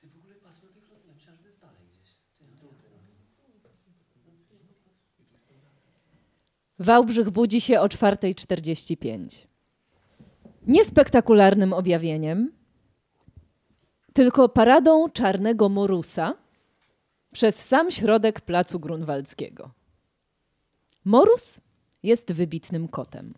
Ty 0.00 0.08
w 0.08 0.16
ogóle 0.16 0.34
patrz 0.34 0.62
na 0.62 0.68
tych 0.68 0.88
ja 1.06 1.12
myślałem, 1.14 1.36
że 1.36 1.42
to 1.42 1.48
jest 1.48 1.60
dalej 1.60 1.76
gdzieś. 1.88 2.14
Ty, 2.38 2.44
no 2.62 2.68
jasne. 2.72 2.98
Wałbrzych 6.78 7.30
budzi 7.30 7.60
się 7.60 7.80
o 7.80 7.86
4.45. 7.86 9.46
Nie 10.66 10.84
spektakularnym 10.84 11.72
objawieniem, 11.72 12.52
tylko 14.12 14.48
paradą 14.48 15.08
czarnego 15.10 15.68
morusa 15.68 16.34
przez 17.32 17.64
sam 17.64 17.90
środek 17.90 18.40
placu 18.40 18.80
Grunwaldzkiego. 18.80 19.70
Morus 21.04 21.60
jest 22.02 22.32
wybitnym 22.32 22.88
kotem 22.88 23.34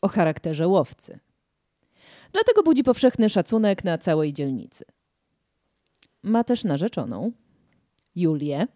o 0.00 0.08
charakterze 0.08 0.68
łowcy. 0.68 1.18
Dlatego 2.32 2.62
budzi 2.62 2.84
powszechny 2.84 3.30
szacunek 3.30 3.84
na 3.84 3.98
całej 3.98 4.32
dzielnicy. 4.32 4.84
Ma 6.22 6.44
też 6.44 6.64
narzeczoną, 6.64 7.32
Julię, 8.16 8.66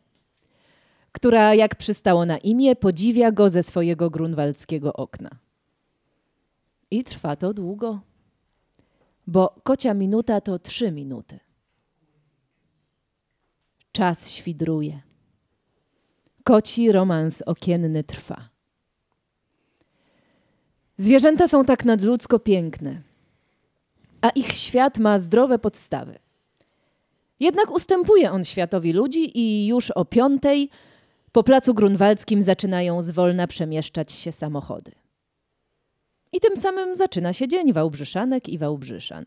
która, 1.13 1.55
jak 1.55 1.77
przystało 1.77 2.27
na 2.27 2.39
imię, 2.39 2.77
podziwia 2.77 3.33
go 3.33 3.51
ze 3.51 3.63
swojego 3.63 4.11
grunwaldzkiego 4.11 4.93
okna. 4.93 5.31
I 6.91 7.05
trwa 7.05 7.37
to 7.37 7.55
długo, 7.55 8.01
bo 9.27 9.55
kocia 9.63 9.95
minuta 9.95 10.41
to 10.41 10.59
trzy 10.59 10.93
minuty. 10.93 11.39
Czas 13.93 14.31
świdruje. 14.31 15.01
Koci 16.45 16.93
romans 16.93 17.43
okienny 17.43 18.05
trwa. 18.05 18.49
Zwierzęta 20.97 21.49
są 21.49 21.65
tak 21.65 21.85
nadludzko 21.85 22.39
piękne, 22.39 23.03
a 24.21 24.31
ich 24.31 24.53
świat 24.53 24.99
ma 24.99 25.19
zdrowe 25.19 25.59
podstawy. 25.59 26.19
Jednak 27.41 27.71
ustępuje 27.71 28.31
on 28.31 28.45
światowi 28.45 28.93
ludzi 28.93 29.39
i 29.39 29.67
już 29.67 29.91
o 29.91 30.05
piątej 30.05 30.71
po 31.33 31.43
placu 31.43 31.75
grunwaldzkim 31.75 32.43
zaczynają 32.43 33.03
zwolna 33.03 33.47
przemieszczać 33.47 34.13
się 34.13 34.33
samochody. 34.33 34.93
I 36.33 36.41
tym 36.41 36.57
samym 36.57 36.97
zaczyna 36.97 37.33
się 37.33 37.49
dzień 37.49 37.73
Wałbrzyszanek 37.73 38.49
i 38.49 38.59
Wałbrzyszan. 38.59 39.25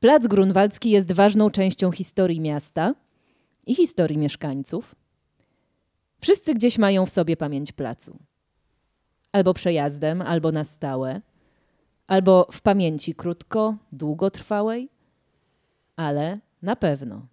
Plac 0.00 0.26
Grunwaldzki 0.26 0.90
jest 0.90 1.12
ważną 1.12 1.50
częścią 1.50 1.92
historii 1.92 2.40
miasta 2.40 2.94
i 3.66 3.74
historii 3.74 4.18
mieszkańców. 4.18 4.94
Wszyscy 6.20 6.54
gdzieś 6.54 6.78
mają 6.78 7.06
w 7.06 7.10
sobie 7.10 7.36
pamięć 7.36 7.72
placu. 7.72 8.18
Albo 9.32 9.54
przejazdem, 9.54 10.22
albo 10.22 10.52
na 10.52 10.64
stałe, 10.64 11.20
albo 12.06 12.48
w 12.52 12.60
pamięci 12.60 13.14
krótko, 13.14 13.76
długotrwałej, 13.92 14.88
ale 15.96 16.38
na 16.62 16.76
pewno. 16.76 17.26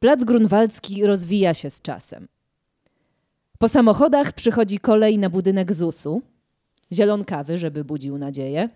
Plac 0.00 0.24
Grunwaldzki 0.24 1.06
rozwija 1.06 1.54
się 1.54 1.70
z 1.70 1.82
czasem. 1.82 2.28
Po 3.58 3.68
samochodach 3.68 4.32
przychodzi 4.32 4.78
kolej 4.78 5.18
na 5.18 5.30
budynek 5.30 5.72
ZUS-u, 5.72 6.22
zielonkawy, 6.92 7.58
żeby 7.58 7.84
budził 7.84 8.18
nadzieję. 8.18 8.68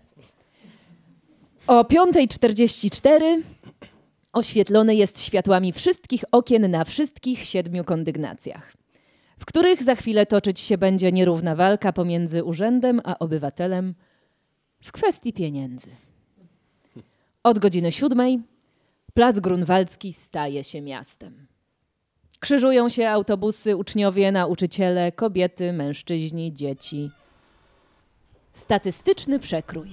O 1.67 1.83
5.44 1.83 3.41
oświetlony 4.33 4.95
jest 4.95 5.21
światłami 5.21 5.71
wszystkich 5.73 6.23
okien 6.31 6.71
na 6.71 6.83
wszystkich 6.83 7.45
siedmiu 7.45 7.83
kondygnacjach, 7.83 8.73
w 9.39 9.45
których 9.45 9.83
za 9.83 9.95
chwilę 9.95 10.25
toczyć 10.25 10.59
się 10.59 10.77
będzie 10.77 11.11
nierówna 11.11 11.55
walka 11.55 11.93
pomiędzy 11.93 12.43
urzędem 12.43 13.01
a 13.03 13.19
obywatelem 13.19 13.95
w 14.83 14.91
kwestii 14.91 15.33
pieniędzy. 15.33 15.89
Od 17.43 17.59
godziny 17.59 17.91
siódmej 17.91 18.39
Plac 19.13 19.39
Grunwaldzki 19.39 20.13
staje 20.13 20.63
się 20.63 20.81
miastem. 20.81 21.47
Krzyżują 22.39 22.89
się 22.89 23.09
autobusy, 23.09 23.75
uczniowie, 23.75 24.31
nauczyciele, 24.31 25.11
kobiety, 25.11 25.73
mężczyźni, 25.73 26.53
dzieci. 26.53 27.11
Statystyczny 28.53 29.39
przekrój. 29.39 29.89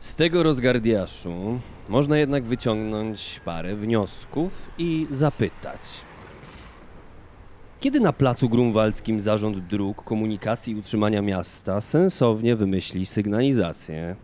Z 0.00 0.14
tego 0.14 0.42
rozgardiaszu 0.42 1.60
można 1.88 2.18
jednak 2.18 2.44
wyciągnąć 2.44 3.40
parę 3.44 3.76
wniosków 3.76 4.70
i 4.78 5.06
zapytać. 5.10 5.80
Kiedy 7.80 8.00
na 8.00 8.12
placu 8.12 8.48
grunwaldzkim 8.48 9.20
Zarząd 9.20 9.66
Dróg, 9.66 10.04
Komunikacji 10.04 10.72
i 10.72 10.76
Utrzymania 10.76 11.22
Miasta 11.22 11.80
sensownie 11.80 12.56
wymyśli 12.56 13.06
sygnalizację? 13.06 14.16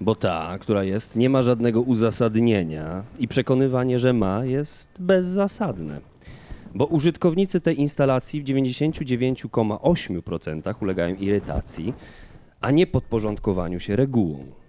Bo 0.00 0.14
ta, 0.14 0.58
która 0.60 0.84
jest, 0.84 1.16
nie 1.16 1.30
ma 1.30 1.42
żadnego 1.42 1.82
uzasadnienia 1.82 3.02
i 3.18 3.28
przekonywanie, 3.28 3.98
że 3.98 4.12
ma, 4.12 4.44
jest 4.44 4.88
bezzasadne. 4.98 6.00
Bo 6.74 6.86
użytkownicy 6.86 7.60
tej 7.60 7.80
instalacji 7.80 8.42
w 8.42 8.44
99,8% 8.44 10.82
ulegają 10.82 11.14
irytacji, 11.14 11.94
a 12.60 12.70
nie 12.70 12.86
podporządkowaniu 12.86 13.80
się 13.80 13.96
regułom. 13.96 14.63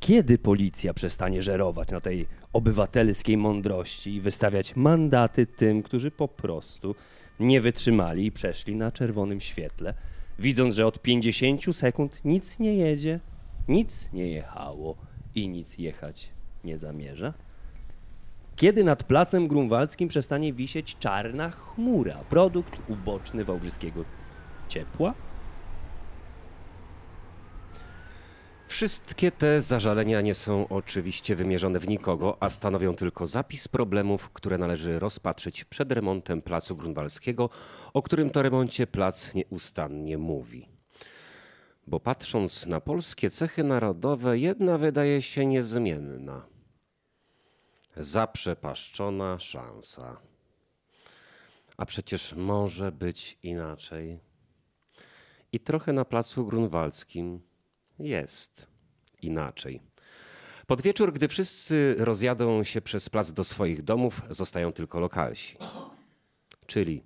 Kiedy 0.00 0.38
policja 0.38 0.94
przestanie 0.94 1.42
żerować 1.42 1.90
na 1.90 2.00
tej 2.00 2.26
obywatelskiej 2.52 3.36
mądrości 3.36 4.14
i 4.14 4.20
wystawiać 4.20 4.76
mandaty 4.76 5.46
tym, 5.46 5.82
którzy 5.82 6.10
po 6.10 6.28
prostu 6.28 6.94
nie 7.40 7.60
wytrzymali 7.60 8.26
i 8.26 8.32
przeszli 8.32 8.76
na 8.76 8.92
czerwonym 8.92 9.40
świetle, 9.40 9.94
widząc, 10.38 10.74
że 10.74 10.86
od 10.86 11.02
50 11.02 11.76
sekund 11.76 12.20
nic 12.24 12.58
nie 12.58 12.74
jedzie, 12.74 13.20
nic 13.68 14.12
nie 14.12 14.28
jechało 14.28 14.96
i 15.34 15.48
nic 15.48 15.78
jechać 15.78 16.30
nie 16.64 16.78
zamierza? 16.78 17.34
Kiedy 18.56 18.84
nad 18.84 19.04
placem 19.04 19.48
grunwaldzkim 19.48 20.08
przestanie 20.08 20.52
wisieć 20.52 20.96
czarna 20.98 21.50
chmura, 21.50 22.16
produkt 22.30 22.72
uboczny 22.88 23.44
wałbrzyskiego 23.44 24.04
ciepła? 24.68 25.14
Wszystkie 28.76 29.32
te 29.32 29.62
zażalenia 29.62 30.20
nie 30.20 30.34
są 30.34 30.68
oczywiście 30.68 31.36
wymierzone 31.36 31.78
w 31.78 31.88
nikogo, 31.88 32.36
a 32.40 32.50
stanowią 32.50 32.94
tylko 32.94 33.26
zapis 33.26 33.68
problemów, 33.68 34.30
które 34.30 34.58
należy 34.58 34.98
rozpatrzyć 34.98 35.64
przed 35.64 35.92
remontem 35.92 36.42
placu 36.42 36.76
grunwaldzkiego, 36.76 37.50
o 37.94 38.02
którym 38.02 38.30
to 38.30 38.42
remoncie 38.42 38.86
plac 38.86 39.34
nieustannie 39.34 40.18
mówi. 40.18 40.68
Bo 41.86 42.00
patrząc 42.00 42.66
na 42.66 42.80
polskie 42.80 43.30
cechy 43.30 43.64
narodowe, 43.64 44.38
jedna 44.38 44.78
wydaje 44.78 45.22
się 45.22 45.46
niezmienna. 45.46 46.46
Zaprzepaszczona 47.96 49.38
szansa. 49.38 50.20
A 51.76 51.86
przecież 51.86 52.34
może 52.34 52.92
być 52.92 53.38
inaczej. 53.42 54.20
I 55.52 55.60
trochę 55.60 55.92
na 55.92 56.04
placu 56.04 56.46
grunwaldzkim 56.46 57.45
jest 57.98 58.66
inaczej. 59.22 59.80
Pod 60.66 60.82
wieczór, 60.82 61.12
gdy 61.12 61.28
wszyscy 61.28 61.94
rozjadą 61.98 62.64
się 62.64 62.80
przez 62.80 63.08
plac 63.08 63.32
do 63.32 63.44
swoich 63.44 63.82
domów, 63.82 64.22
zostają 64.30 64.72
tylko 64.72 65.00
lokalsi. 65.00 65.56
Czyli 66.66 67.02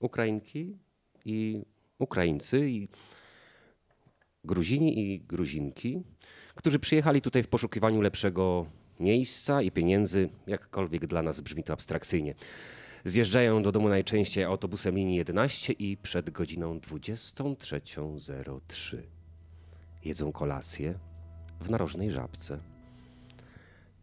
Ukrainki 0.00 0.78
i 1.24 1.62
Ukraińcy 1.98 2.70
i 2.70 2.88
Gruzini 4.44 4.98
i 4.98 5.20
Gruzinki, 5.20 6.02
którzy 6.54 6.78
przyjechali 6.78 7.20
tutaj 7.20 7.42
w 7.42 7.48
poszukiwaniu 7.48 8.00
lepszego 8.00 8.66
miejsca 9.00 9.62
i 9.62 9.70
pieniędzy, 9.70 10.28
jakkolwiek 10.46 11.06
dla 11.06 11.22
nas 11.22 11.40
brzmi 11.40 11.64
to 11.64 11.72
abstrakcyjnie. 11.72 12.34
Zjeżdżają 13.04 13.62
do 13.62 13.72
domu 13.72 13.88
najczęściej 13.88 14.44
autobusem 14.44 14.96
linii 14.96 15.16
11 15.16 15.72
i 15.72 15.96
przed 15.96 16.30
godziną 16.30 16.78
23.03 16.78 19.21
jedzą 20.04 20.32
kolację 20.32 20.94
w 21.60 21.70
narożnej 21.70 22.10
żabce 22.10 22.58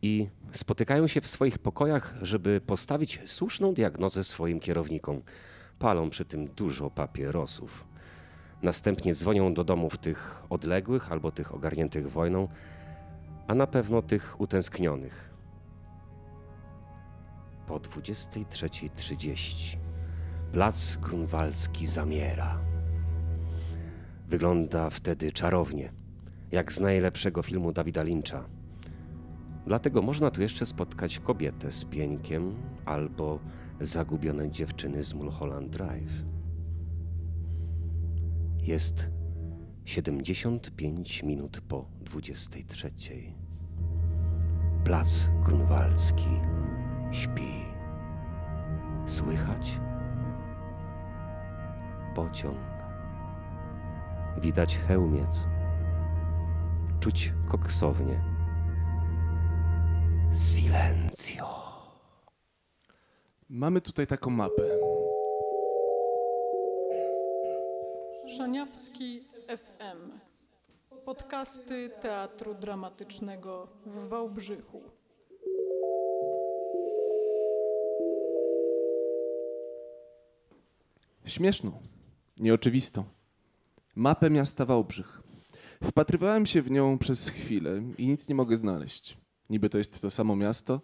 i 0.01 0.27
spotykają 0.51 1.07
się 1.07 1.21
w 1.21 1.27
swoich 1.27 1.57
pokojach, 1.57 2.15
żeby 2.21 2.61
postawić 2.61 3.21
słuszną 3.25 3.73
diagnozę 3.73 4.23
swoim 4.23 4.59
kierownikom. 4.59 5.21
Palą 5.79 6.09
przy 6.09 6.25
tym 6.25 6.47
dużo 6.47 6.89
papierosów. 6.89 7.87
Następnie 8.61 9.15
dzwonią 9.15 9.53
do 9.53 9.63
domów 9.63 9.97
tych 9.97 10.43
odległych 10.49 11.11
albo 11.11 11.31
tych 11.31 11.53
ogarniętych 11.53 12.11
wojną, 12.11 12.47
a 13.47 13.55
na 13.55 13.67
pewno 13.67 14.01
tych 14.01 14.41
utęsknionych. 14.41 15.29
Po 17.67 17.79
23.30 17.79 19.77
plac 20.51 20.97
grunwaldzki 20.97 21.87
zamiera. 21.87 22.68
Wygląda 24.29 24.89
wtedy 24.89 25.31
czarownie, 25.31 25.91
jak 26.51 26.73
z 26.73 26.79
najlepszego 26.79 27.41
filmu 27.43 27.71
Dawida 27.71 28.03
Lyncha. 28.03 28.45
Dlatego 29.65 30.01
można 30.01 30.31
tu 30.31 30.41
jeszcze 30.41 30.65
spotkać 30.65 31.19
kobietę 31.19 31.71
z 31.71 31.85
pieńkiem 31.85 32.55
albo 32.85 33.39
zagubione 33.81 34.51
dziewczyny 34.51 35.03
z 35.03 35.13
Mulholland 35.13 35.69
Drive. 35.69 36.23
Jest 38.57 39.09
75 39.85 41.23
minut 41.23 41.61
po 41.67 41.85
23. 42.01 42.91
Plac 44.83 45.29
Grunwaldzki 45.45 46.29
śpi. 47.11 47.51
Słychać 49.05 49.79
pociąg. 52.15 52.68
Widać 54.41 54.77
hełmiec. 54.77 55.39
Czuć 56.99 57.33
koksownię. 57.47 58.23
Silencio. 60.33 61.45
Mamy 63.49 63.81
tutaj 63.81 64.07
taką 64.07 64.29
mapę. 64.29 64.63
Szaniawski 68.37 69.27
FM. 69.47 70.19
Podcasty 71.05 71.89
Teatru 71.89 72.55
Dramatycznego 72.55 73.67
w 73.85 74.09
Wałbrzychu. 74.09 74.81
Śmieszną, 81.25 81.81
nieoczywistą. 82.39 83.18
Mapę 83.99 84.29
miasta 84.29 84.65
Wałbrzych. 84.65 85.21
Wpatrywałem 85.83 86.45
się 86.45 86.61
w 86.61 86.71
nią 86.71 86.97
przez 86.97 87.29
chwilę 87.29 87.81
i 87.97 88.07
nic 88.07 88.29
nie 88.29 88.35
mogę 88.35 88.57
znaleźć. 88.57 89.17
Niby 89.49 89.69
to 89.69 89.77
jest 89.77 90.01
to 90.01 90.09
samo 90.09 90.35
miasto, 90.35 90.81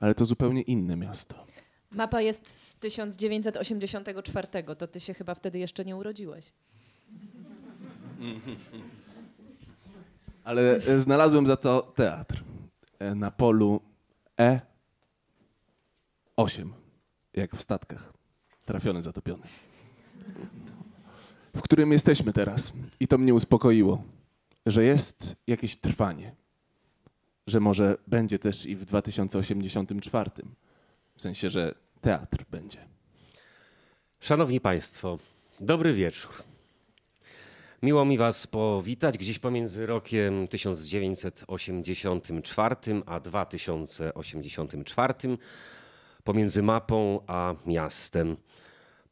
ale 0.00 0.14
to 0.14 0.24
zupełnie 0.24 0.62
inne 0.62 0.96
miasto. 0.96 1.46
Mapa 1.90 2.20
jest 2.20 2.68
z 2.68 2.76
1984, 2.76 4.48
to 4.78 4.86
ty 4.86 5.00
się 5.00 5.14
chyba 5.14 5.34
wtedy 5.34 5.58
jeszcze 5.58 5.84
nie 5.84 5.96
urodziłeś. 5.96 6.52
Ale 10.44 10.76
e, 10.76 10.98
znalazłem 10.98 11.46
za 11.46 11.56
to 11.56 11.92
teatr 11.94 12.44
e, 12.98 13.14
na 13.14 13.30
polu 13.30 13.80
E8, 16.36 16.68
jak 17.34 17.56
w 17.56 17.62
statkach. 17.62 18.12
Trafiony, 18.64 19.02
zatopiony. 19.02 19.42
W 21.56 21.62
którym 21.62 21.92
jesteśmy 21.92 22.32
teraz. 22.32 22.72
I 23.00 23.08
to 23.08 23.18
mnie 23.18 23.34
uspokoiło, 23.34 24.04
że 24.66 24.84
jest 24.84 25.36
jakieś 25.46 25.76
trwanie. 25.76 26.34
Że 27.46 27.60
może 27.60 27.96
będzie 28.06 28.38
też 28.38 28.66
i 28.66 28.76
w 28.76 28.84
2084. 28.84 30.30
W 31.14 31.22
sensie, 31.22 31.50
że 31.50 31.74
teatr 32.00 32.44
będzie. 32.50 32.78
Szanowni 34.20 34.60
Państwo, 34.60 35.18
dobry 35.60 35.94
wieczór. 35.94 36.32
Miło 37.82 38.04
mi 38.04 38.18
Was 38.18 38.46
powitać 38.46 39.18
gdzieś 39.18 39.38
pomiędzy 39.38 39.86
rokiem 39.86 40.48
1984 40.48 42.76
a 43.06 43.20
2084, 43.20 45.14
pomiędzy 46.24 46.62
mapą 46.62 47.20
a 47.26 47.54
miastem, 47.66 48.36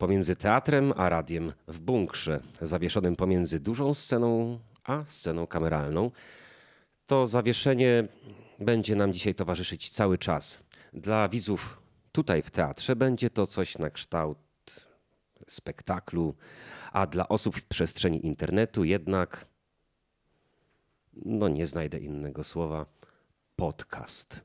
pomiędzy 0.00 0.36
teatrem 0.36 0.92
a 0.96 1.08
radiem 1.08 1.52
w 1.68 1.78
bunkrze, 1.78 2.40
zawieszonym 2.62 3.16
pomiędzy 3.16 3.60
dużą 3.60 3.94
sceną 3.94 4.58
a 4.84 5.04
sceną 5.04 5.46
kameralną. 5.46 6.10
To 7.06 7.26
zawieszenie 7.26 8.08
będzie 8.58 8.96
nam 8.96 9.12
dzisiaj 9.12 9.34
towarzyszyć 9.34 9.90
cały 9.90 10.18
czas. 10.18 10.58
Dla 10.92 11.28
widzów 11.28 11.82
tutaj 12.12 12.42
w 12.42 12.50
teatrze 12.50 12.96
będzie 12.96 13.30
to 13.30 13.46
coś 13.46 13.78
na 13.78 13.90
kształt 13.90 14.38
spektaklu, 15.46 16.34
a 16.92 17.06
dla 17.06 17.28
osób 17.28 17.56
w 17.56 17.64
przestrzeni 17.64 18.26
internetu 18.26 18.84
jednak, 18.84 19.46
no 21.12 21.48
nie 21.48 21.66
znajdę 21.66 21.98
innego 21.98 22.44
słowa, 22.44 22.86
podcast. 23.56 24.40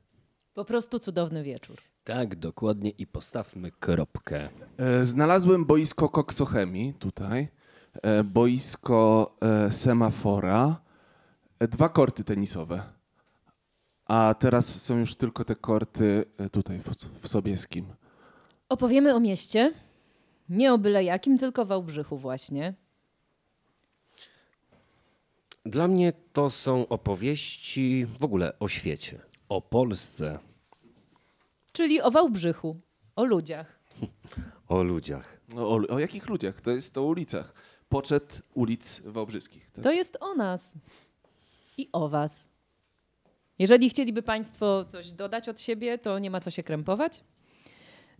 Po 0.54 0.64
prostu 0.64 0.98
cudowny 0.98 1.42
wieczór. 1.42 1.95
Tak, 2.06 2.36
dokładnie 2.36 2.90
i 2.90 3.06
postawmy 3.06 3.70
kropkę. 3.70 4.48
E, 4.78 5.04
Znalazłem 5.04 5.64
boisko 5.64 6.08
koksochemii 6.08 6.94
tutaj, 6.94 7.48
e, 8.02 8.24
boisko 8.24 9.36
e, 9.40 9.72
semafora, 9.72 10.80
dwa 11.60 11.88
korty 11.88 12.24
tenisowe. 12.24 12.82
A 14.04 14.34
teraz 14.38 14.82
są 14.82 14.98
już 14.98 15.14
tylko 15.14 15.44
te 15.44 15.56
korty 15.56 16.24
tutaj 16.52 16.78
w, 16.78 16.88
w 17.22 17.28
Sobieskim. 17.28 17.86
Opowiemy 18.68 19.14
o 19.14 19.20
mieście. 19.20 19.72
Nie 20.48 20.72
o 20.72 20.78
byle 20.78 21.04
jakim, 21.04 21.38
tylko 21.38 21.66
Wałbrzychu 21.66 22.18
właśnie. 22.18 22.74
Dla 25.64 25.88
mnie 25.88 26.12
to 26.32 26.50
są 26.50 26.88
opowieści 26.88 28.06
w 28.18 28.24
ogóle 28.24 28.58
o 28.58 28.68
świecie. 28.68 29.20
O 29.48 29.62
Polsce. 29.62 30.38
Czyli 31.76 32.00
o 32.02 32.10
Wałbrzychu, 32.10 32.80
o 33.16 33.24
ludziach. 33.24 33.80
O 34.68 34.82
ludziach. 34.82 35.40
No, 35.54 35.68
o, 35.68 35.74
o 35.88 35.98
jakich 35.98 36.28
ludziach? 36.28 36.60
To 36.60 36.70
jest 36.70 36.98
o 36.98 37.02
ulicach. 37.02 37.54
Poczet 37.88 38.42
ulic 38.54 39.00
wałbrzyskich. 39.04 39.70
Tak? 39.70 39.84
To 39.84 39.92
jest 39.92 40.16
o 40.20 40.34
nas 40.34 40.78
i 41.78 41.88
o 41.92 42.08
was. 42.08 42.48
Jeżeli 43.58 43.90
chcieliby 43.90 44.22
Państwo 44.22 44.84
coś 44.84 45.12
dodać 45.12 45.48
od 45.48 45.60
siebie, 45.60 45.98
to 45.98 46.18
nie 46.18 46.30
ma 46.30 46.40
co 46.40 46.50
się 46.50 46.62
krępować. 46.62 47.24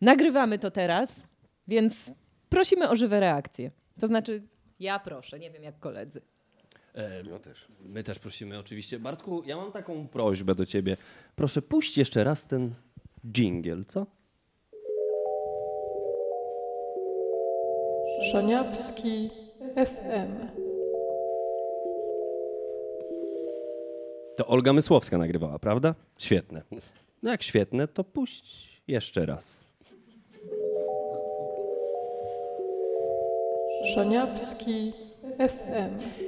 Nagrywamy 0.01 0.59
to 0.59 0.71
teraz, 0.71 1.27
więc 1.69 2.13
prosimy 2.49 2.89
o 2.89 2.97
żywe 2.97 3.21
reakcje. 3.21 3.71
To 4.01 4.07
znaczy, 4.07 4.43
ja 4.81 4.99
proszę, 4.99 5.39
nie 5.39 5.51
wiem 5.51 5.63
jak 5.63 5.79
koledzy. 5.79 6.23
E, 6.95 7.23
no 7.23 7.39
też. 7.39 7.69
My 7.81 8.05
też 8.05 8.19
prosimy 8.19 8.59
oczywiście. 8.59 8.99
Bartku, 8.99 9.43
ja 9.47 9.57
mam 9.57 9.73
taką 9.73 10.09
prośbę 10.09 10.55
do 10.55 10.67
ciebie. 10.67 10.97
Proszę, 11.37 11.63
puść 11.63 11.99
jeszcze 11.99 12.25
raz 12.25 12.47
ten 12.47 12.75
jingle, 13.33 13.85
co? 13.89 14.07
Szaniawski 18.33 19.31
FM. 19.77 20.49
To 24.37 24.47
Olga 24.47 24.73
Mysłowska 24.73 25.19
nagrywała, 25.19 25.59
prawda? 25.59 25.95
Świetne. 26.19 26.63
No 27.23 27.31
jak 27.31 27.43
świetne, 27.43 27.89
to 27.89 28.05
puść 28.05 28.81
jeszcze 28.89 29.27
raz. 29.27 29.57
Szaniawski 33.95 34.93
FM. 35.39 36.26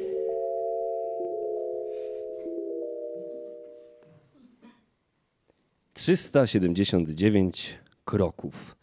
Trzysta 6.08 6.46
siedemdziesiąt 6.46 7.10
dziewięć 7.10 7.78
kroków, 8.04 8.76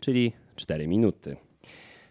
czyli 0.00 0.32
4 0.56 0.88
minuty. 0.88 1.36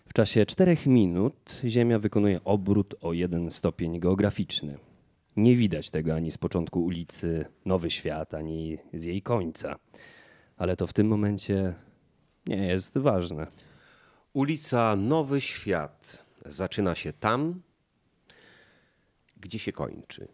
W 0.06 0.14
czasie 0.14 0.46
4 0.46 0.78
minut 0.86 1.62
Ziemia 1.66 2.00
wykonuje 2.00 2.44
obrót 2.44 2.96
o 3.02 3.14
jeden 3.14 3.52
stopień 3.52 4.00
geograficzny. 4.00 4.78
Nie 5.36 5.56
widać 5.56 5.90
tego 5.90 6.16
ani 6.16 6.32
z 6.32 6.38
początku 6.38 6.86
ulicy 6.86 7.46
Nowy 7.66 7.92
Świat, 7.92 8.34
ani 8.34 8.78
z 8.94 9.04
jej 9.04 9.22
końca. 9.22 9.76
Ale 10.58 10.78
to 10.78 10.88
w 10.88 10.94
tym 10.94 11.08
momencie 11.08 11.74
nie 12.48 12.68
jest 12.68 12.98
ważne. 12.98 13.48
Ulica 14.34 14.96
Nowy 14.96 15.42
Świat 15.42 16.26
zaczyna 16.46 16.96
się 16.96 17.14
tam, 17.14 17.62
gdzie 19.38 19.60
się 19.60 19.72
kończy. 19.72 20.28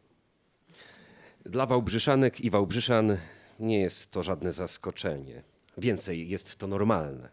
Dla 1.46 1.66
Wałbrzyszanek 1.66 2.42
i 2.42 2.50
Wałbrzyszan 2.50 3.18
nie 3.60 3.80
jest 3.80 4.12
to 4.12 4.24
żadne 4.24 4.51
zaskoczenie. 4.51 5.44
Więcej 5.78 6.30
jest 6.30 6.56
to 6.56 6.68
normalne, 6.68 7.30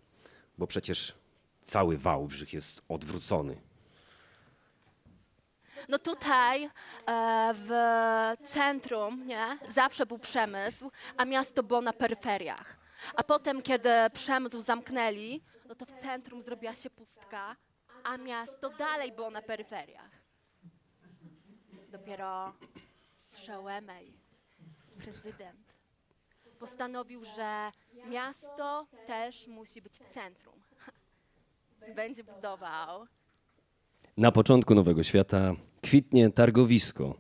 bo 0.58 0.66
przecież 0.66 1.14
cały 1.62 1.98
Wałbrzych 1.98 2.52
jest 2.52 2.82
odwrócony. 2.88 3.56
No 5.88 5.98
tutaj 5.98 6.64
e, 6.64 6.70
w 7.54 7.70
centrum 8.44 9.26
nie, 9.26 9.58
zawsze 9.68 10.06
był 10.06 10.18
przemysł, 10.18 10.90
a 11.16 11.24
miasto 11.24 11.62
było 11.62 11.80
na 11.80 11.92
peryferiach. 11.92 12.76
A 13.14 13.22
potem, 13.22 13.62
kiedy 13.62 13.90
przemysł 14.12 14.60
zamknęli, 14.60 15.42
no 15.68 15.74
to 15.74 15.86
w 15.86 15.92
centrum 15.92 16.42
zrobiła 16.42 16.74
się 16.74 16.90
pustka, 16.90 17.56
a 18.04 18.16
miasto 18.16 18.70
dalej 18.70 19.12
było 19.12 19.30
na 19.30 19.42
peryferiach. 19.42 20.10
Dopiero 21.88 22.52
Strzałemej, 23.16 24.12
prezydent, 24.98 25.65
postanowił, 26.58 27.24
że 27.24 27.70
miasto 28.10 28.86
też 29.06 29.48
musi 29.48 29.82
być 29.82 29.98
w 29.98 30.08
centrum. 30.08 30.54
Będzie 31.96 32.24
budował 32.24 33.06
Na 34.16 34.32
początku 34.32 34.74
Nowego 34.74 35.02
Świata 35.02 35.54
kwitnie 35.82 36.30
targowisko. 36.30 37.14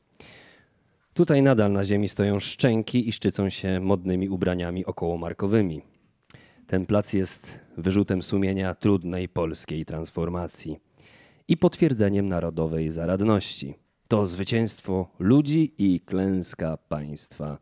Tutaj 1.14 1.42
nadal 1.42 1.72
na 1.72 1.84
ziemi 1.84 2.08
stoją 2.08 2.40
szczęki 2.40 3.08
i 3.08 3.12
szczycą 3.12 3.50
się 3.50 3.80
modnymi 3.80 4.28
ubraniami 4.28 4.84
okołomarkowymi. 4.84 5.82
Ten 6.66 6.86
plac 6.86 7.12
jest 7.12 7.60
wyrzutem 7.76 8.22
sumienia 8.22 8.74
trudnej 8.74 9.28
polskiej 9.28 9.84
transformacji 9.84 10.78
i 11.48 11.56
potwierdzeniem 11.56 12.28
narodowej 12.28 12.90
zaradności. 12.90 13.74
To 14.08 14.26
zwycięstwo 14.26 15.08
ludzi 15.18 15.74
i 15.78 16.00
klęska 16.00 16.76
państwa. 16.76 17.58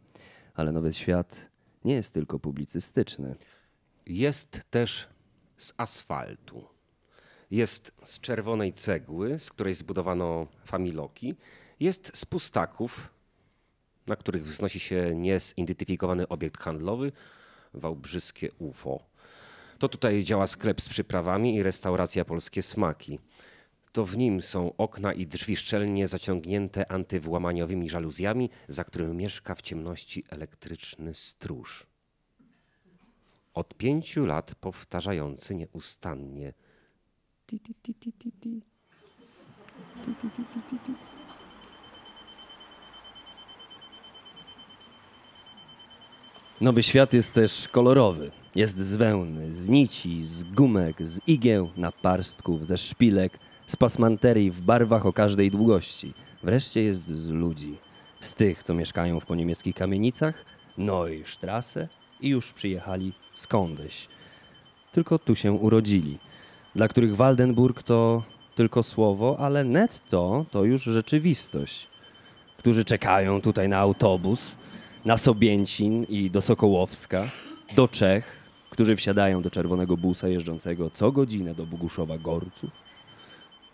Ale 0.55 0.73
Nowy 0.73 0.93
Świat 0.93 1.47
nie 1.85 1.95
jest 1.95 2.13
tylko 2.13 2.39
publicystyczny. 2.39 3.37
Jest 4.07 4.61
też 4.71 5.09
z 5.57 5.73
asfaltu. 5.77 6.65
Jest 7.51 7.93
z 8.05 8.21
czerwonej 8.21 8.73
cegły, 8.73 9.39
z 9.39 9.51
której 9.51 9.75
zbudowano 9.75 10.47
familoki. 10.65 11.35
Jest 11.81 12.11
z 12.15 12.25
pustaków, 12.25 13.11
na 14.07 14.17
których 14.17 14.45
wznosi 14.45 14.81
się 14.81 15.15
niezidentyfikowany 15.15 16.29
obiekt 16.29 16.61
handlowy, 16.61 17.13
wałbrzyskie 17.75 18.53
UFO. 18.59 19.01
To 19.79 19.89
tutaj 19.89 20.25
działa 20.25 20.47
sklep 20.47 20.81
z 20.81 20.89
przyprawami 20.89 21.57
i 21.57 21.63
restauracja 21.63 22.25
Polskie 22.25 22.63
Smaki. 22.63 23.19
To 23.95 24.07
w 24.07 24.17
nim 24.17 24.43
są 24.43 24.77
okna 24.77 25.13
i 25.13 25.27
drzwi 25.27 25.57
szczelnie 25.57 26.09
zaciągnięte 26.09 26.93
antywłamaniowymi 26.93 27.91
żaluzjami, 27.91 28.51
za 28.69 28.85
którym 28.85 29.17
mieszka 29.17 29.55
w 29.55 29.63
ciemności 29.63 30.25
elektryczny 30.31 31.15
stróż. 31.15 31.87
Od 33.55 33.75
pięciu 33.75 34.27
lat 34.27 34.55
powtarzający 34.55 35.55
nieustannie. 35.55 36.53
Nowy 46.61 46.83
Świat 46.83 47.13
jest 47.13 47.33
też 47.33 47.69
kolorowy. 47.69 48.31
Jest 48.55 48.79
z 48.79 48.97
z 49.55 49.69
nici, 49.69 50.25
z 50.25 50.43
gumek, 50.43 51.09
z 51.09 51.21
igieł, 51.27 51.71
naparstków, 51.77 52.67
ze 52.67 52.79
szpilek, 52.79 53.39
z 53.67 53.77
pasmanterii 53.77 54.51
w 54.51 54.61
barwach 54.61 55.07
o 55.07 55.13
każdej 55.13 55.51
długości. 55.51 56.15
Wreszcie 56.43 56.83
jest 56.83 57.07
z 57.07 57.29
ludzi. 57.31 57.79
Z 58.21 58.35
tych, 58.35 58.63
co 58.63 58.75
mieszkają 58.75 59.21
w 59.21 59.27
poniemieckich 59.27 59.75
kamienicach, 59.75 60.45
Neustrasse 60.79 61.89
i 62.21 62.29
już 62.29 62.53
przyjechali 62.53 63.13
skądś. 63.35 64.09
Tylko 64.93 65.19
tu 65.19 65.37
się 65.37 65.53
urodzili. 65.53 66.19
Dla 66.75 66.89
których 66.89 67.17
Waldenburg 67.17 67.83
to 67.83 68.23
tylko 68.55 68.83
słowo, 68.83 69.37
ale 69.39 69.65
netto 69.65 70.47
to 70.51 70.65
już 70.65 70.83
rzeczywistość. 70.83 71.89
Którzy 72.57 72.85
czekają 72.85 73.41
tutaj 73.41 73.69
na 73.69 73.79
autobus, 73.79 74.57
na 75.05 75.19
Sobięcin 75.19 76.05
i 76.05 76.31
do 76.31 76.43
Sokołowska, 76.43 77.31
do 77.77 77.89
Czech, 77.89 78.45
którzy 78.71 78.97
wsiadają 78.97 79.43
do 79.43 79.51
czerwonego 79.51 79.97
busa 79.97 80.29
jeżdżącego 80.29 80.91
co 80.91 81.13
godzinę 81.13 81.55
do 81.55 81.67
Boguszowa 81.67 82.19
Gorców, 82.19 82.71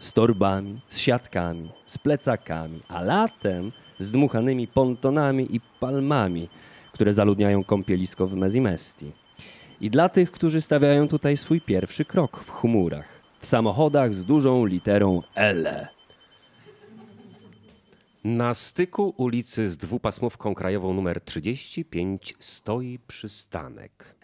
z 0.00 0.12
torbami, 0.12 0.80
z 0.88 0.99
siatkami, 0.99 1.71
z 1.87 1.99
plecakami, 1.99 2.80
a 2.88 3.02
latem 3.02 3.73
z 3.99 4.11
dmuchanymi 4.11 4.69
pontonami 4.69 5.57
i 5.57 5.61
palmami, 5.80 6.49
które 6.92 7.12
zaludniają 7.12 7.64
kąpielisko 7.64 8.26
w 8.26 8.35
Mezimesti. 8.35 9.12
I 9.80 9.90
dla 9.90 10.09
tych, 10.09 10.30
którzy 10.30 10.61
stawiają 10.61 11.09
tutaj 11.09 11.37
swój 11.37 11.61
pierwszy 11.61 12.04
krok 12.04 12.40
w 12.45 12.50
chmurach, 12.50 13.09
w 13.40 13.47
samochodach 13.47 14.14
z 14.14 14.25
dużą 14.25 14.64
literą 14.64 15.23
L. 15.35 15.87
Na 18.25 18.54
styku 18.54 19.14
ulicy 19.16 19.71
z 19.71 19.76
dwupasmówką 19.76 20.54
krajową 20.54 20.95
numer 20.95 21.21
35 21.21 22.35
stoi 22.38 22.99
przystanek. 23.07 24.14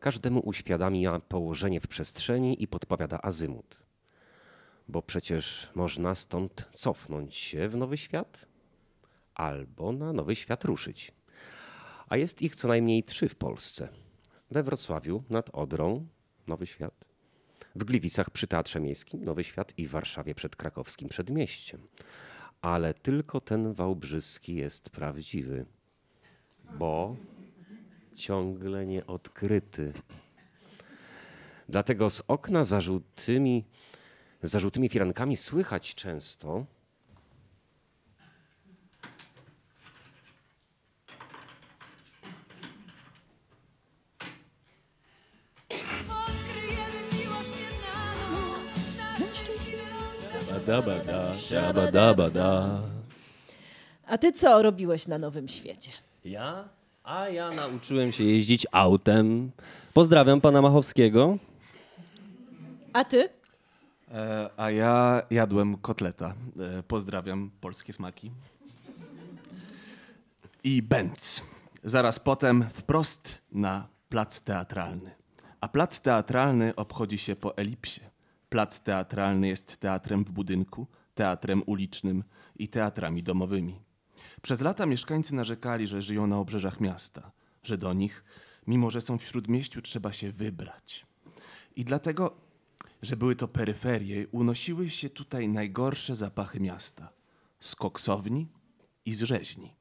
Każdemu 0.00 0.40
uświadamia 0.40 1.20
położenie 1.20 1.80
w 1.80 1.86
przestrzeni 1.86 2.62
i 2.62 2.68
podpowiada 2.68 3.18
azymut. 3.22 3.82
Bo 4.88 5.02
przecież 5.02 5.70
można 5.74 6.14
stąd 6.14 6.68
cofnąć 6.72 7.36
się 7.36 7.68
w 7.68 7.76
nowy 7.76 7.96
świat 7.96 8.46
albo 9.34 9.92
na 9.92 10.12
nowy 10.12 10.36
świat 10.36 10.64
ruszyć. 10.64 11.12
A 12.08 12.16
jest 12.16 12.42
ich 12.42 12.56
co 12.56 12.68
najmniej 12.68 13.04
trzy 13.04 13.28
w 13.28 13.34
Polsce. 13.34 13.88
We 14.50 14.62
Wrocławiu 14.62 15.22
nad 15.30 15.50
Odrą 15.52 16.06
Nowy 16.46 16.66
Świat, 16.66 17.04
w 17.76 17.84
Gliwicach 17.84 18.30
przy 18.30 18.46
Teatrze 18.46 18.80
Miejskim 18.80 19.24
Nowy 19.24 19.44
Świat 19.44 19.72
i 19.78 19.86
w 19.86 19.90
Warszawie 19.90 20.34
przed 20.34 20.56
krakowskim 20.56 21.08
Przedmieściem 21.08 21.88
ale 22.62 22.94
tylko 22.94 23.40
ten 23.40 23.72
wałbrzyski 23.72 24.54
jest 24.54 24.90
prawdziwy, 24.90 25.66
bo 26.78 27.16
ciągle 28.14 28.86
nieodkryty. 28.86 29.92
Dlatego 31.68 32.10
z 32.10 32.22
okna 32.28 32.64
zarzutymi, 32.64 33.64
zarzutymi 34.48 34.88
firankami 34.88 35.36
słychać 35.36 35.94
często. 35.94 36.66
Dabada, 50.66 51.90
dabada. 51.92 52.80
A 54.06 54.18
ty 54.18 54.32
co 54.32 54.62
robiłeś 54.62 55.06
na 55.06 55.18
Nowym 55.18 55.48
Świecie? 55.48 55.90
Ja? 56.24 56.68
A 57.04 57.28
ja 57.28 57.50
nauczyłem 57.50 58.12
się 58.12 58.24
jeździć 58.24 58.66
autem. 58.72 59.50
Pozdrawiam 59.94 60.40
pana 60.40 60.62
Machowskiego. 60.62 61.38
A 62.92 63.04
ty? 63.04 63.28
E, 64.12 64.50
a 64.56 64.70
ja 64.70 65.22
jadłem 65.30 65.76
kotleta. 65.76 66.34
E, 66.78 66.82
pozdrawiam 66.82 67.50
polskie 67.60 67.92
smaki. 67.92 68.30
I 70.64 70.82
Benz. 70.82 71.42
Zaraz 71.84 72.20
potem 72.20 72.64
wprost 72.70 73.42
na 73.52 73.88
plac 74.08 74.40
teatralny. 74.40 75.10
A 75.60 75.68
plac 75.68 76.00
teatralny 76.00 76.74
obchodzi 76.76 77.18
się 77.18 77.36
po 77.36 77.56
elipsie. 77.56 78.00
Plac 78.48 78.80
teatralny 78.80 79.48
jest 79.48 79.76
teatrem 79.76 80.24
w 80.24 80.32
budynku, 80.32 80.86
teatrem 81.14 81.62
ulicznym 81.66 82.24
i 82.56 82.68
teatrami 82.68 83.22
domowymi. 83.22 83.80
Przez 84.42 84.60
lata 84.60 84.86
mieszkańcy 84.86 85.34
narzekali, 85.34 85.86
że 85.86 86.02
żyją 86.02 86.26
na 86.26 86.38
obrzeżach 86.38 86.80
miasta, 86.80 87.32
że 87.62 87.78
do 87.78 87.92
nich, 87.92 88.24
mimo 88.66 88.90
że 88.90 89.00
są 89.00 89.18
w 89.18 89.24
śródmieściu, 89.24 89.82
trzeba 89.82 90.12
się 90.12 90.32
wybrać. 90.32 91.06
I 91.76 91.84
dlatego, 91.84 92.36
że 93.02 93.16
były 93.16 93.36
to 93.36 93.48
peryferie, 93.48 94.28
unosiły 94.28 94.90
się 94.90 95.10
tutaj 95.10 95.48
najgorsze 95.48 96.16
zapachy 96.16 96.60
miasta 96.60 97.12
z 97.60 97.76
koksowni 97.76 98.48
i 99.04 99.14
z 99.14 99.22
rzeźni. 99.22 99.74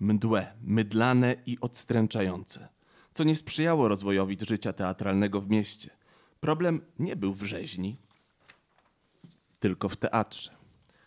Mdłe, 0.00 0.52
mydlane 0.62 1.36
i 1.46 1.60
odstręczające, 1.60 2.68
co 3.14 3.24
nie 3.24 3.36
sprzyjało 3.36 3.88
rozwojowi 3.88 4.36
życia 4.40 4.72
teatralnego 4.72 5.40
w 5.40 5.48
mieście. 5.48 5.90
Problem 6.40 6.80
nie 6.98 7.16
był 7.16 7.34
w 7.34 7.42
rzeźni, 7.42 7.96
tylko 9.60 9.88
w 9.88 9.96
teatrze. 9.96 10.56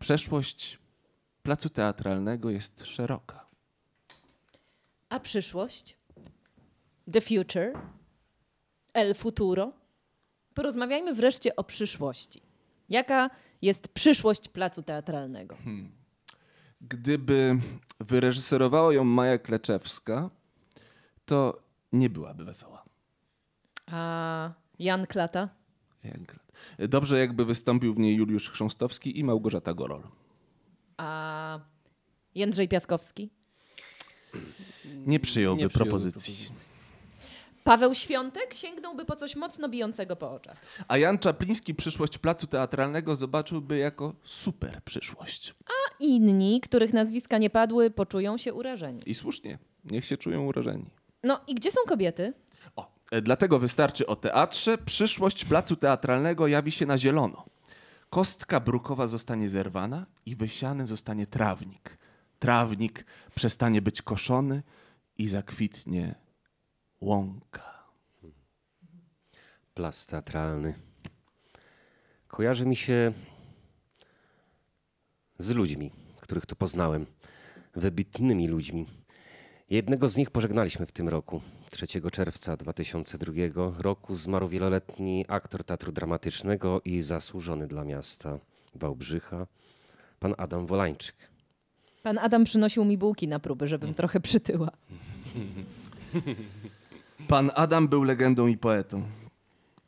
Przeszłość 0.00 0.78
placu 1.42 1.68
teatralnego 1.68 2.50
jest 2.50 2.86
szeroka. 2.86 3.46
A 5.08 5.20
przyszłość? 5.20 5.96
The 7.12 7.20
future? 7.20 7.72
El 8.94 9.14
futuro? 9.14 9.72
Porozmawiajmy 10.54 11.14
wreszcie 11.14 11.56
o 11.56 11.64
przyszłości. 11.64 12.42
Jaka 12.88 13.30
jest 13.62 13.88
przyszłość 13.88 14.48
placu 14.48 14.82
teatralnego? 14.82 15.56
Gdyby 16.80 17.58
wyreżyserowała 18.00 18.94
ją 18.94 19.04
Maja 19.04 19.38
Kleczewska, 19.38 20.30
to 21.24 21.62
nie 21.92 22.10
byłaby 22.10 22.44
wesoła. 22.44 22.84
A 23.90 24.50
Jan 24.78 25.06
Klata? 25.06 25.48
Dobrze, 26.78 27.18
jakby 27.18 27.44
wystąpił 27.44 27.94
w 27.94 27.98
niej 27.98 28.16
Juliusz 28.16 28.50
Chrząstowski 28.50 29.18
i 29.18 29.24
Małgorzata 29.24 29.74
Gorol. 29.74 30.02
A 30.96 31.60
Jędrzej 32.34 32.68
Piaskowski? 32.68 33.30
Nie 34.84 35.20
przyjąłby 35.20 35.62
Nie 35.62 35.68
przyjąłby 35.68 35.68
propozycji. 35.68 36.34
Paweł 37.64 37.94
Świątek 37.94 38.54
sięgnąłby 38.54 39.04
po 39.04 39.16
coś 39.16 39.36
mocno 39.36 39.68
bijącego 39.68 40.16
po 40.16 40.32
oczach. 40.32 40.56
A 40.88 40.98
Jan 40.98 41.18
Czapliński 41.18 41.74
przyszłość 41.74 42.18
placu 42.18 42.46
teatralnego 42.46 43.16
zobaczyłby 43.16 43.78
jako 43.78 44.14
super 44.24 44.82
przyszłość. 44.84 45.54
A 45.66 45.94
inni, 46.00 46.60
których 46.60 46.92
nazwiska 46.92 47.38
nie 47.38 47.50
padły, 47.50 47.90
poczują 47.90 48.38
się 48.38 48.54
urażeni. 48.54 49.02
I 49.06 49.14
słusznie, 49.14 49.58
niech 49.84 50.04
się 50.04 50.16
czują 50.16 50.46
urażeni. 50.46 50.90
No 51.22 51.40
i 51.46 51.54
gdzie 51.54 51.70
są 51.70 51.80
kobiety? 51.88 52.32
O, 52.76 52.92
e, 53.10 53.22
dlatego 53.22 53.58
wystarczy 53.58 54.06
o 54.06 54.16
teatrze. 54.16 54.78
Przyszłość 54.78 55.44
placu 55.44 55.76
teatralnego 55.76 56.46
jawi 56.46 56.72
się 56.72 56.86
na 56.86 56.98
zielono. 56.98 57.44
Kostka 58.10 58.60
brukowa 58.60 59.06
zostanie 59.06 59.48
zerwana 59.48 60.06
i 60.26 60.36
wysiany 60.36 60.86
zostanie 60.86 61.26
trawnik. 61.26 61.98
Trawnik 62.38 63.04
przestanie 63.34 63.82
być 63.82 64.02
koszony 64.02 64.62
i 65.18 65.28
zakwitnie 65.28 66.21
łąka. 67.02 67.72
Plac 69.74 70.06
teatralny. 70.06 70.74
Kojarzy 72.28 72.66
mi 72.66 72.76
się 72.76 73.12
z 75.38 75.50
ludźmi, 75.50 75.90
których 76.20 76.46
tu 76.46 76.56
poznałem. 76.56 77.06
Wybitnymi 77.74 78.48
ludźmi. 78.48 78.86
Jednego 79.70 80.08
z 80.08 80.16
nich 80.16 80.30
pożegnaliśmy 80.30 80.86
w 80.86 80.92
tym 80.92 81.08
roku. 81.08 81.40
3 81.70 81.86
czerwca 82.12 82.56
2002 82.56 83.32
roku 83.78 84.14
zmarł 84.14 84.48
wieloletni 84.48 85.24
aktor 85.28 85.64
teatru 85.64 85.92
dramatycznego 85.92 86.80
i 86.84 87.02
zasłużony 87.02 87.66
dla 87.66 87.84
miasta 87.84 88.38
Wałbrzycha, 88.74 89.46
pan 90.20 90.34
Adam 90.38 90.66
Wolańczyk. 90.66 91.16
Pan 92.02 92.18
Adam 92.18 92.44
przynosił 92.44 92.84
mi 92.84 92.98
bułki 92.98 93.28
na 93.28 93.38
próby, 93.38 93.68
żebym 93.68 93.94
trochę 93.94 94.20
przytyła. 94.20 94.70
Pan 97.28 97.50
Adam 97.54 97.88
był 97.88 98.02
legendą 98.02 98.46
i 98.46 98.56
poetą. 98.56 99.02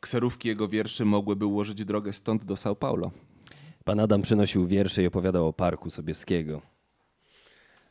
Kserówki 0.01 0.49
jego 0.49 0.69
wierszy 0.69 1.05
mogłyby 1.05 1.47
ułożyć 1.47 1.85
drogę 1.85 2.13
stąd 2.13 2.45
do 2.45 2.55
São 2.55 2.75
Paulo. 2.75 3.11
Pan 3.85 4.01
Adam 4.01 4.23
przynosił 4.23 4.67
wiersze 4.67 5.03
i 5.03 5.07
opowiadał 5.07 5.49
o 5.49 5.53
Parku 5.53 5.91
Sobieskiego. 5.91 6.63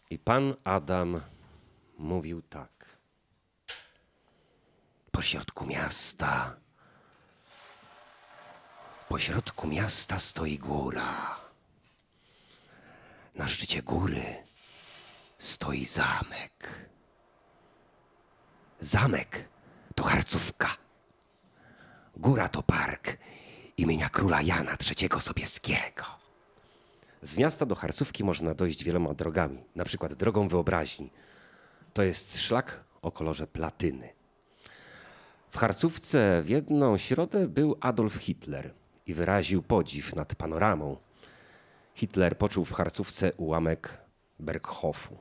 I 0.10 0.20
pan 0.20 0.54
Adam 0.64 1.22
mówił 1.98 2.42
tak. 2.42 2.98
Pośrodku 5.12 5.66
miasta, 5.66 6.56
pośrodku 9.10 9.68
miasta 9.68 10.20
stoi 10.20 10.58
góra. 10.58 11.36
Na 13.36 13.48
szczycie 13.48 13.82
góry 13.84 14.24
stoi 15.38 15.86
zamek. 15.86 16.70
Zamek 18.84 19.46
to 19.96 20.04
harcówka. 20.04 20.68
Góra 22.18 22.48
to 22.48 22.64
park 22.64 23.18
imienia 23.78 24.10
króla 24.10 24.42
Jana 24.42 24.72
III 24.72 25.10
Sobieskiego. 25.20 26.04
Z 27.22 27.38
miasta 27.38 27.66
do 27.66 27.76
Harcówki 27.76 28.24
można 28.24 28.54
dojść 28.54 28.84
wieloma 28.84 29.14
drogami, 29.14 29.64
na 29.76 29.86
przykład 29.86 30.14
drogą 30.14 30.48
wyobraźni. 30.48 31.10
To 31.94 32.04
jest 32.04 32.40
szlak 32.40 32.84
o 33.02 33.12
kolorze 33.12 33.48
platyny. 33.48 34.10
W 35.52 35.58
Harcówce 35.58 36.42
w 36.42 36.50
jedną 36.50 36.98
środę 36.98 37.48
był 37.48 37.78
Adolf 37.82 38.16
Hitler 38.16 38.74
i 39.08 39.14
wyraził 39.14 39.62
podziw 39.62 40.16
nad 40.16 40.36
panoramą. 40.36 40.98
Hitler 41.96 42.38
poczuł 42.38 42.66
w 42.66 42.74
Harcówce 42.74 43.34
ułamek 43.34 43.98
Berghofu. 44.40 45.18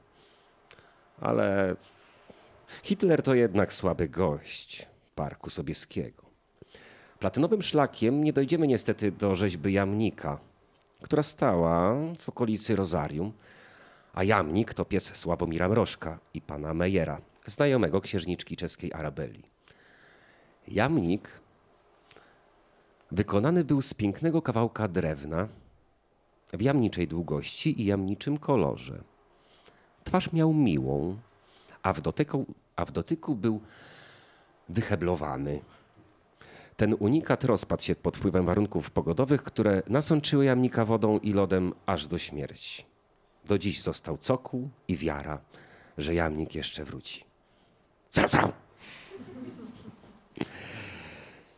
Ale 1.21 1.77
Hitler 2.83 3.23
to 3.23 3.35
jednak 3.35 3.73
słaby 3.73 4.09
gość 4.09 4.89
Parku 5.15 5.51
Sobieskiego. 5.51 6.23
Platynowym 7.19 7.63
szlakiem 7.63 8.25
nie 8.25 8.33
dojdziemy 8.33 8.67
niestety 8.67 9.13
do 9.13 9.35
rzeźby 9.35 9.73
jamnika, 9.73 10.39
która 11.03 11.23
stała 11.23 11.95
w 12.19 12.29
okolicy 12.29 12.77
Rozarium, 12.77 13.33
a 14.15 14.25
jamnik 14.25 14.75
to 14.75 14.85
pies 14.85 15.17
Sławomira 15.17 15.69
Mrożka 15.69 16.19
i 16.35 16.41
pana 16.41 16.75
Mejera, 16.75 17.21
znajomego 17.47 18.01
księżniczki 18.01 18.57
czeskiej 18.57 18.93
Arabeli. 18.93 19.43
Jamnik 20.69 21.29
wykonany 23.11 23.65
był 23.65 23.83
z 23.83 23.95
pięknego 23.95 24.43
kawałka 24.43 24.89
drewna 24.89 25.49
w 26.53 26.63
jamniczej 26.63 27.09
długości 27.09 27.83
i 27.83 27.85
jamniczym 27.85 28.39
kolorze. 28.39 29.03
Twarz 30.05 30.33
miał 30.33 30.55
miłą, 30.55 31.17
a 31.83 31.93
w 31.93 32.01
dotyku, 32.01 32.47
a 32.77 32.85
w 32.85 32.93
dotyku 32.93 33.35
był 33.35 33.61
wyheblowany. 34.69 35.61
Ten 36.77 36.95
unikat 36.99 37.45
rozpadł 37.45 37.83
się 37.83 37.95
pod 37.95 38.17
wpływem 38.17 38.47
warunków 38.47 38.91
pogodowych, 38.91 39.43
które 39.43 39.83
nasączyły 39.89 40.45
jamnika 40.45 40.85
wodą 40.85 41.19
i 41.19 41.33
lodem 41.33 41.73
aż 41.87 42.07
do 42.07 42.19
śmierci. 42.19 42.85
Do 43.45 43.59
dziś 43.59 43.83
został 43.83 44.19
cokół 44.19 44.71
i 44.89 44.97
wiara, 44.97 45.39
że 45.99 46.15
jamnik 46.15 46.55
jeszcze 46.55 46.85
wróci. 46.85 47.25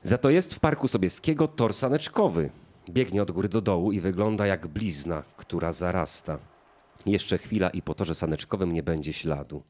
Za 0.02 0.18
to 0.18 0.30
jest 0.30 0.54
w 0.54 0.60
Parku 0.60 0.88
Sobieskiego 0.88 1.48
tor 1.48 1.74
saneczkowy. 1.74 2.50
Biegnie 2.88 3.22
od 3.22 3.30
góry 3.30 3.48
do 3.48 3.60
dołu 3.60 3.92
i 3.92 4.00
wygląda 4.00 4.46
jak 4.46 4.66
blizna, 4.66 5.22
która 5.36 5.72
zarasta. 5.72 6.38
Jeszcze 7.06 7.38
chwila 7.38 7.70
i 7.70 7.82
po 7.82 7.94
torze 7.94 8.14
saneczkowym 8.14 8.72
nie 8.72 8.82
będzie 8.82 9.12
śladu. 9.12 9.62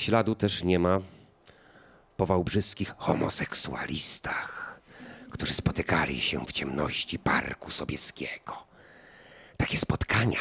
Śladu 0.00 0.34
też 0.34 0.64
nie 0.64 0.78
ma 0.78 1.00
po 2.16 2.26
wałbrzyskich 2.26 2.94
homoseksualistach, 2.98 4.80
którzy 5.30 5.54
spotykali 5.54 6.20
się 6.20 6.46
w 6.46 6.52
ciemności 6.52 7.18
Parku 7.18 7.70
Sobieskiego. 7.70 8.66
Takie 9.56 9.78
spotkania 9.78 10.38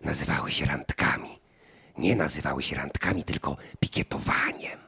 nazywały 0.00 0.52
się 0.52 0.66
randkami. 0.66 1.38
Nie 1.98 2.16
nazywały 2.16 2.62
się 2.62 2.76
randkami, 2.76 3.24
tylko 3.24 3.56
pikietowaniem 3.80 4.78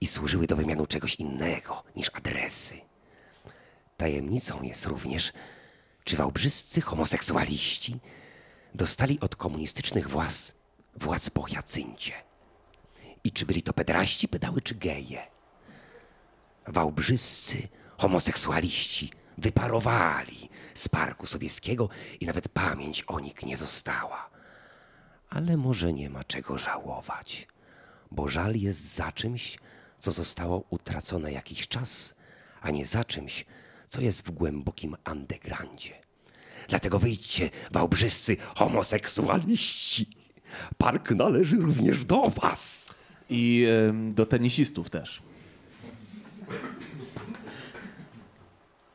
i 0.00 0.06
służyły 0.06 0.46
do 0.46 0.56
wymianu 0.56 0.86
czegoś 0.86 1.14
innego 1.14 1.82
niż 1.96 2.10
adresy. 2.14 2.80
Tajemnicą 3.96 4.62
jest 4.62 4.86
również, 4.86 5.32
czy 6.04 6.16
wałbrzyscy 6.16 6.80
homoseksualiści 6.80 8.00
dostali 8.74 9.20
od 9.20 9.36
komunistycznych 9.36 10.08
władz, 10.08 10.54
władz 10.96 11.30
po 11.30 11.48
Jacyncie. 11.48 12.29
I 13.24 13.32
czy 13.32 13.46
byli 13.46 13.62
to 13.62 13.72
pedraści, 13.72 14.28
pedały 14.28 14.60
czy 14.60 14.74
geje. 14.74 15.26
Wałbrzyscy 16.66 17.68
homoseksualiści 17.98 19.12
wyparowali 19.38 20.48
z 20.74 20.88
Parku 20.88 21.26
Sobieskiego 21.26 21.88
i 22.20 22.26
nawet 22.26 22.48
pamięć 22.48 23.02
o 23.02 23.20
nich 23.20 23.42
nie 23.42 23.56
została. 23.56 24.30
Ale 25.30 25.56
może 25.56 25.92
nie 25.92 26.10
ma 26.10 26.24
czego 26.24 26.58
żałować, 26.58 27.48
bo 28.10 28.28
żal 28.28 28.56
jest 28.56 28.94
za 28.94 29.12
czymś, 29.12 29.58
co 29.98 30.12
zostało 30.12 30.64
utracone 30.70 31.32
jakiś 31.32 31.68
czas, 31.68 32.14
a 32.60 32.70
nie 32.70 32.86
za 32.86 33.04
czymś, 33.04 33.44
co 33.88 34.00
jest 34.00 34.26
w 34.26 34.30
głębokim 34.30 34.96
undergroundzie. 35.12 35.94
Dlatego 36.68 36.98
wyjdźcie, 36.98 37.50
wałbrzyscy 37.70 38.36
homoseksualiści. 38.56 40.10
Park 40.78 41.10
należy 41.10 41.56
również 41.56 42.04
do 42.04 42.30
was. 42.30 42.88
I 43.30 43.66
do 44.12 44.26
tenisistów 44.26 44.90
też. 44.90 45.22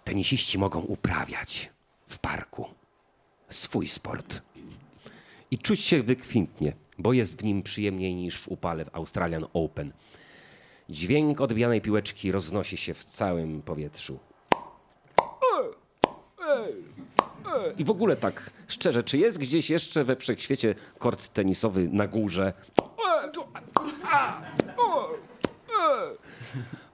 Tenisiści 0.03 0.57
mogą 0.57 0.79
uprawiać 0.79 1.69
w 2.07 2.19
parku 2.19 2.65
swój 3.49 3.87
sport 3.87 4.41
i 5.51 5.57
czuć 5.57 5.81
się 5.81 6.03
wykwintnie, 6.03 6.73
bo 6.99 7.13
jest 7.13 7.41
w 7.41 7.43
nim 7.43 7.63
przyjemniej 7.63 8.15
niż 8.15 8.37
w 8.37 8.47
upale 8.47 8.85
w 8.85 8.95
Australian 8.95 9.45
Open. 9.53 9.91
Dźwięk 10.89 11.41
odbijanej 11.41 11.81
piłeczki 11.81 12.31
roznosi 12.31 12.77
się 12.77 12.93
w 12.93 13.03
całym 13.03 13.61
powietrzu. 13.61 14.19
I 17.77 17.83
w 17.83 17.89
ogóle 17.89 18.15
tak 18.15 18.51
szczerze, 18.67 19.03
czy 19.03 19.17
jest 19.17 19.37
gdzieś 19.37 19.69
jeszcze 19.69 20.03
we 20.03 20.15
wszechświecie 20.15 20.75
kort 20.99 21.33
tenisowy 21.33 21.89
na 21.91 22.07
górze? 22.07 22.53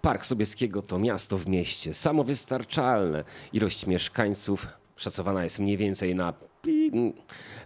Park 0.01 0.25
Sobieskiego 0.25 0.81
to 0.81 0.99
miasto 0.99 1.37
w 1.37 1.47
mieście, 1.47 1.93
samowystarczalne. 1.93 3.23
Ilość 3.53 3.87
mieszkańców 3.87 4.67
szacowana 4.95 5.43
jest 5.43 5.59
mniej 5.59 5.77
więcej 5.77 6.15
na. 6.15 6.33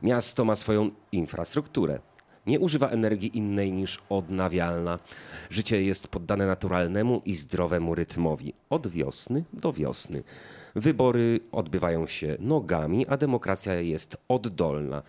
Miasto 0.04 0.46
ma 0.46 0.56
swoją 0.56 0.92
infrastrukturę. 1.12 2.00
Nie 2.48 2.60
używa 2.60 2.90
energii 2.90 3.38
innej 3.38 3.72
niż 3.72 4.00
odnawialna. 4.10 5.00
Życie 5.50 5.84
jest 5.84 6.08
poddane 6.08 6.48
naturalnemu 6.48 7.22
i 7.26 7.36
zdrowemu 7.36 7.96
rytmowi 7.96 8.54
od 8.70 8.88
wiosny 8.88 9.44
do 9.54 9.74
wiosny. 9.74 10.24
Wybory 10.76 11.40
odbywają 11.52 12.08
się 12.08 12.38
nogami, 12.40 13.08
a 13.08 13.18
demokracja 13.18 13.74
jest 13.74 14.18
oddolna. 14.28 15.04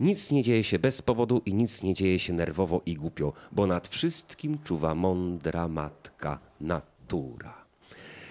Nic 0.00 0.30
nie 0.30 0.42
dzieje 0.42 0.64
się 0.64 0.78
bez 0.78 1.02
powodu 1.02 1.42
i 1.46 1.54
nic 1.54 1.82
nie 1.82 1.94
dzieje 1.94 2.18
się 2.18 2.32
nerwowo 2.32 2.82
i 2.86 2.94
głupio, 2.94 3.32
bo 3.52 3.66
nad 3.66 3.88
wszystkim 3.88 4.58
czuwa 4.64 4.94
mądra 4.94 5.68
matka 5.68 6.38
natura. 6.60 7.66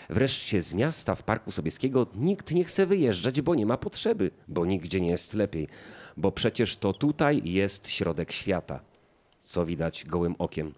Wreszcie 0.10 0.62
z 0.62 0.74
miasta 0.74 1.16
w 1.16 1.24
Parku 1.24 1.52
Sobieskiego 1.52 2.08
nikt 2.16 2.52
nie 2.52 2.64
chce 2.64 2.86
wyjeżdżać, 2.86 3.42
bo 3.42 3.56
nie 3.56 3.66
ma 3.66 3.78
potrzeby, 3.78 4.32
bo 4.48 4.66
nigdzie 4.66 5.02
nie 5.02 5.10
jest 5.10 5.34
lepiej, 5.34 5.68
bo 6.18 6.32
przecież 6.32 6.78
to 6.78 6.94
tutaj 6.94 7.42
jest 7.44 7.90
środek 7.90 8.32
świata, 8.32 8.80
co 9.40 9.66
widać 9.66 10.06
gołym 10.06 10.36
okiem. 10.38 10.74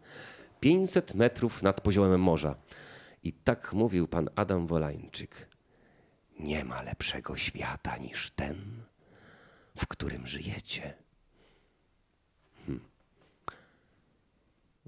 500 0.59 1.15
metrów 1.15 1.63
nad 1.63 1.81
poziomem 1.81 2.21
morza. 2.21 2.55
I 3.23 3.33
tak 3.33 3.73
mówił 3.73 4.07
pan 4.07 4.29
Adam 4.35 4.67
Wolańczyk. 4.67 5.47
Nie 6.39 6.65
ma 6.65 6.81
lepszego 6.81 7.37
świata 7.37 7.97
niż 7.97 8.31
ten, 8.31 8.83
w 9.77 9.87
którym 9.87 10.27
żyjecie. 10.27 10.93
Hmm. 12.65 12.83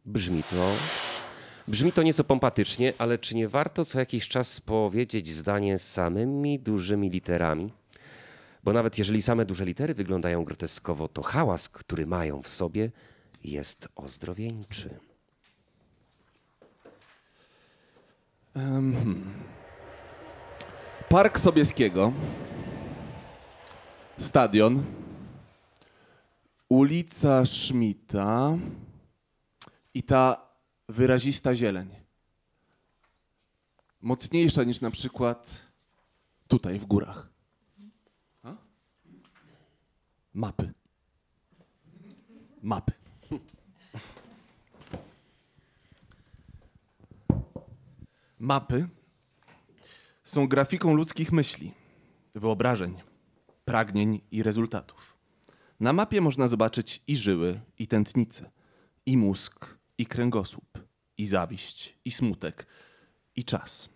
Brzmi 0.05 0.43
to. 0.43 0.71
Brzmi 1.67 1.91
to 1.91 2.03
nieco 2.03 2.23
pompatycznie, 2.23 2.93
ale 2.97 3.17
czy 3.17 3.35
nie 3.35 3.49
warto 3.49 3.85
co 3.85 3.99
jakiś 3.99 4.27
czas 4.27 4.61
powiedzieć 4.61 5.29
zdanie 5.29 5.79
samymi 5.79 6.59
dużymi 6.59 7.09
literami? 7.09 7.73
Bo 8.63 8.73
nawet 8.73 8.97
jeżeli 8.97 9.21
same 9.21 9.45
duże 9.45 9.65
litery 9.65 9.93
wyglądają 9.93 10.43
groteskowo, 10.43 11.07
to 11.07 11.21
hałas, 11.21 11.69
który 11.69 12.05
mają 12.07 12.41
w 12.41 12.47
sobie, 12.47 12.91
jest 13.43 13.87
ozdrowieńczy. 13.95 14.99
Hmm. 18.53 19.33
Park 21.09 21.39
Sobieskiego. 21.39 22.13
Stadion. 24.19 24.83
Ulica 26.69 27.45
Szmita. 27.45 28.57
I 29.93 30.03
ta 30.03 30.49
wyrazista 30.89 31.55
zieleń. 31.55 31.89
Mocniejsza 34.01 34.63
niż 34.63 34.81
na 34.81 34.91
przykład 34.91 35.61
tutaj 36.47 36.79
w 36.79 36.85
górach. 36.85 37.29
A? 38.43 38.55
Mapy. 40.33 40.73
Mapy. 42.61 42.93
Mapy 48.39 48.87
są 50.23 50.47
grafiką 50.47 50.93
ludzkich 50.93 51.31
myśli, 51.31 51.73
wyobrażeń, 52.35 53.08
pragnień 53.69 54.21
i 54.31 54.43
rezultatów. 54.43 55.17
Na 55.79 55.93
mapie 55.93 56.21
można 56.21 56.47
zobaczyć 56.47 57.03
i 57.07 57.17
żyły, 57.17 57.59
i 57.79 57.87
tętnice, 57.87 58.51
i 59.05 59.17
mózg, 59.17 59.77
i 59.97 60.05
kręgosłup, 60.05 60.79
i 61.17 61.27
zawiść, 61.27 61.97
i 62.05 62.11
smutek, 62.11 62.67
i 63.35 63.43
czas. 63.43 63.89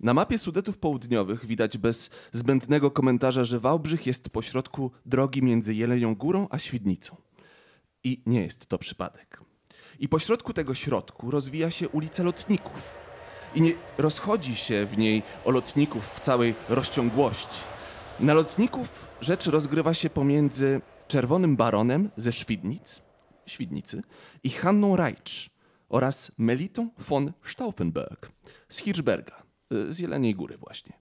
Na 0.00 0.14
mapie 0.14 0.38
Sudetów 0.38 0.78
Południowych 0.78 1.46
widać 1.46 1.78
bez 1.78 2.10
zbędnego 2.32 2.90
komentarza, 2.90 3.44
że 3.44 3.60
Wałbrzych 3.60 4.06
jest 4.06 4.30
pośrodku 4.30 4.90
drogi 5.06 5.42
między 5.42 5.74
Jelenią 5.74 6.14
Górą 6.14 6.46
a 6.50 6.58
Świdnicą. 6.58 7.16
I 8.04 8.22
nie 8.26 8.42
jest 8.42 8.66
to 8.66 8.78
przypadek. 8.78 9.40
I 9.98 10.08
pośrodku 10.08 10.52
tego 10.52 10.74
środku 10.74 11.30
rozwija 11.30 11.70
się 11.70 11.88
ulica 11.88 12.22
Lotników. 12.22 12.82
I 13.54 13.60
nie 13.60 13.72
rozchodzi 13.98 14.56
się 14.56 14.86
w 14.86 14.98
niej 14.98 15.22
o 15.44 15.50
lotników 15.50 16.04
w 16.14 16.20
całej 16.20 16.54
rozciągłości. 16.68 17.75
Na 18.20 18.34
lotników 18.34 19.06
rzecz 19.20 19.46
rozgrywa 19.46 19.94
się 19.94 20.10
pomiędzy 20.10 20.80
Czerwonym 21.08 21.56
Baronem 21.56 22.10
ze 22.16 22.32
Świdnic, 22.32 23.02
Świdnicy 23.46 24.02
i 24.42 24.50
Hanną 24.50 24.96
Reitsch 24.96 25.50
oraz 25.88 26.32
Melitą 26.38 26.90
von 26.98 27.32
Stauffenberg 27.44 28.32
z 28.68 28.78
Hirschberga, 28.78 29.42
y, 29.72 29.92
z 29.92 29.98
Jeleniej 29.98 30.34
Góry 30.34 30.56
właśnie. 30.56 30.92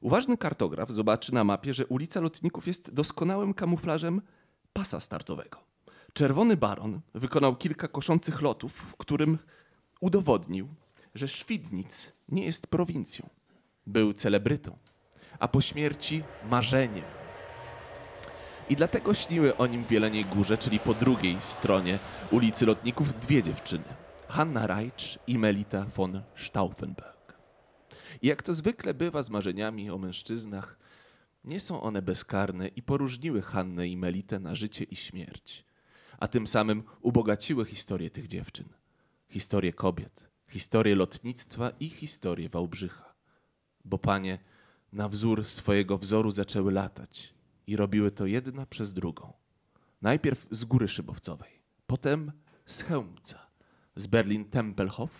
Uważny 0.00 0.36
kartograf 0.36 0.90
zobaczy 0.90 1.34
na 1.34 1.44
mapie, 1.44 1.74
że 1.74 1.86
ulica 1.86 2.20
Lotników 2.20 2.66
jest 2.66 2.94
doskonałym 2.94 3.54
kamuflażem 3.54 4.22
pasa 4.72 5.00
startowego. 5.00 5.58
Czerwony 6.12 6.56
Baron 6.56 7.00
wykonał 7.14 7.56
kilka 7.56 7.88
koszących 7.88 8.42
lotów, 8.42 8.72
w 8.72 8.96
którym 8.96 9.38
udowodnił, 10.00 10.68
że 11.14 11.28
Świdnic 11.28 12.12
nie 12.28 12.44
jest 12.44 12.66
prowincją. 12.66 13.28
Był 13.86 14.12
celebrytą, 14.12 14.78
a 15.42 15.48
po 15.48 15.60
śmierci 15.60 16.22
marzeniem. 16.50 17.04
I 18.68 18.76
dlatego 18.76 19.14
śniły 19.14 19.56
o 19.56 19.66
nim 19.66 19.84
w 19.84 19.90
Jeleniej 19.90 20.24
Górze, 20.24 20.58
czyli 20.58 20.78
po 20.78 20.94
drugiej 20.94 21.36
stronie 21.40 21.98
ulicy 22.30 22.66
Lotników, 22.66 23.20
dwie 23.20 23.42
dziewczyny. 23.42 23.84
Hanna 24.28 24.66
Reitsch 24.66 25.18
i 25.26 25.38
Melita 25.38 25.86
von 25.96 26.22
Stauffenberg. 26.36 27.38
I 28.22 28.26
jak 28.26 28.42
to 28.42 28.54
zwykle 28.54 28.94
bywa 28.94 29.22
z 29.22 29.30
marzeniami 29.30 29.90
o 29.90 29.98
mężczyznach, 29.98 30.78
nie 31.44 31.60
są 31.60 31.82
one 31.82 32.02
bezkarne 32.02 32.68
i 32.68 32.82
poróżniły 32.82 33.42
Hannę 33.42 33.88
i 33.88 33.96
Melitę 33.96 34.38
na 34.38 34.54
życie 34.54 34.84
i 34.84 34.96
śmierć, 34.96 35.64
a 36.18 36.28
tym 36.28 36.46
samym 36.46 36.82
ubogaciły 37.00 37.64
historię 37.64 38.10
tych 38.10 38.26
dziewczyn. 38.26 38.68
Historię 39.28 39.72
kobiet, 39.72 40.28
historię 40.48 40.94
lotnictwa 40.94 41.70
i 41.80 41.88
historię 41.88 42.48
Wałbrzycha. 42.48 43.14
Bo 43.84 43.98
panie 43.98 44.38
na 44.92 45.08
wzór 45.08 45.44
swojego 45.44 45.98
wzoru 45.98 46.30
zaczęły 46.30 46.72
latać 46.72 47.34
i 47.66 47.76
robiły 47.76 48.10
to 48.10 48.26
jedna 48.26 48.66
przez 48.66 48.92
drugą. 48.92 49.32
Najpierw 50.02 50.46
z 50.50 50.64
góry 50.64 50.88
szybowcowej, 50.88 51.50
potem 51.86 52.32
z 52.66 52.82
Chełmca, 52.82 53.38
z 53.96 54.06
Berlin-Tempelhof. 54.06 55.10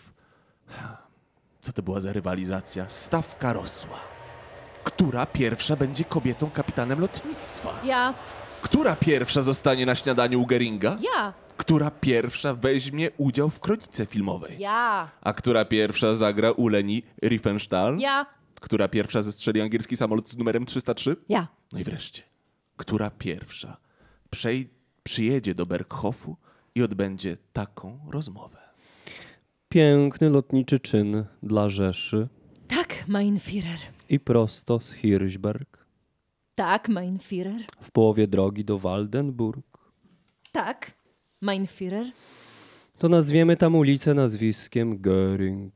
Co 1.61 1.73
to 1.73 1.81
była 1.83 1.99
za 1.99 2.13
rywalizacja? 2.13 2.89
Stawka 2.89 3.53
rosła. 3.53 3.99
Która 4.83 5.25
pierwsza 5.25 5.75
będzie 5.75 6.03
kobietą 6.03 6.49
kapitanem 6.49 6.99
lotnictwa? 6.99 7.69
Ja, 7.83 8.13
Która 8.61 8.95
pierwsza 8.95 9.41
zostanie 9.41 9.85
na 9.85 9.95
śniadaniu 9.95 10.41
u 10.41 10.45
Geringa? 10.45 10.97
ja, 11.01 11.33
Która 11.57 11.91
pierwsza 11.91 12.53
weźmie 12.53 13.11
udział 13.17 13.49
w 13.49 13.59
kronice 13.59 14.05
filmowej? 14.05 14.59
ja, 14.59 15.09
A 15.21 15.33
która 15.33 15.65
pierwsza 15.65 16.15
zagra 16.15 16.51
u 16.51 16.67
Leni 16.67 17.03
Riefenstahl? 17.23 17.97
ja, 17.99 18.25
Która 18.63 18.87
pierwsza 18.87 19.21
zestrzeli 19.21 19.61
angielski 19.61 19.97
samolot 19.97 20.29
z 20.29 20.37
numerem 20.37 20.65
303? 20.65 21.15
ja. 21.29 21.47
No 21.73 21.79
i 21.79 21.83
wreszcie, 21.83 22.23
która 22.77 23.11
pierwsza 23.11 23.77
przej- 24.31 24.67
przyjedzie 25.03 25.55
do 25.55 25.65
Berghofu 25.65 26.37
i 26.75 26.83
odbędzie 26.83 27.37
taką 27.53 27.99
rozmowę? 28.11 28.57
Piękny 29.69 30.29
lotniczy 30.29 30.79
czyn 30.79 31.25
dla 31.43 31.69
Rzeszy 31.69 32.27
Tak, 32.67 33.03
mein 33.07 33.37
Führer. 33.37 33.77
i 34.09 34.19
prosto 34.19 34.79
z 34.79 34.91
Hirschberg 34.91 35.85
Tak, 36.55 36.89
mein 36.89 37.17
Führer. 37.17 37.63
w 37.81 37.91
połowie 37.91 38.27
drogi 38.27 38.65
do 38.65 38.79
Waldenburg. 38.79 39.77
Tak, 40.51 40.91
mein 41.41 41.65
Führer. 41.65 42.11
To 42.97 43.09
nazwiemy 43.09 43.57
tam 43.57 43.75
ulicę 43.75 44.13
nazwiskiem 44.13 44.97
Göring. 44.99 45.69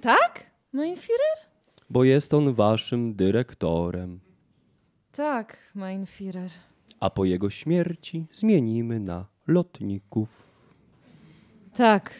Tak, 0.00 0.45
mein 0.76 0.96
Führer? 0.96 1.46
bo 1.90 2.04
jest 2.04 2.34
on 2.34 2.54
waszym 2.54 3.14
dyrektorem. 3.14 4.20
Tak, 5.12 5.56
mein 5.74 6.04
Führer. 6.04 6.50
A 7.00 7.10
po 7.10 7.24
jego 7.24 7.50
śmierci 7.50 8.26
zmienimy 8.32 9.00
na 9.00 9.26
lotników. 9.46 10.28
Tak, 11.74 12.10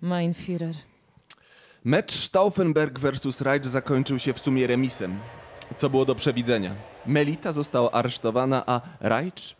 mein 0.00 0.32
Führer. 0.32 0.74
Mecz 1.84 2.12
Stauffenberg 2.12 2.98
versus 2.98 3.40
Reich 3.40 3.66
zakończył 3.66 4.18
się 4.18 4.32
w 4.32 4.38
sumie 4.38 4.66
remisem, 4.66 5.18
co 5.76 5.90
było 5.90 6.04
do 6.04 6.14
przewidzenia. 6.14 6.74
Melita 7.06 7.52
została 7.52 7.90
aresztowana, 7.90 8.66
a 8.66 8.80
Reich... 9.00 9.56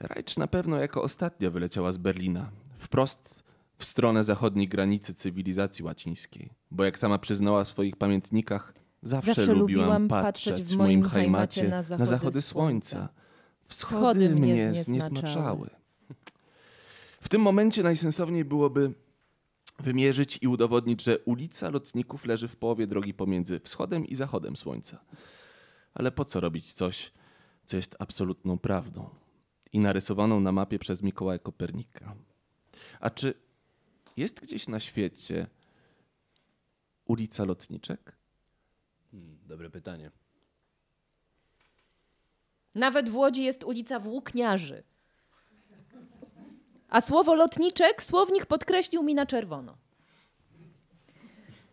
Reich 0.00 0.36
na 0.36 0.46
pewno 0.46 0.78
jako 0.78 1.02
ostatnia 1.02 1.50
wyleciała 1.50 1.92
z 1.92 1.98
Berlina, 1.98 2.50
wprost 2.78 3.45
w 3.78 3.84
stronę 3.84 4.24
zachodniej 4.24 4.68
granicy 4.68 5.14
cywilizacji 5.14 5.84
łacińskiej. 5.84 6.50
Bo 6.70 6.84
jak 6.84 6.98
sama 6.98 7.18
przyznała 7.18 7.64
w 7.64 7.68
swoich 7.68 7.96
pamiętnikach, 7.96 8.72
zawsze, 9.02 9.34
Zawsze 9.34 9.54
lubiłam 9.54 10.08
patrzeć 10.08 10.62
w 10.62 10.76
moim 10.76 11.08
heimacie 11.08 11.62
na 11.62 11.76
na 11.76 11.82
zachody 11.82 12.06
zachody 12.06 12.42
słońca. 12.42 13.08
Wschody 13.64 14.28
Wschody 14.28 14.30
mnie 14.30 14.74
zniesmaczały. 14.74 15.70
W 17.20 17.28
tym 17.28 17.42
momencie 17.42 17.82
najsensowniej 17.82 18.44
byłoby 18.44 18.94
wymierzyć 19.78 20.38
i 20.42 20.48
udowodnić, 20.48 21.02
że 21.02 21.18
ulica 21.18 21.70
Lotników 21.70 22.24
leży 22.24 22.48
w 22.48 22.56
połowie 22.56 22.86
drogi 22.86 23.14
pomiędzy 23.14 23.60
wschodem 23.60 24.06
i 24.06 24.14
zachodem 24.14 24.56
słońca. 24.56 25.00
Ale 25.94 26.12
po 26.12 26.24
co 26.24 26.40
robić 26.40 26.72
coś, 26.72 27.12
co 27.64 27.76
jest 27.76 27.96
absolutną 27.98 28.58
prawdą 28.58 29.08
i 29.72 29.80
narysowaną 29.80 30.40
na 30.40 30.52
mapie 30.52 30.78
przez 30.78 31.02
Mikołaja 31.02 31.38
Kopernika? 31.38 32.14
A 33.00 33.10
czy 33.10 33.34
jest 34.16 34.40
gdzieś 34.40 34.68
na 34.68 34.80
świecie 34.80 35.46
ulica 37.04 37.44
Lotniczek? 37.44 38.16
Dobre 39.46 39.70
pytanie. 39.70 40.10
Nawet 42.74 43.08
w 43.08 43.16
Łodzi 43.16 43.44
jest 43.44 43.64
ulica 43.64 44.00
Włókniarzy. 44.00 44.82
A 46.88 47.00
słowo 47.00 47.34
lotniczek 47.34 48.02
słownik 48.02 48.46
podkreślił 48.46 49.02
mi 49.02 49.14
na 49.14 49.26
czerwono. 49.26 49.76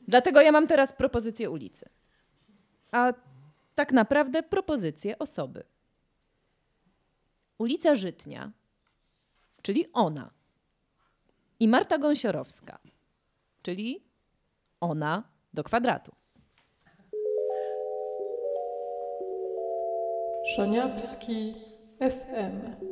Dlatego 0.07 0.41
ja 0.41 0.51
mam 0.51 0.67
teraz 0.67 0.93
propozycję 0.93 1.49
ulicy. 1.49 1.89
A 2.91 3.13
tak 3.75 3.91
naprawdę 3.91 4.43
propozycję 4.43 5.19
osoby. 5.19 5.63
Ulica 7.57 7.95
Żytnia, 7.95 8.51
czyli 9.61 9.91
ona. 9.93 10.42
I 11.63 11.67
Marta 11.67 11.97
Gąsiorowska, 11.97 12.79
czyli 13.61 14.03
ona 14.79 15.23
do 15.53 15.63
kwadratu. 15.63 16.11
Szaniawski 20.55 21.53
FM. 21.99 22.83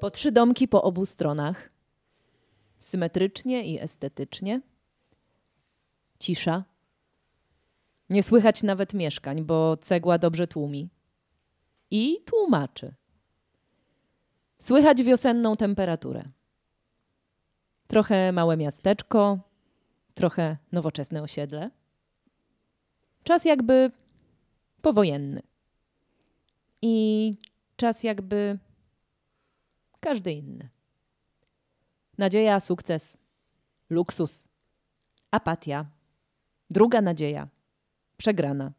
Po 0.00 0.10
trzy 0.10 0.32
domki 0.32 0.68
po 0.68 0.82
obu 0.82 1.06
stronach. 1.06 1.70
Symetrycznie 2.78 3.64
i 3.64 3.80
estetycznie. 3.80 4.60
Cisza. 6.18 6.64
Nie 8.10 8.22
słychać 8.22 8.62
nawet 8.62 8.94
mieszkań, 8.94 9.44
bo 9.44 9.76
cegła 9.76 10.18
dobrze 10.18 10.46
tłumi. 10.46 10.88
I 11.90 12.22
tłumaczy. 12.24 12.94
Słychać 14.62 15.02
wiosenną 15.02 15.56
temperaturę. 15.56 16.22
Trochę 17.86 18.32
małe 18.32 18.56
miasteczko, 18.56 19.38
trochę 20.14 20.56
nowoczesne 20.72 21.22
osiedle. 21.22 21.70
Czas 23.24 23.44
jakby 23.44 23.90
powojenny. 24.82 25.42
I 26.82 27.32
czas 27.76 28.02
jakby 28.02 28.58
każdy 30.00 30.32
inny. 30.32 30.68
Nadzieja, 32.18 32.60
sukces, 32.60 33.18
luksus, 33.90 34.48
apatia, 35.30 35.86
druga 36.70 37.00
nadzieja, 37.00 37.48
przegrana, 38.16 38.72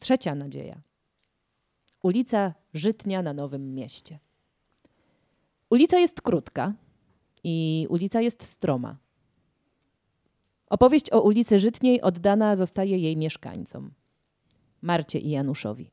trzecia 0.00 0.34
nadzieja. 0.34 0.80
Ulica 2.02 2.54
Żytnia 2.74 3.22
na 3.22 3.32
Nowym 3.32 3.74
Mieście. 3.74 4.18
Ulica 5.70 5.98
jest 5.98 6.20
krótka 6.22 6.72
i 7.44 7.86
ulica 7.90 8.20
jest 8.20 8.46
stroma. 8.46 8.96
Opowieść 10.70 11.12
o 11.12 11.20
ulicy 11.20 11.58
Żytniej 11.58 12.00
oddana 12.02 12.56
zostaje 12.56 12.98
jej 12.98 13.16
mieszkańcom. 13.16 13.90
Marcie 14.82 15.18
i 15.18 15.30
Januszowi. 15.30 15.90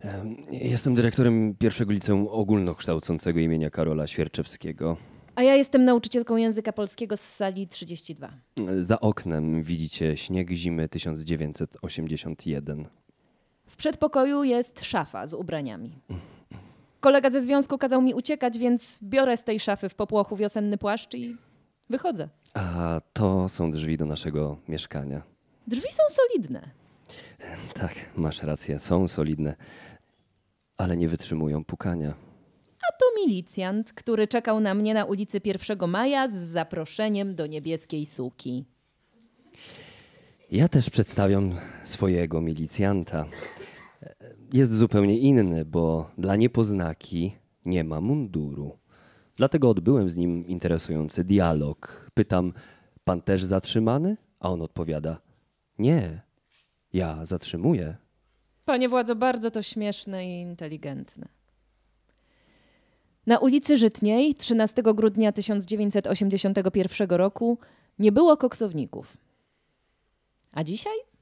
Em, 0.00 0.36
Jestem 0.50 0.94
dyrektorem 0.94 1.54
pierwszego 1.58 1.92
liceum 1.92 2.28
ogólnokształcącego 2.30 3.40
imienia 3.40 3.70
Karola 3.70 4.06
Świerczewskiego. 4.06 4.96
A 5.34 5.42
ja 5.42 5.54
jestem 5.56 5.84
nauczycielką 5.84 6.36
języka 6.36 6.72
polskiego 6.72 7.16
z 7.16 7.20
sali 7.20 7.68
32. 7.68 8.32
Za 8.80 9.00
oknem 9.00 9.62
widzicie 9.62 10.16
śnieg 10.16 10.50
zimy 10.50 10.88
1981. 10.88 12.86
W 13.66 13.76
przedpokoju 13.76 14.44
jest 14.44 14.84
szafa 14.84 15.26
z 15.26 15.34
ubraniami. 15.34 15.92
Kolega 17.04 17.30
ze 17.30 17.42
związku 17.42 17.78
kazał 17.78 18.02
mi 18.02 18.14
uciekać, 18.14 18.58
więc 18.58 18.98
biorę 19.02 19.36
z 19.36 19.44
tej 19.44 19.60
szafy 19.60 19.88
w 19.88 19.94
popłochu 19.94 20.36
wiosenny 20.36 20.78
płaszcz 20.78 21.14
i 21.14 21.36
wychodzę. 21.90 22.28
A 22.54 23.00
to 23.12 23.48
są 23.48 23.70
drzwi 23.70 23.96
do 23.96 24.06
naszego 24.06 24.56
mieszkania. 24.68 25.22
Drzwi 25.66 25.88
są 25.90 26.02
solidne. 26.10 26.70
Tak, 27.74 27.94
masz 28.16 28.42
rację, 28.42 28.78
są 28.78 29.08
solidne, 29.08 29.54
ale 30.76 30.96
nie 30.96 31.08
wytrzymują 31.08 31.64
pukania. 31.64 32.14
A 32.88 32.92
to 32.92 33.06
milicjant, 33.16 33.92
który 33.92 34.28
czekał 34.28 34.60
na 34.60 34.74
mnie 34.74 34.94
na 34.94 35.04
ulicy 35.04 35.40
1 35.44 35.88
Maja 35.88 36.28
z 36.28 36.32
zaproszeniem 36.32 37.34
do 37.34 37.46
niebieskiej 37.46 38.06
suki. 38.06 38.64
Ja 40.50 40.68
też 40.68 40.90
przedstawiam 40.90 41.56
swojego 41.82 42.40
milicjanta. 42.40 43.24
Jest 44.54 44.74
zupełnie 44.74 45.18
inny, 45.18 45.64
bo 45.64 46.10
dla 46.18 46.36
niepoznaki 46.36 47.36
nie 47.64 47.84
ma 47.84 48.00
munduru. 48.00 48.78
Dlatego 49.36 49.70
odbyłem 49.70 50.10
z 50.10 50.16
nim 50.16 50.46
interesujący 50.46 51.24
dialog. 51.24 52.10
Pytam, 52.14 52.52
pan 53.04 53.22
też 53.22 53.44
zatrzymany? 53.44 54.16
A 54.40 54.50
on 54.50 54.62
odpowiada, 54.62 55.20
nie, 55.78 56.22
ja 56.92 57.26
zatrzymuję. 57.26 57.96
Panie 58.64 58.88
władzo, 58.88 59.16
bardzo 59.16 59.50
to 59.50 59.62
śmieszne 59.62 60.26
i 60.26 60.40
inteligentne. 60.40 61.28
Na 63.26 63.38
ulicy 63.38 63.78
Żytniej 63.78 64.34
13 64.34 64.82
grudnia 64.82 65.32
1981 65.32 67.08
roku 67.10 67.58
nie 67.98 68.12
było 68.12 68.36
koksowników. 68.36 69.16
A 70.52 70.64
dzisiaj? 70.64 71.13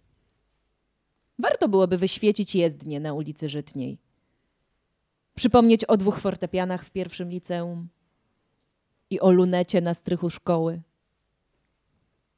Warto 1.39 1.69
byłoby 1.69 1.99
wyświecić 1.99 2.55
jezdnię 2.55 3.01
na 3.01 3.13
ulicy 3.13 3.49
Żytniej. 3.49 3.99
Przypomnieć 5.35 5.85
o 5.85 5.97
dwóch 5.97 6.21
fortepianach 6.21 6.85
w 6.85 6.91
pierwszym 6.91 7.31
liceum 7.31 7.89
i 9.11 9.21
o 9.21 9.31
lunecie 9.31 9.81
na 9.81 9.95
strychu 9.95 10.31
szkoły. 10.31 10.83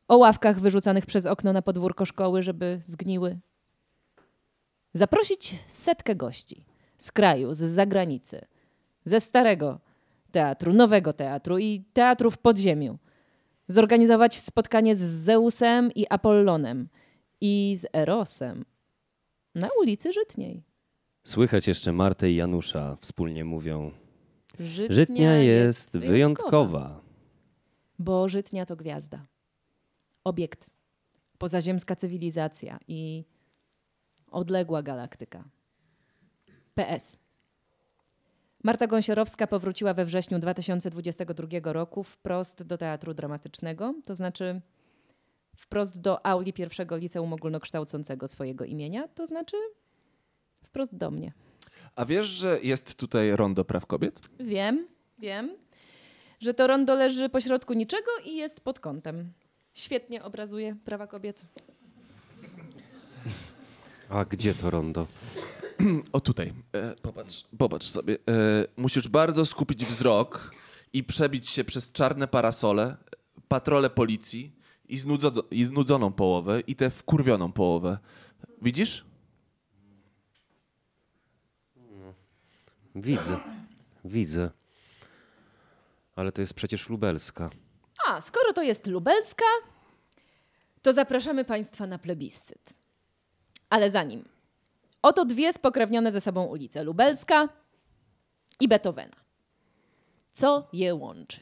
O 0.09 0.17
ławkach 0.17 0.61
wyrzucanych 0.61 1.07
przez 1.07 1.27
okno 1.27 1.53
na 1.53 1.63
podwórko 1.63 2.05
szkoły, 2.05 2.43
żeby 2.43 2.81
zgniły. 2.85 3.39
Zaprosić 4.93 5.59
setkę 5.69 6.15
gości 6.15 6.65
z 6.99 7.13
kraju, 7.13 7.55
z 7.55 7.59
zagranicy, 7.59 8.45
ze 9.05 9.21
starego 9.21 9.81
teatru, 10.33 10.73
nowego 10.73 11.13
teatru 11.13 11.59
i 11.59 11.85
teatru 11.93 12.31
w 12.31 12.39
podziemiu. 12.39 12.99
Zorganizować 13.69 14.39
spotkanie 14.39 14.97
z 14.97 15.01
Zeusem 15.01 15.93
i 15.95 16.07
Apollonem 16.11 16.89
i 17.41 17.77
z 17.77 17.87
Erosem 17.97 18.65
na 19.55 19.69
ulicy 19.81 20.13
Żytniej. 20.13 20.63
Słychać 21.25 21.69
jeszcze 21.69 21.93
Martę 21.93 22.31
i 22.31 22.37
Janusza 22.37 22.97
wspólnie 23.01 23.45
mówią, 23.45 23.91
Żytnia, 24.61 24.95
Żytnia 24.95 25.39
jest 25.39 25.97
wyjątkowa. 25.99 27.01
Bo 27.99 28.29
Żytnia 28.29 28.67
to 28.67 28.77
gwiazda. 28.77 29.27
Obiekt. 30.25 30.71
Pozaziemska 31.39 31.97
cywilizacja 31.97 32.79
i 32.89 33.25
odległa 34.31 34.83
galaktyka. 34.83 35.45
PS. 36.75 37.19
Marta 38.65 38.87
Gąsiorowska 38.87 39.47
powróciła 39.47 39.95
we 39.95 40.05
wrześniu 40.05 40.39
2022 40.39 41.73
roku 41.73 42.03
wprost 42.05 42.63
do 42.63 42.79
Teatru 42.79 43.15
Dramatycznego, 43.15 43.95
to 44.05 44.15
znaczy 44.15 44.61
wprost 45.57 46.01
do 46.01 46.27
auli 46.27 46.53
pierwszego 46.53 46.97
liceum 46.97 47.33
ogólnokształcącego 47.33 48.29
swojego 48.29 48.65
imienia, 48.65 49.09
to 49.09 49.27
znaczy 49.27 49.57
wprost 50.63 50.97
do 50.97 51.11
mnie. 51.11 51.33
A 51.97 52.05
wiesz, 52.05 52.27
że 52.27 52.59
jest 52.63 52.99
tutaj 52.99 53.37
rondo 53.37 53.65
praw 53.65 53.87
kobiet? 53.87 54.21
Wiem, 54.41 54.87
wiem, 55.19 55.57
że 56.41 56.55
to 56.55 56.67
rondo 56.67 56.95
leży 56.95 57.29
pośrodku 57.29 57.73
niczego 57.73 58.11
i 58.25 58.37
jest 58.37 58.61
pod 58.61 58.81
kątem. 58.81 59.33
Świetnie 59.75 60.23
obrazuje 60.23 60.77
prawa 60.85 61.07
kobiet. 61.07 61.43
A 64.09 64.25
gdzie 64.25 64.55
to 64.55 64.71
rondo? 64.71 65.07
O 66.13 66.21
tutaj. 66.21 66.53
E, 66.73 66.95
popatrz, 67.03 67.45
popatrz 67.59 67.87
sobie. 67.87 68.15
E, 68.15 68.19
musisz 68.77 69.09
bardzo 69.09 69.45
skupić 69.45 69.85
wzrok 69.85 70.51
i 70.93 71.05
przebić 71.05 71.49
się 71.49 71.65
przez 71.65 71.93
czarne 71.93 72.29
parasole, 72.29 72.97
patrole 73.49 73.91
policji 73.91 74.53
i, 74.89 74.99
znudzo, 74.99 75.33
i 75.51 75.65
znudzoną 75.65 76.13
połowę 76.13 76.61
i 76.61 76.77
tę 76.77 76.91
wkurwioną 76.91 77.53
połowę. 77.53 77.99
Widzisz? 78.63 79.05
Widzę, 82.95 83.41
widzę. 84.05 84.51
Ale 86.17 86.33
to 86.33 86.41
jest 86.41 86.55
przecież 86.55 86.89
lubelska. 86.89 87.51
A, 88.07 88.21
skoro 88.21 88.53
to 88.53 88.63
jest 88.63 88.87
lubelska, 88.87 89.45
to 90.83 90.93
zapraszamy 90.93 91.45
Państwa 91.45 91.87
na 91.87 91.99
plebiscyt. 91.99 92.75
Ale 93.71 93.91
zanim. 93.91 94.25
Oto 95.03 95.25
dwie 95.25 95.53
spokrewnione 95.53 96.13
ze 96.13 96.21
sobą 96.21 96.45
ulice: 96.45 96.85
Lubelska 96.85 97.49
i 98.61 98.69
Beethovena. 98.69 99.17
Co 100.33 100.69
je 100.73 100.95
łączy? 100.95 101.41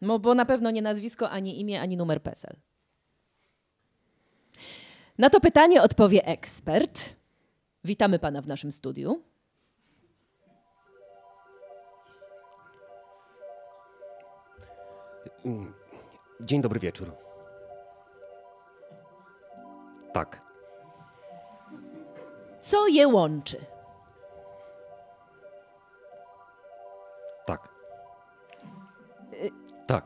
No, 0.00 0.18
bo 0.18 0.34
na 0.34 0.44
pewno 0.44 0.70
nie 0.70 0.82
nazwisko, 0.82 1.30
ani 1.30 1.60
imię, 1.60 1.80
ani 1.80 1.96
numer 1.96 2.22
PESEL. 2.22 2.56
Na 5.18 5.30
to 5.30 5.40
pytanie 5.40 5.82
odpowie 5.82 6.24
ekspert. 6.24 7.14
Witamy 7.84 8.18
pana 8.18 8.40
w 8.42 8.46
naszym 8.48 8.72
studiu. 8.72 9.22
Dzień 16.40 16.60
dobry 16.62 16.80
wieczór. 16.80 17.12
Tak, 20.12 20.42
Co 22.60 22.86
je 22.88 23.08
łączy? 23.08 23.66
tak. 27.46 27.77
Tak. 29.88 30.04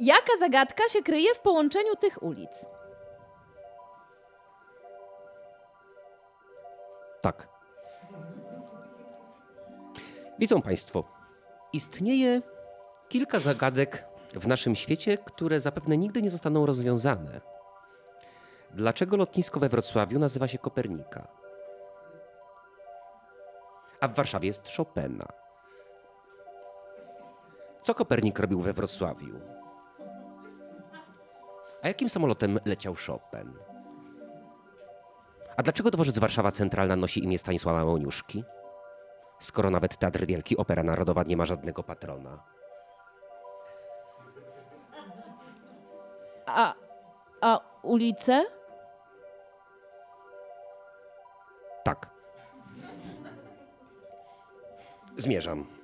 Jaka 0.00 0.36
zagadka 0.38 0.88
się 0.88 1.02
kryje 1.02 1.34
w 1.34 1.40
połączeniu 1.40 1.96
tych 2.00 2.22
ulic? 2.22 2.66
Tak. 7.20 7.48
Widzą 10.38 10.62
Państwo, 10.62 11.04
istnieje 11.72 12.42
kilka 13.08 13.38
zagadek 13.38 14.04
w 14.34 14.46
naszym 14.46 14.76
świecie, 14.76 15.18
które 15.18 15.60
zapewne 15.60 15.96
nigdy 15.96 16.22
nie 16.22 16.30
zostaną 16.30 16.66
rozwiązane. 16.66 17.40
Dlaczego 18.70 19.16
lotnisko 19.16 19.60
we 19.60 19.68
Wrocławiu 19.68 20.18
nazywa 20.18 20.48
się 20.48 20.58
Kopernika? 20.58 21.28
A 24.00 24.08
w 24.08 24.14
Warszawie 24.14 24.48
jest 24.48 24.76
Chopina. 24.76 25.26
Co 27.82 27.94
Kopernik 27.94 28.38
robił 28.38 28.60
we 28.60 28.72
Wrocławiu? 28.72 29.40
A 31.82 31.88
jakim 31.88 32.08
samolotem 32.08 32.58
leciał 32.64 32.94
Chopin? 33.06 33.52
A 35.56 35.62
dlaczego 35.62 35.90
dworzec 35.90 36.18
Warszawa 36.18 36.52
Centralna 36.52 36.96
nosi 36.96 37.24
imię 37.24 37.38
Stanisława 37.38 37.84
Moniuszki? 37.84 38.44
Skoro 39.38 39.70
nawet 39.70 39.96
Teatr 39.96 40.26
Wielki 40.26 40.56
Opera 40.56 40.82
Narodowa 40.82 41.22
nie 41.22 41.36
ma 41.36 41.44
żadnego 41.44 41.82
patrona. 41.82 42.42
A, 46.46 46.74
a 47.40 47.60
ulice? 47.82 48.44
Tak. 51.84 52.10
Zmierzam. 55.16 55.79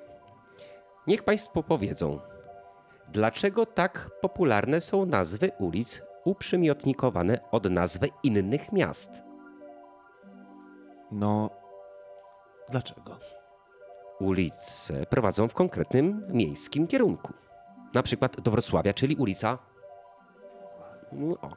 Niech 1.06 1.22
Państwo 1.22 1.62
powiedzą, 1.62 2.20
dlaczego 3.08 3.66
tak 3.66 4.10
popularne 4.20 4.80
są 4.80 5.06
nazwy 5.06 5.50
ulic 5.58 6.02
uprzymiotnikowane 6.24 7.38
od 7.50 7.70
nazwy 7.70 8.08
innych 8.22 8.72
miast? 8.72 9.10
No. 11.10 11.50
Dlaczego? 12.70 13.18
Ulice 14.20 15.06
prowadzą 15.06 15.48
w 15.48 15.54
konkretnym 15.54 16.26
miejskim 16.28 16.86
kierunku. 16.86 17.32
Na 17.94 18.02
przykład 18.02 18.40
do 18.40 18.50
Wrocławia, 18.50 18.94
czyli 18.94 19.16
ulica. 19.16 19.58
No, 21.12 21.34
o. 21.40 21.50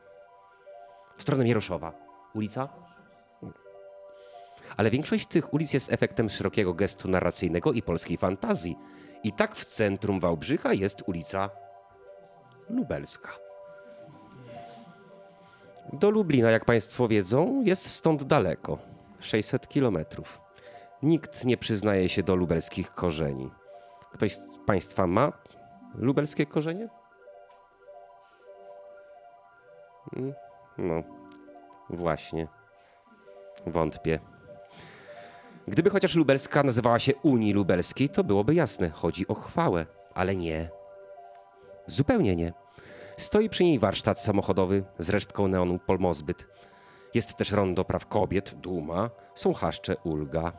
W 1.17 1.21
stronę 1.21 1.43
Mieroszowa. 1.43 1.93
Ulica. 2.33 2.69
Ale 4.77 4.89
większość 4.89 5.27
tych 5.27 5.53
ulic 5.53 5.73
jest 5.73 5.93
efektem 5.93 6.29
szerokiego 6.29 6.73
gestu 6.73 7.07
narracyjnego 7.07 7.71
i 7.71 7.81
polskiej 7.81 8.17
fantazji. 8.17 8.77
I 9.23 9.33
tak 9.33 9.55
w 9.55 9.65
centrum 9.65 10.19
Wałbrzycha 10.19 10.73
jest 10.73 11.03
ulica 11.07 11.49
Lubelska. 12.69 13.29
Do 15.93 16.09
Lublina, 16.09 16.51
jak 16.51 16.65
Państwo 16.65 17.07
wiedzą, 17.07 17.61
jest 17.65 17.89
stąd 17.89 18.23
daleko 18.23 18.77
600 19.19 19.67
kilometrów. 19.67 20.41
Nikt 21.03 21.45
nie 21.45 21.57
przyznaje 21.57 22.09
się 22.09 22.23
do 22.23 22.35
lubelskich 22.35 22.91
korzeni. 22.91 23.51
Ktoś 24.11 24.33
z 24.33 24.47
Państwa 24.65 25.07
ma 25.07 25.33
lubelskie 25.95 26.45
korzenie? 26.45 26.89
Mm, 30.15 30.33
No, 30.77 31.03
właśnie. 31.89 32.47
Wątpię. 33.67 34.19
Gdyby 35.69 35.89
chociaż 35.89 36.15
lubelska 36.15 36.63
nazywała 36.63 36.99
się 36.99 37.15
Unii 37.15 37.53
Lubelskiej, 37.53 38.09
to 38.09 38.23
byłoby 38.23 38.55
jasne. 38.55 38.89
Chodzi 38.89 39.27
o 39.27 39.35
chwałę, 39.35 39.85
ale 40.13 40.35
nie. 40.35 40.69
Zupełnie 41.85 42.35
nie. 42.35 42.53
Stoi 43.17 43.49
przy 43.49 43.63
niej 43.63 43.79
warsztat 43.79 44.19
samochodowy 44.19 44.83
z 44.99 45.09
resztką 45.09 45.47
neonu 45.47 45.79
Polmozbyt. 45.79 46.47
Jest 47.13 47.37
też 47.37 47.51
rondo 47.51 47.85
praw 47.85 48.05
kobiet, 48.07 48.55
duma, 48.55 49.09
są 49.35 49.53
chaszcze, 49.53 49.97
ulga. 50.03 50.51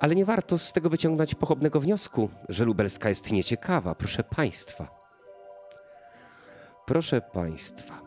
Ale 0.00 0.14
nie 0.14 0.24
warto 0.24 0.58
z 0.58 0.72
tego 0.72 0.90
wyciągnąć 0.90 1.34
pochopnego 1.34 1.80
wniosku, 1.80 2.30
że 2.48 2.64
lubelska 2.64 3.08
jest 3.08 3.32
nieciekawa, 3.32 3.94
proszę 3.94 4.24
państwa. 4.24 4.88
Proszę 6.86 7.20
państwa, 7.20 8.05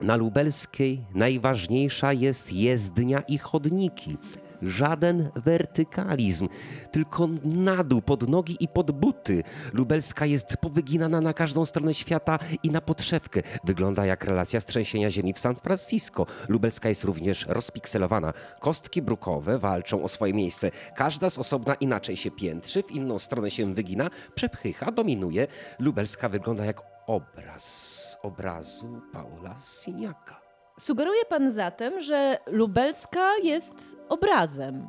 na 0.00 0.16
lubelskiej 0.16 1.04
najważniejsza 1.14 2.12
jest 2.12 2.52
jezdnia 2.52 3.20
i 3.20 3.38
chodniki. 3.38 4.16
Żaden 4.62 5.30
wertykalizm, 5.36 6.48
tylko 6.92 7.28
na 7.44 7.84
dół, 7.84 8.02
pod 8.02 8.28
nogi 8.28 8.56
i 8.60 8.68
pod 8.68 8.90
buty. 8.90 9.42
Lubelska 9.72 10.26
jest 10.26 10.56
powyginana 10.56 11.20
na 11.20 11.32
każdą 11.32 11.64
stronę 11.64 11.94
świata 11.94 12.38
i 12.62 12.70
na 12.70 12.80
podszewkę. 12.80 13.42
Wygląda 13.64 14.06
jak 14.06 14.24
relacja 14.24 14.60
z 14.60 14.66
trzęsienia 14.66 15.10
ziemi 15.10 15.32
w 15.32 15.38
San 15.38 15.56
Francisco. 15.56 16.26
Lubelska 16.48 16.88
jest 16.88 17.04
również 17.04 17.46
rozpikselowana. 17.48 18.32
Kostki 18.60 19.02
brukowe 19.02 19.58
walczą 19.58 20.02
o 20.02 20.08
swoje 20.08 20.34
miejsce. 20.34 20.70
Każda 20.96 21.30
z 21.30 21.38
osobna 21.38 21.74
inaczej 21.74 22.16
się 22.16 22.30
piętrzy, 22.30 22.82
w 22.82 22.90
inną 22.90 23.18
stronę 23.18 23.50
się 23.50 23.74
wygina, 23.74 24.10
przepycha, 24.34 24.92
dominuje. 24.92 25.46
Lubelska 25.78 26.28
wygląda 26.28 26.64
jak 26.64 26.82
obraz 27.06 28.13
obrazu 28.24 29.00
Paula 29.12 29.56
Siniaka. 29.58 30.40
Sugeruje 30.80 31.24
pan 31.24 31.50
zatem, 31.50 32.00
że 32.00 32.38
lubelska 32.46 33.36
jest 33.42 33.96
obrazem. 34.08 34.88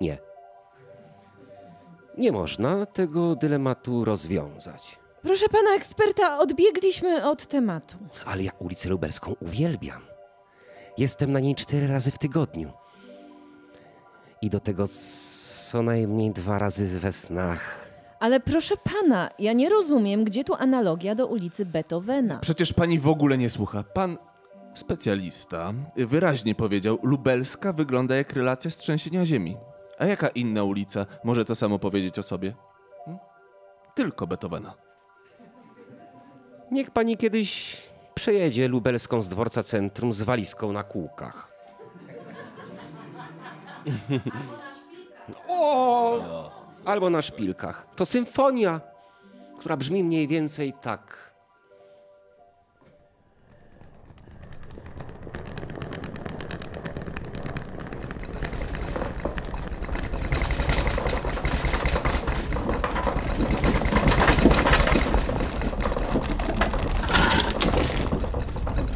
Nie. 0.00 0.18
Nie 2.18 2.32
można 2.32 2.86
tego 2.86 3.36
dylematu 3.36 4.04
rozwiązać. 4.04 4.98
Proszę 5.22 5.48
pana 5.48 5.74
eksperta, 5.74 6.38
odbiegliśmy 6.38 7.30
od 7.30 7.46
tematu. 7.46 7.96
Ale 8.26 8.42
ja 8.42 8.52
ulicę 8.58 8.88
Lubelską 8.88 9.34
uwielbiam. 9.40 10.02
Jestem 10.98 11.30
na 11.30 11.40
niej 11.40 11.54
cztery 11.54 11.86
razy 11.86 12.10
w 12.10 12.18
tygodniu. 12.18 12.72
I 14.42 14.50
do 14.50 14.60
tego 14.60 14.84
co 15.70 15.82
najmniej 15.82 16.30
dwa 16.30 16.58
razy 16.58 16.98
we 16.98 17.12
snach. 17.12 17.83
Ale 18.20 18.40
proszę 18.40 18.74
pana, 18.76 19.30
ja 19.38 19.52
nie 19.52 19.68
rozumiem, 19.68 20.24
gdzie 20.24 20.44
tu 20.44 20.54
analogia 20.54 21.14
do 21.14 21.26
ulicy 21.26 21.66
Beethovena. 21.66 22.38
Przecież 22.38 22.72
pani 22.72 22.98
w 22.98 23.08
ogóle 23.08 23.38
nie 23.38 23.50
słucha. 23.50 23.82
Pan 23.82 24.18
specjalista 24.74 25.72
wyraźnie 25.96 26.54
powiedział, 26.54 26.98
lubelska 27.02 27.72
wygląda 27.72 28.16
jak 28.16 28.32
relacja 28.32 28.70
z 28.70 28.76
trzęsienia 28.76 29.26
ziemi. 29.26 29.56
A 29.98 30.06
jaka 30.06 30.28
inna 30.28 30.64
ulica 30.64 31.06
może 31.24 31.44
to 31.44 31.54
samo 31.54 31.78
powiedzieć 31.78 32.18
o 32.18 32.22
sobie? 32.22 32.54
Hm? 33.04 33.18
Tylko 33.94 34.26
Beethovena. 34.26 34.74
Niech 36.70 36.90
pani 36.90 37.16
kiedyś 37.16 37.76
przejedzie 38.14 38.68
lubelską 38.68 39.22
z 39.22 39.28
dworca 39.28 39.62
centrum 39.62 40.12
z 40.12 40.22
walizką 40.22 40.72
na 40.72 40.82
kółkach. 40.82 41.52
o! 45.48 46.53
Albo 46.84 47.10
na 47.10 47.22
szpilkach. 47.22 47.86
To 47.96 48.06
symfonia, 48.06 48.80
która 49.58 49.76
brzmi 49.76 50.04
mniej 50.04 50.28
więcej 50.28 50.72
tak. 50.82 51.34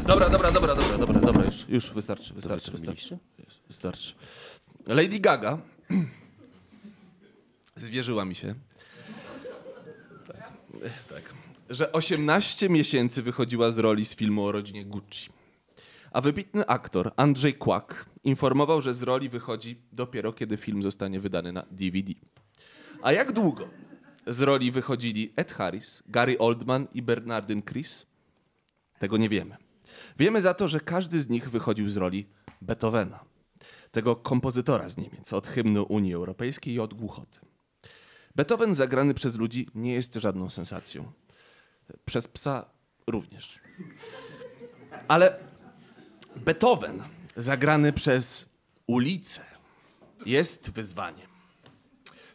Dobra, 0.07 0.29
dobra, 0.29 0.51
dobra, 0.51 0.75
dobra, 0.75 0.97
dobra, 0.97 1.19
dobra, 1.19 1.45
już, 1.45 1.69
już 1.69 1.91
wystarczy, 1.91 2.33
wystarczy, 2.33 2.71
wystarczy. 2.71 3.17
Wystarczy. 3.67 4.13
Lady 4.87 5.19
Gaga 5.19 5.57
zwierzyła 7.81 8.25
mi 8.25 8.35
się. 8.35 8.55
Tak, 10.27 11.03
tak. 11.09 11.33
Że 11.69 11.91
18 11.91 12.69
miesięcy 12.69 13.23
wychodziła 13.23 13.71
z 13.71 13.77
roli 13.77 14.05
z 14.05 14.15
filmu 14.15 14.45
o 14.45 14.51
rodzinie 14.51 14.85
Gucci. 14.85 15.29
A 16.11 16.21
wybitny 16.21 16.67
aktor 16.67 17.11
Andrzej 17.15 17.53
Kłak 17.53 18.05
informował, 18.23 18.81
że 18.81 18.93
z 18.93 19.03
roli 19.03 19.29
wychodzi 19.29 19.81
dopiero 19.91 20.33
kiedy 20.33 20.57
film 20.57 20.83
zostanie 20.83 21.19
wydany 21.19 21.51
na 21.51 21.65
DVD. 21.71 22.13
A 23.01 23.11
jak 23.11 23.31
długo 23.31 23.67
z 24.27 24.39
roli 24.39 24.71
wychodzili 24.71 25.33
Ed 25.35 25.51
Harris, 25.51 26.03
Gary 26.07 26.37
Oldman 26.37 26.87
i 26.93 27.01
Bernardyn 27.01 27.63
Chris? 27.63 28.05
Tego 28.99 29.17
nie 29.17 29.29
wiemy. 29.29 29.57
Wiemy 30.17 30.41
za 30.41 30.53
to, 30.53 30.67
że 30.67 30.79
każdy 30.79 31.19
z 31.19 31.29
nich 31.29 31.49
wychodził 31.49 31.89
z 31.89 31.97
roli 31.97 32.25
Beethovena, 32.61 33.19
tego 33.91 34.15
kompozytora 34.15 34.89
z 34.89 34.97
Niemiec, 34.97 35.33
od 35.33 35.47
hymnu 35.47 35.83
Unii 35.83 36.13
Europejskiej 36.13 36.73
i 36.73 36.79
od 36.79 36.93
głuchoty. 36.93 37.39
Beethoven 38.39 38.75
zagrany 38.75 39.13
przez 39.13 39.35
ludzi 39.35 39.67
nie 39.75 39.93
jest 39.93 40.15
żadną 40.15 40.49
sensacją. 40.49 41.11
Przez 42.05 42.27
psa 42.27 42.65
również. 43.07 43.59
Ale 45.07 45.39
Beethoven 46.35 47.03
zagrany 47.35 47.93
przez 47.93 48.45
ulicę 48.87 49.41
jest 50.25 50.71
wyzwaniem. 50.71 51.27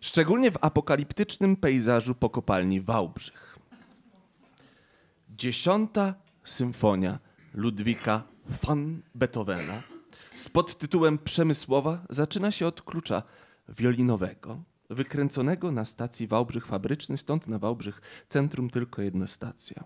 Szczególnie 0.01 0.51
w 0.51 0.59
apokaliptycznym 0.61 1.57
pejzażu 1.57 2.15
po 2.15 2.31
kopalni 2.31 2.81
Wałbrzych. 2.81 3.59
Dziesiąta 5.29 6.15
symfonia 6.45 7.19
Ludwika 7.55 8.23
van 8.63 9.03
Beethovena 9.15 9.83
z 10.35 10.49
podtytułem 10.49 11.19
Przemysłowa 11.19 12.07
zaczyna 12.11 12.51
się 12.51 12.67
od 12.67 12.83
klucza 12.83 13.23
wiolinowego, 13.69 14.63
wykręconego 14.95 15.73
na 15.73 15.85
stacji 15.85 16.27
Wałbrzych 16.27 16.67
Fabryczny, 16.67 17.17
stąd 17.17 17.49
na 17.49 17.59
Wałbrzych 17.59 18.25
centrum 18.29 18.71
tylko 18.71 19.03
jedna 19.03 19.27
stacja. 19.27 19.85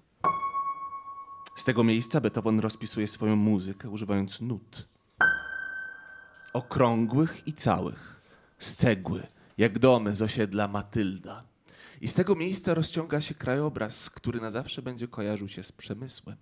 Z 1.56 1.64
tego 1.64 1.84
miejsca 1.84 2.20
Beethoven 2.20 2.61
rozpisuje 2.61 3.09
swoją 3.09 3.36
muzykę 3.36 3.90
używając 3.90 4.40
nut. 4.40 4.88
Okrągłych 6.52 7.42
i 7.46 7.52
całych, 7.52 8.20
z 8.59 8.74
cegły, 8.74 9.26
jak 9.59 9.78
domy 9.78 10.16
z 10.16 10.22
osiedla 10.22 10.68
Matylda. 10.68 11.44
I 12.00 12.09
z 12.09 12.14
tego 12.14 12.34
miejsca 12.34 12.74
rozciąga 12.74 13.20
się 13.20 13.34
krajobraz, 13.34 14.11
który 14.11 14.40
na 14.40 14.50
zawsze 14.50 14.82
będzie 14.82 15.09
kojarzył 15.09 15.48
się 15.48 15.62
z 15.62 15.72
przemysłem. 15.72 16.36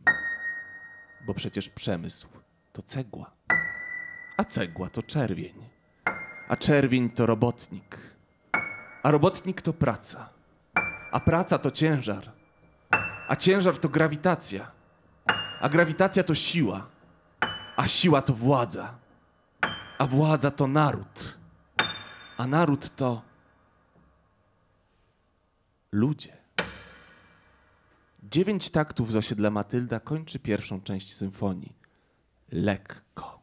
Bo 1.27 1.35
przecież 1.35 1.69
przemysł 1.69 2.29
to 2.73 2.83
cegła, 2.83 3.31
a 4.37 4.45
cegła 4.45 4.91
to 4.91 5.03
czerwień, 5.03 5.55
a 6.49 6.57
czerwień 6.57 7.11
to 7.11 7.27
robotnik, 7.27 8.16
a 9.07 9.11
robotnik 9.11 9.63
to 9.63 9.73
praca, 9.73 10.29
a 11.13 11.21
praca 11.21 11.59
to 11.59 11.71
ciężar, 11.71 12.33
a 13.29 13.37
ciężar 13.37 13.79
to 13.79 13.89
grawitacja, 13.89 14.71
a 15.61 15.69
grawitacja 15.69 16.23
to 16.25 16.35
siła, 16.35 16.87
a 17.77 17.89
siła 17.89 18.23
to 18.23 18.35
władza, 18.35 18.95
a 19.99 20.07
władza 20.07 20.51
to 20.51 20.67
naród, 20.67 21.39
a 22.37 22.47
naród 22.47 22.97
to 22.97 23.23
ludzie. 25.93 26.37
Dziewięć 28.23 28.71
taktów 28.71 29.13
z 29.13 29.17
osiedla 29.17 29.51
Matylda 29.51 30.01
kończy 30.01 30.39
pierwszą 30.39 30.81
część 30.81 31.17
symfonii. 31.17 31.73
Lekko. 32.53 33.36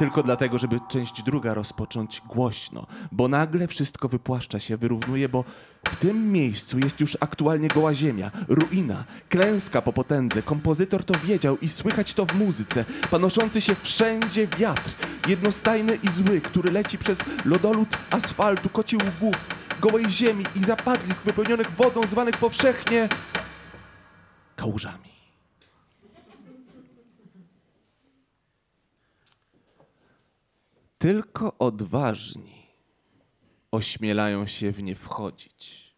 Tylko 0.00 0.22
dlatego, 0.22 0.58
żeby 0.58 0.80
część 0.88 1.22
druga 1.22 1.54
rozpocząć 1.54 2.22
głośno, 2.26 2.86
bo 3.12 3.28
nagle 3.28 3.68
wszystko 3.68 4.08
wypłaszcza 4.08 4.60
się, 4.60 4.76
wyrównuje, 4.76 5.28
bo 5.28 5.44
w 5.92 5.96
tym 5.96 6.32
miejscu 6.32 6.78
jest 6.78 7.00
już 7.00 7.16
aktualnie 7.20 7.68
goła 7.68 7.94
ziemia, 7.94 8.30
ruina, 8.48 9.04
klęska 9.28 9.82
po 9.82 9.92
potędze. 9.92 10.42
Kompozytor 10.42 11.04
to 11.04 11.14
wiedział 11.18 11.58
i 11.58 11.68
słychać 11.68 12.14
to 12.14 12.26
w 12.26 12.34
muzyce. 12.34 12.84
Panoszący 13.10 13.60
się 13.60 13.76
wszędzie 13.82 14.46
wiatr, 14.46 14.90
jednostajny 15.28 15.94
i 15.94 16.10
zły, 16.10 16.40
który 16.40 16.70
leci 16.70 16.98
przez 16.98 17.18
lodolód 17.44 17.98
asfaltu, 18.10 18.68
koci 18.68 18.96
łbów, 18.96 19.36
gołej 19.80 20.10
ziemi 20.10 20.44
i 20.56 20.64
zapadlisk 20.64 21.22
wypełnionych 21.22 21.70
wodą, 21.70 22.06
zwanych 22.06 22.36
powszechnie 22.36 23.08
kałużami. 24.56 25.09
Tylko 31.00 31.58
odważni 31.58 32.66
ośmielają 33.72 34.46
się 34.46 34.72
w 34.72 34.82
nie 34.82 34.94
wchodzić. 34.94 35.94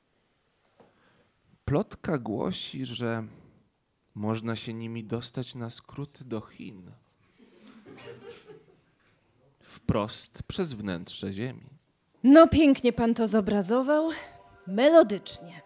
Plotka 1.65 2.19
głosi, 2.19 2.87
że 2.87 3.25
można 4.15 4.57
się 4.57 4.75
nimi 4.75 5.05
dostać 5.05 5.55
na 5.55 5.71
skróty 5.71 6.25
do 6.25 6.41
Chin. 6.41 6.91
Wprost 9.61 10.43
przez 10.43 10.73
wnętrze 10.73 11.33
Ziemi. 11.33 11.71
No 12.25 12.49
pięknie 12.49 12.93
pan 12.93 13.15
to 13.15 13.29
zobrazował. 13.29 14.11
Melodycznie. 14.67 15.63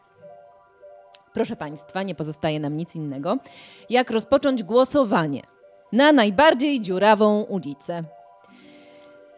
Proszę 1.32 1.56
państwa, 1.56 2.02
nie 2.02 2.14
pozostaje 2.14 2.60
nam 2.60 2.76
nic 2.76 2.96
innego, 2.96 3.38
jak 3.90 4.10
rozpocząć 4.10 4.62
głosowanie 4.62 5.42
na 5.92 6.12
najbardziej 6.12 6.80
dziurawą 6.80 7.42
ulicę. 7.42 8.15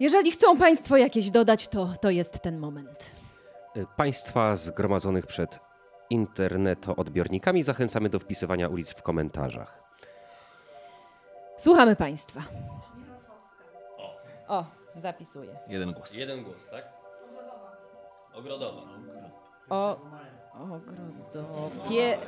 Jeżeli 0.00 0.30
chcą 0.30 0.56
państwo 0.56 0.96
jakieś 0.96 1.30
dodać, 1.30 1.68
to 1.68 1.88
to 2.00 2.10
jest 2.10 2.40
ten 2.40 2.58
moment. 2.58 3.06
Y, 3.76 3.86
Państwa 3.96 4.56
zgromadzonych 4.56 5.26
przed 5.26 5.58
internetoodbiornikami 6.10 7.62
zachęcamy 7.62 8.08
do 8.08 8.18
wpisywania 8.18 8.68
ulic 8.68 8.90
w 8.90 9.02
komentarzach. 9.02 9.82
Słuchamy 11.58 11.96
państwa. 11.96 12.40
O, 14.48 14.64
zapisuję. 14.96 15.58
Jeden 15.68 15.92
głos. 15.92 16.14
Jeden 16.14 16.44
głos, 16.44 16.68
tak? 16.70 16.84
Ogrodowa. 18.34 18.82
O, 19.70 19.96
ogrodo. 20.54 21.70
Pie... 21.88 22.18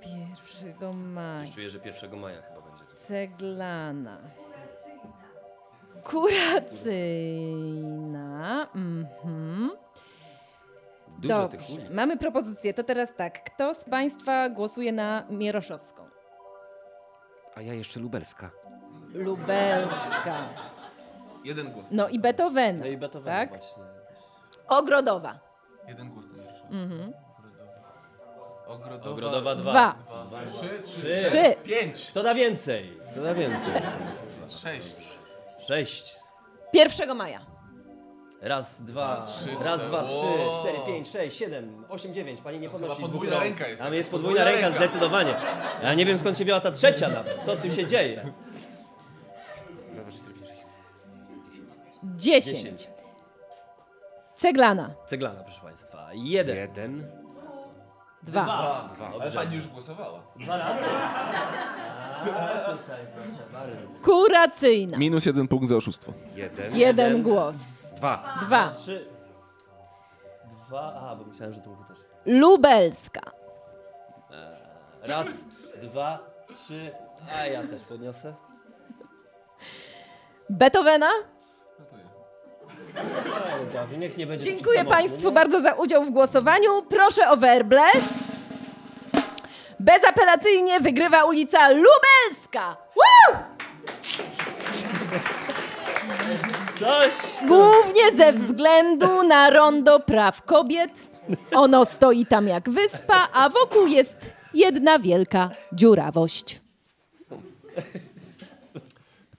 Pierwszego 0.00 0.92
maja. 0.92 1.52
Czuję, 1.54 1.70
że 1.70 1.78
1 1.84 2.20
maja 2.20 2.42
chyba 2.42 2.60
będzie. 2.60 2.84
Ceglana. 2.96 4.18
Kuracyjna. 7.34 8.68
Mhm. 8.74 9.70
Dużo 11.18 11.34
Dobrze. 11.38 11.58
tych 11.58 11.70
ulic. 11.70 11.90
Mamy 11.90 12.16
propozycję. 12.16 12.74
To 12.74 12.82
teraz 12.84 13.14
tak. 13.14 13.44
Kto 13.44 13.74
z 13.74 13.84
Państwa 13.84 14.48
głosuje 14.48 14.92
na 14.92 15.24
Mieroszowską? 15.30 16.08
A 17.54 17.62
ja 17.62 17.74
jeszcze 17.74 18.00
lubelska. 18.00 18.50
Lubelska. 19.12 20.34
Jeden 21.44 21.72
głos. 21.72 21.86
No 21.92 22.08
i 22.08 22.18
Beethovena. 22.18 22.78
No 22.78 22.86
i 22.86 22.96
Beethoven 22.96 23.34
tak? 23.34 23.48
właśnie. 23.48 23.82
Ogrodowa. 24.68 25.38
Jeden 25.88 26.10
głos 26.10 26.26
to 26.28 26.34
mhm. 26.74 27.12
Ogrodowa. 28.66 29.10
Ogrodowa 29.10 29.54
2. 29.54 29.72
Dwa. 29.72 29.94
Trzy, 30.84 31.08
Trzy. 31.30 31.54
pięć, 31.64 32.12
To 32.12 32.22
da 32.22 32.34
więcej. 32.34 32.98
To 33.14 33.22
da 33.22 33.34
więcej. 33.34 33.72
sześć. 34.48 35.13
6. 35.68 36.14
1 36.72 37.14
maja. 37.16 37.40
Raz, 38.42 38.82
dwa, 38.82 39.22
trzy, 39.22 39.48
raz, 39.54 39.64
cztery. 39.64 39.78
dwa, 39.88 40.02
trzy, 40.04 40.16
O. 40.26 40.60
cztery, 40.60 40.78
pięć, 40.86 41.08
sześć, 41.08 41.38
siedem, 41.38 41.84
osiem, 41.88 42.14
dziewięć. 42.14 42.40
Pani 42.40 42.58
nie 42.58 42.70
podnosi 42.70 43.00
podwójna 43.02 43.30
rąk. 43.32 43.42
ręka 43.44 43.66
jest 43.68 43.78
Tam 43.78 43.86
taka. 43.86 43.96
jest 43.96 44.10
podwójna 44.10 44.40
Podwójna 44.44 44.60
ręka, 44.62 44.78
ręka. 44.78 44.86
zdecydowanie. 44.86 45.34
Ja 45.82 45.94
nie 45.94 46.06
wiem 46.06 46.18
skąd 46.18 46.38
się 46.38 46.44
wzięła 46.44 46.60
ta 46.60 46.72
trzecia 46.72 47.08
nawet. 47.08 47.42
Co 47.44 47.56
tu 47.56 47.70
się 47.70 47.86
dzieje? 47.86 48.24
10. 52.16 52.88
Ceglana. 54.36 54.94
Ceglana, 55.06 55.42
proszę 55.42 55.60
Państwa. 55.60 56.08
Jeden. 56.12 56.56
Jeden. 56.56 57.06
Dwa. 58.22 58.44
Ale 59.20 59.30
pani 59.30 59.54
już 59.56 59.66
głosowała. 59.68 60.20
Dwa 60.36 60.56
razy? 60.56 60.84
A, 62.20 62.72
tutaj, 62.72 63.00
proszę 63.14 63.42
bardzo. 63.52 63.76
Kuracyjna. 64.04 64.98
Minus 64.98 65.26
jeden 65.26 65.48
punkt 65.48 65.68
za 65.68 65.76
oszustwo. 65.76 66.12
Jeden. 66.36 66.76
Jeden 66.76 67.22
głos. 67.22 67.56
Dwa. 67.96 68.38
Dwa. 68.46 68.70
Trzy. 68.70 69.06
Dwa, 70.68 70.94
a, 71.10 71.16
bo 71.16 71.24
myślałem, 71.24 71.54
że 71.54 71.60
to 71.60 71.68
był 71.70 71.84
też. 71.84 71.98
Lubelska. 72.26 73.20
Raz, 75.02 75.44
dwa, 75.82 76.18
trzy, 76.54 76.90
a 77.42 77.46
ja 77.46 77.62
też 77.62 77.82
podniosę. 77.82 78.34
Beethovena. 80.50 81.08
No 82.94 83.00
dobrze, 83.80 83.98
niech 83.98 84.16
nie 84.16 84.26
będzie 84.26 84.44
taki 84.44 84.56
Dziękuję 84.56 84.78
samotny, 84.78 84.96
Państwu 84.98 85.28
nie? 85.28 85.34
bardzo 85.34 85.60
za 85.60 85.72
udział 85.72 86.04
w 86.04 86.10
głosowaniu. 86.10 86.82
Proszę 86.82 87.30
o 87.30 87.36
werble. 87.36 87.82
Bezapelacyjnie 89.84 90.80
wygrywa 90.80 91.24
ulica 91.24 91.68
Lubelska. 91.68 92.76
Woo! 92.96 93.38
Coś! 96.78 97.14
Głównie 97.48 98.12
ze 98.16 98.32
względu 98.32 99.22
na 99.22 99.50
rondo 99.50 100.00
praw 100.00 100.42
kobiet. 100.42 101.10
Ono 101.52 101.84
stoi 101.84 102.26
tam 102.26 102.48
jak 102.48 102.70
wyspa, 102.70 103.28
a 103.32 103.48
wokół 103.50 103.86
jest 103.86 104.32
jedna 104.54 104.98
wielka 104.98 105.50
dziurawość. 105.72 106.60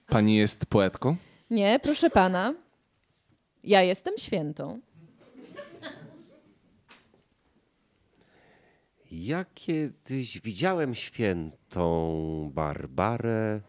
Pani 0.08 0.36
jest 0.36 0.66
poetką? 0.66 1.16
Nie, 1.50 1.80
proszę 1.82 2.10
pana. 2.10 2.54
Ja 3.64 3.82
jestem 3.82 4.14
świętą. 4.18 4.80
Ja 9.18 9.44
kiedyś 9.54 10.40
widziałem 10.40 10.94
świętą 10.94 12.50
Barbarę 12.54 13.60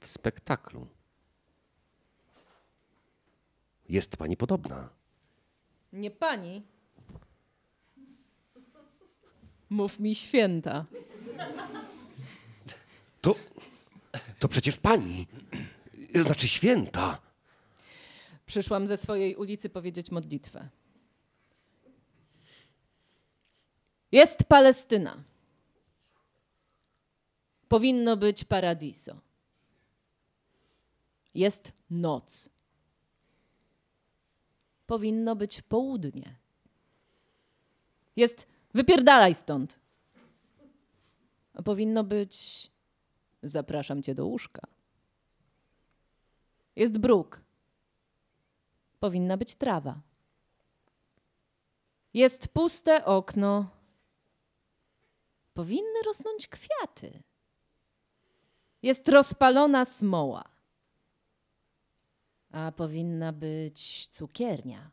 w 0.00 0.06
spektaklu. 0.06 0.86
Jest 3.88 4.16
pani 4.16 4.36
podobna. 4.36 4.88
Nie 5.92 6.10
pani. 6.10 6.62
Mów 9.70 10.00
mi 10.00 10.14
święta. 10.14 10.84
To, 13.20 13.34
to 14.38 14.48
przecież 14.48 14.76
pani. 14.76 15.26
Znaczy 16.14 16.48
święta. 16.48 17.18
Przyszłam 18.46 18.86
ze 18.86 18.96
swojej 18.96 19.36
ulicy 19.36 19.68
powiedzieć 19.70 20.10
modlitwę. 20.10 20.68
Jest 24.14 24.44
Palestyna. 24.44 25.24
Powinno 27.68 28.16
być 28.16 28.44
paradiso. 28.44 29.20
Jest 31.34 31.72
noc. 31.90 32.48
Powinno 34.86 35.36
być 35.36 35.62
południe. 35.62 36.36
Jest 38.16 38.46
wypierdalaj 38.74 39.34
stąd. 39.34 39.78
A 41.54 41.62
powinno 41.62 42.04
być 42.04 42.70
zapraszam 43.42 44.02
cię 44.02 44.14
do 44.14 44.26
łóżka. 44.26 44.66
Jest 46.76 46.98
bruk 46.98 47.44
powinna 49.04 49.36
być 49.36 49.54
trawa. 49.54 50.00
Jest 52.14 52.48
puste 52.48 53.04
okno. 53.04 53.70
Powinny 55.54 56.02
rosnąć 56.06 56.48
kwiaty. 56.48 57.22
Jest 58.82 59.08
rozpalona 59.08 59.84
smoła. 59.84 60.44
A 62.52 62.72
powinna 62.72 63.32
być 63.32 64.08
cukiernia. 64.08 64.90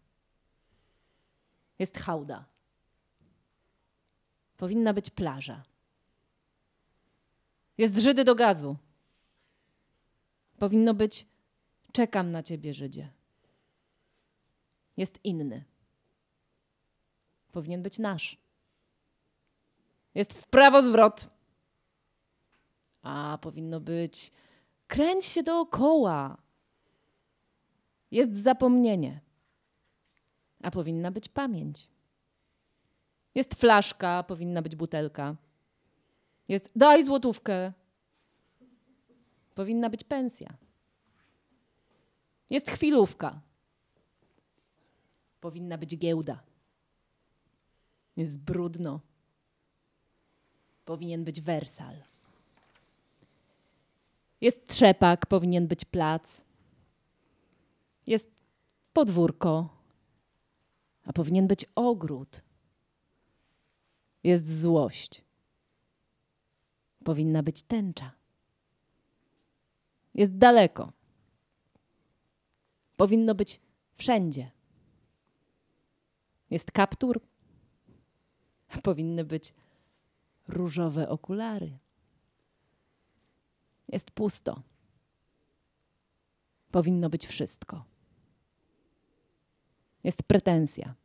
Jest 1.80 1.97
hałda. 1.97 2.45
Powinna 4.57 4.93
być 4.93 5.09
plaża. 5.09 5.64
Jest 7.78 7.97
Żydy 7.97 8.24
do 8.24 8.36
gazu. 8.36 8.78
Powinno 10.59 10.93
być 10.93 11.28
czekam 11.91 12.32
na 12.32 12.43
ciebie, 12.43 12.74
Żydzie 12.74 13.09
jest 14.97 15.20
inny. 15.24 15.64
Powinien 17.51 17.84
być 17.84 17.99
nasz. 17.99 18.38
Jest 20.16 20.34
w 20.34 20.47
prawo 20.47 20.84
zwrot. 20.84 21.30
A 23.01 23.38
powinno 23.41 23.80
być 23.80 24.32
kręć 24.88 25.26
się 25.26 25.43
dookoła. 25.43 26.38
Jest 28.12 28.36
zapomnienie. 28.36 29.22
A 30.64 30.72
powinna 30.72 31.12
być 31.12 31.30
pamięć. 31.30 31.88
Jest 33.36 33.53
flaszka, 33.53 34.24
powinna 34.24 34.62
być 34.62 34.76
butelka. 34.76 35.36
Jest 36.47 36.72
daj 36.76 37.03
złotówkę. 37.03 37.74
Powinna 39.55 39.89
być 39.89 40.03
pensja. 40.03 40.53
Jest 42.49 42.70
chwilówka 42.70 43.41
powinna 45.41 45.78
być 45.78 45.97
giełda. 45.97 46.43
Jest 48.18 48.39
brudno. 48.39 48.99
Powinien 50.86 51.24
być 51.24 51.42
wersal. 51.42 51.96
Jest 54.42 54.68
trzepak, 54.68 55.26
powinien 55.26 55.68
być 55.68 55.86
plac. 55.86 56.44
Jest 58.08 58.32
podwórko, 58.94 59.70
a 61.06 61.14
powinien 61.14 61.48
być 61.48 61.66
ogród. 61.76 62.42
Jest 64.24 64.60
złość. 64.62 65.24
Powinna 67.04 67.44
być 67.44 67.64
tęcza. 67.64 68.12
Jest 70.14 70.38
daleko. 70.38 70.92
Powinno 72.98 73.36
być 73.36 73.60
wszędzie. 73.96 74.52
Jest 76.50 76.72
kaptur. 76.72 77.22
Powinny 78.84 79.24
być 79.24 79.54
różowe 80.48 81.10
okulary. 81.10 81.78
Jest 83.88 84.12
pusto. 84.12 84.62
Powinno 86.72 87.10
być 87.10 87.28
wszystko. 87.28 87.86
Jest 90.04 90.24
pretensja. 90.24 90.96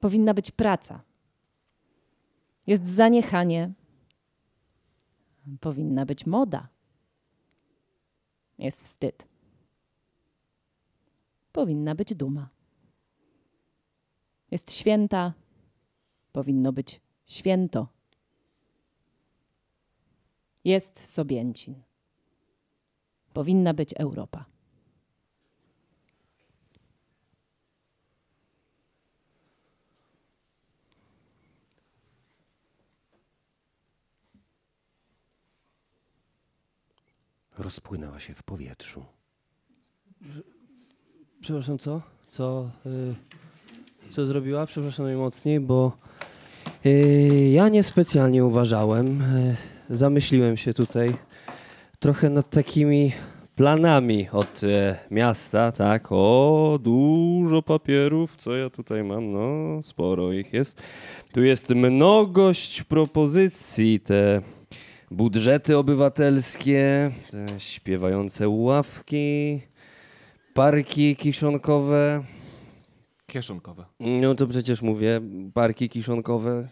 Powinna 0.00 0.34
być 0.34 0.50
praca. 0.50 1.02
Jest 2.66 2.86
zaniechanie. 2.86 3.72
Powinna 5.60 6.06
być 6.06 6.26
moda. 6.26 6.68
Jest 8.58 8.80
wstyd. 8.82 9.28
Powinna 11.52 11.94
być 11.94 12.14
duma. 12.14 12.48
Jest 14.50 14.72
święta, 14.72 15.32
powinno 16.32 16.72
być 16.72 17.00
święto. 17.28 17.88
Jest 20.64 21.08
Sobięcin. 21.08 21.82
Powinna 23.32 23.74
być 23.74 23.94
Europa. 23.96 24.44
Rozpłynęła 37.58 38.20
się 38.20 38.34
w 38.34 38.42
powietrzu. 38.42 39.04
Przepraszam, 41.40 41.78
co? 41.78 42.02
Co, 42.28 42.70
y, 42.86 43.14
co 44.10 44.26
zrobiła? 44.26 44.66
Przepraszam 44.66 45.06
najmocniej, 45.06 45.60
bo 45.60 45.96
ja 47.52 47.68
niespecjalnie 47.68 48.44
uważałem. 48.44 49.22
Y, 49.22 49.56
zamyśliłem 49.90 50.56
się 50.56 50.74
tutaj 50.74 51.14
trochę 51.98 52.30
nad 52.30 52.50
takimi 52.50 53.12
planami 53.56 54.28
od 54.32 54.64
e, 54.64 54.98
miasta, 55.10 55.72
tak? 55.72 56.06
O, 56.10 56.78
dużo 56.82 57.62
papierów, 57.62 58.36
co 58.36 58.56
ja 58.56 58.70
tutaj 58.70 59.04
mam? 59.04 59.32
No, 59.32 59.82
sporo 59.82 60.32
ich 60.32 60.52
jest. 60.52 60.82
Tu 61.32 61.42
jest 61.42 61.70
mnogość 61.70 62.82
propozycji, 62.82 64.00
te 64.00 64.42
budżety 65.10 65.76
obywatelskie, 65.76 67.10
te 67.30 67.46
śpiewające 67.60 68.48
ławki, 68.48 69.60
parki 70.54 71.16
kiszonkowe. 71.16 72.24
Kieszonkowe. 73.32 73.84
No 74.00 74.34
to 74.34 74.46
przecież 74.46 74.82
mówię, 74.82 75.20
parki 75.54 75.88
kiszonkowe. 75.88 76.68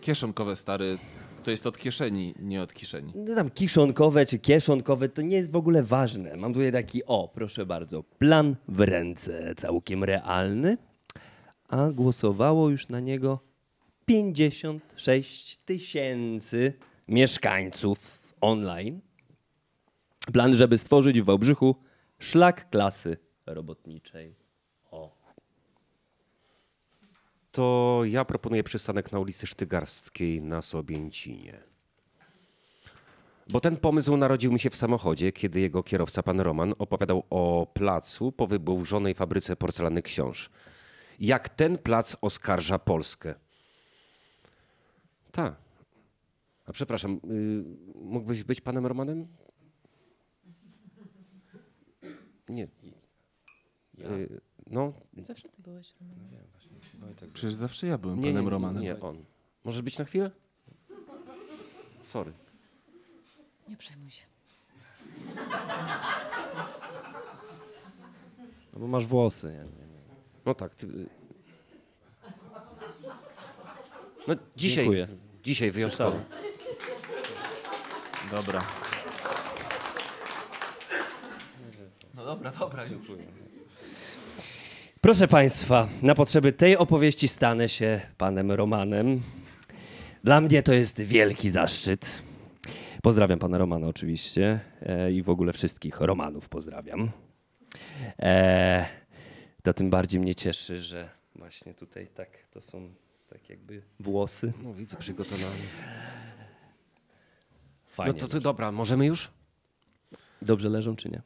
Kieszonkowe, 0.00 0.56
stary, 0.56 0.98
to 1.44 1.50
jest 1.50 1.66
od 1.66 1.78
kieszeni, 1.78 2.34
nie 2.40 2.62
od 2.62 2.74
kieszeni. 2.74 3.12
No 3.14 3.34
tam 3.34 3.50
kiszonkowe 3.50 4.26
czy 4.26 4.38
kieszonkowe 4.38 5.08
to 5.08 5.22
nie 5.22 5.36
jest 5.36 5.52
w 5.52 5.56
ogóle 5.56 5.82
ważne. 5.82 6.36
Mam 6.36 6.52
tutaj 6.52 6.72
taki, 6.72 7.04
o, 7.04 7.28
proszę 7.34 7.66
bardzo, 7.66 8.02
plan 8.02 8.56
w 8.68 8.80
ręce, 8.80 9.54
całkiem 9.54 10.04
realny, 10.04 10.76
a 11.68 11.90
głosowało 11.90 12.70
już 12.70 12.88
na 12.88 13.00
niego 13.00 13.40
56 14.06 15.56
tysięcy 15.56 16.72
mieszkańców 17.08 18.20
online. 18.40 19.00
Plan, 20.32 20.56
żeby 20.56 20.78
stworzyć 20.78 21.20
w 21.20 21.24
Wałbrzychu 21.24 21.76
szlak 22.18 22.70
klasy 22.70 23.16
robotniczej. 23.46 24.34
O. 24.90 25.18
To 27.52 28.00
ja 28.04 28.24
proponuję 28.24 28.64
przystanek 28.64 29.12
na 29.12 29.18
ulicy 29.18 29.46
Sztygarskiej 29.46 30.42
na 30.42 30.62
Sobięcinie. 30.62 31.68
Bo 33.50 33.60
ten 33.60 33.76
pomysł 33.76 34.16
narodził 34.16 34.52
mi 34.52 34.60
się 34.60 34.70
w 34.70 34.76
samochodzie, 34.76 35.32
kiedy 35.32 35.60
jego 35.60 35.82
kierowca, 35.82 36.22
pan 36.22 36.40
Roman, 36.40 36.74
opowiadał 36.78 37.22
o 37.30 37.66
placu 37.74 38.32
po 38.32 38.46
wyburzonej 38.46 39.14
fabryce 39.14 39.56
porcelany 39.56 40.02
książ. 40.02 40.50
Jak 41.20 41.48
ten 41.48 41.78
plac 41.78 42.16
oskarża 42.20 42.78
Polskę. 42.78 43.34
Tak. 45.32 45.56
A 46.66 46.72
przepraszam, 46.72 47.20
y, 47.30 47.64
mógłbyś 47.94 48.44
być 48.44 48.60
panem 48.60 48.86
Romanem? 48.86 49.26
Nie. 52.48 52.68
Y, 53.98 54.40
no, 54.66 54.92
Zawsze 55.22 55.48
ty 55.48 55.62
byłeś. 55.62 55.94
Przecież 57.32 57.54
zawsze 57.54 57.86
ja 57.86 57.98
byłem 57.98 58.20
nie, 58.20 58.30
panem 58.30 58.44
nie, 58.44 58.50
Romanem. 58.50 58.82
Nie, 58.82 59.00
on. 59.00 59.24
Możesz 59.64 59.82
być 59.82 59.98
na 59.98 60.04
chwilę? 60.04 60.30
Sorry. 62.02 62.32
Nie 63.68 63.76
przejmuj 63.76 64.10
się. 64.10 64.26
No 68.72 68.80
bo 68.80 68.86
masz 68.86 69.06
włosy. 69.06 69.46
Nie, 69.46 69.52
nie, 69.52 69.92
nie. 69.92 70.00
No 70.46 70.54
tak. 70.54 70.74
Ty... 70.74 71.08
No 74.28 74.34
dzisiaj. 74.56 74.84
Dziękuję. 74.84 75.08
Dzisiaj 75.42 75.70
wyjątkowo. 75.70 76.20
Dobra. 78.30 78.60
No 82.14 82.24
dobra, 82.24 82.50
dobra, 82.50 82.82
już. 82.82 83.08
Proszę 85.08 85.28
Państwa, 85.28 85.88
na 86.02 86.14
potrzeby 86.14 86.52
tej 86.52 86.76
opowieści 86.76 87.28
stanę 87.28 87.68
się 87.68 88.00
panem 88.18 88.52
Romanem. 88.52 89.20
Dla 90.24 90.40
mnie 90.40 90.62
to 90.62 90.72
jest 90.72 91.00
wielki 91.00 91.50
zaszczyt. 91.50 92.22
Pozdrawiam 93.02 93.38
pana 93.38 93.58
Romana 93.58 93.86
oczywiście 93.86 94.60
e, 94.82 95.12
i 95.12 95.22
w 95.22 95.30
ogóle 95.30 95.52
wszystkich 95.52 96.00
Romanów 96.00 96.48
pozdrawiam. 96.48 97.10
E, 98.18 98.86
to 99.62 99.74
tym 99.74 99.90
bardziej 99.90 100.20
mnie 100.20 100.34
cieszy, 100.34 100.80
że 100.80 101.08
właśnie 101.36 101.74
tutaj 101.74 102.06
tak 102.14 102.28
to 102.50 102.60
są 102.60 102.88
tak 103.30 103.50
jakby 103.50 103.82
włosy. 104.00 104.52
No 104.62 104.74
widzę 104.74 104.96
przygotowany. 104.96 105.44
No 105.44 105.54
Fajnie. 107.86 108.20
to, 108.20 108.28
to 108.28 108.40
dobra, 108.40 108.72
możemy 108.72 109.06
już? 109.06 109.30
Dobrze 110.42 110.68
leżą 110.68 110.96
czy 110.96 111.08
nie? 111.08 111.22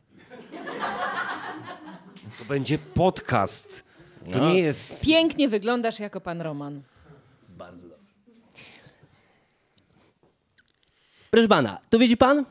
To 2.43 2.49
będzie 2.49 2.79
podcast. 2.79 3.85
To 4.33 4.39
No. 4.39 4.49
nie 4.53 4.61
jest. 4.61 5.03
Pięknie 5.05 5.49
wyglądasz 5.49 6.01
jako 6.01 6.21
pan 6.21 6.41
Roman. 6.41 6.83
Bardzo 7.49 7.89
dobrze. 7.89 8.05
Proszę 11.31 11.49
pana, 11.49 11.79
tu 11.91 11.99
widzi 11.99 12.17
pan? 12.17 12.45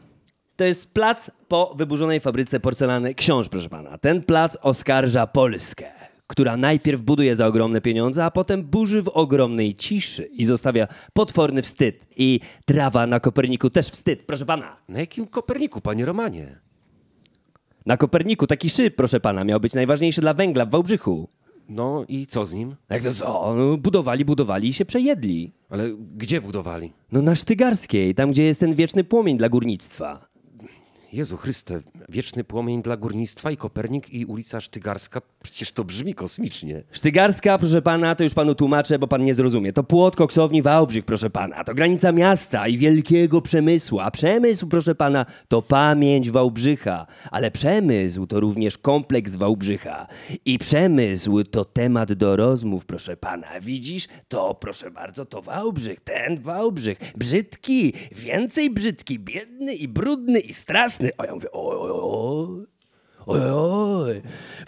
To 0.56 0.64
jest 0.64 0.94
plac 0.94 1.32
po 1.48 1.74
wyburzonej 1.78 2.20
fabryce 2.20 2.60
porcelany 2.60 3.16
Książ, 3.16 3.50
proszę 3.50 3.70
pana. 3.70 3.98
Ten 3.98 4.24
plac 4.24 4.58
oskarża 4.62 5.28
Polskę, 5.28 5.92
która 6.28 6.58
najpierw 6.58 7.02
buduje 7.02 7.36
za 7.36 7.48
ogromne 7.48 7.82
pieniądze, 7.82 8.26
a 8.26 8.32
potem 8.32 8.64
burzy 8.64 9.02
w 9.02 9.08
ogromnej 9.08 9.76
ciszy 9.76 10.24
i 10.24 10.46
zostawia 10.46 10.88
potworny 11.14 11.62
wstyd. 11.62 12.06
I 12.18 12.40
trawa 12.66 13.08
na 13.08 13.20
Koperniku 13.20 13.70
też 13.70 13.88
wstyd, 13.90 14.24
proszę 14.26 14.46
pana. 14.46 14.78
Na 14.90 15.00
jakim 15.00 15.28
Koperniku, 15.28 15.82
panie 15.82 16.06
Romanie? 16.06 16.60
Na 17.86 17.98
Koperniku 17.98 18.48
taki 18.48 18.70
szyb, 18.70 18.96
proszę 18.96 19.20
pana, 19.20 19.44
miał 19.44 19.60
być 19.60 19.74
najważniejszy 19.74 20.22
dla 20.22 20.34
węgla 20.34 20.66
w 20.66 20.70
Wałbrzychu. 20.70 21.28
No 21.70 22.06
i 22.08 22.26
co 22.26 22.46
z 22.46 22.54
nim? 22.54 22.76
Jak 22.90 23.04
to 23.04 23.12
co? 23.12 23.56
No, 23.58 23.78
budowali, 23.78 24.26
budowali 24.26 24.68
i 24.70 24.74
się 24.74 24.86
przejedli. 24.86 25.52
Ale 25.70 25.90
gdzie 26.18 26.42
budowali? 26.42 26.94
No 27.12 27.22
na 27.22 27.36
Sztygarskiej, 27.36 28.16
tam 28.16 28.32
gdzie 28.32 28.44
jest 28.44 28.60
ten 28.60 28.76
wieczny 28.76 29.04
płomień 29.04 29.38
dla 29.38 29.50
górnictwa. 29.50 30.31
Jezu 31.14 31.38
Chryste, 31.38 31.82
wieczny 32.10 32.44
płomień 32.44 32.82
dla 32.82 32.98
górnictwa 32.98 33.52
i 33.52 33.58
Kopernik 33.58 34.14
i 34.14 34.26
ulica 34.26 34.62
Sztygarska. 34.62 35.22
Przecież 35.44 35.72
to 35.72 35.84
brzmi 35.84 36.14
kosmicznie. 36.14 36.84
Sztygarska, 36.92 37.58
proszę 37.58 37.82
pana, 37.82 38.16
to 38.16 38.24
już 38.24 38.34
panu 38.34 38.56
tłumaczę, 38.56 39.00
bo 39.00 39.08
pan 39.08 39.24
nie 39.24 39.34
zrozumie. 39.34 39.74
To 39.74 39.84
płot 39.84 40.16
koksowni 40.16 40.62
Wałbrzych, 40.62 41.06
proszę 41.06 41.30
pana. 41.30 41.64
To 41.64 41.74
granica 41.74 42.12
miasta 42.12 42.68
i 42.68 42.78
wielkiego 42.78 43.42
przemysłu. 43.42 44.00
A 44.00 44.12
przemysł, 44.12 44.68
proszę 44.68 44.96
pana, 44.96 45.26
to 45.48 45.62
pamięć 45.62 46.32
Wałbrzycha. 46.32 47.08
Ale 47.32 47.52
przemysł 47.52 48.28
to 48.28 48.40
również 48.40 48.78
kompleks 48.78 49.36
Wałbrzycha. 49.36 50.08
I 50.46 50.60
przemysł 50.60 51.44
to 51.44 51.66
temat 51.66 52.14
do 52.14 52.36
rozmów, 52.36 52.86
proszę 52.86 53.18
pana. 53.18 53.48
Widzisz? 53.62 54.08
To, 54.28 54.56
proszę 54.56 54.92
bardzo, 54.92 55.26
to 55.26 55.42
Wałbrzych, 55.42 56.00
ten 56.00 56.42
Wałbrzych. 56.42 56.98
Brzydki, 57.18 57.94
więcej 58.12 58.70
brzydki, 58.70 59.20
biedny 59.20 59.74
i 59.76 59.88
brudny 59.88 60.40
i 60.40 60.54
straszny. 60.54 61.01
nicht. 61.02 61.16
Oh, 61.20 61.26
oh, 61.26 61.48
oh, 61.54 62.68
oh, 63.26 63.34
oh, 63.34 63.36
oh. 63.36 64.22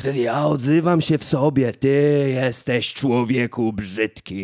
Wtedy 0.03 0.19
ja 0.19 0.45
odzywam 0.45 1.01
się 1.01 1.17
w 1.17 1.23
sobie. 1.23 1.71
Ty 1.73 2.25
jesteś 2.35 2.93
człowieku 2.93 3.73
brzydki 3.73 4.43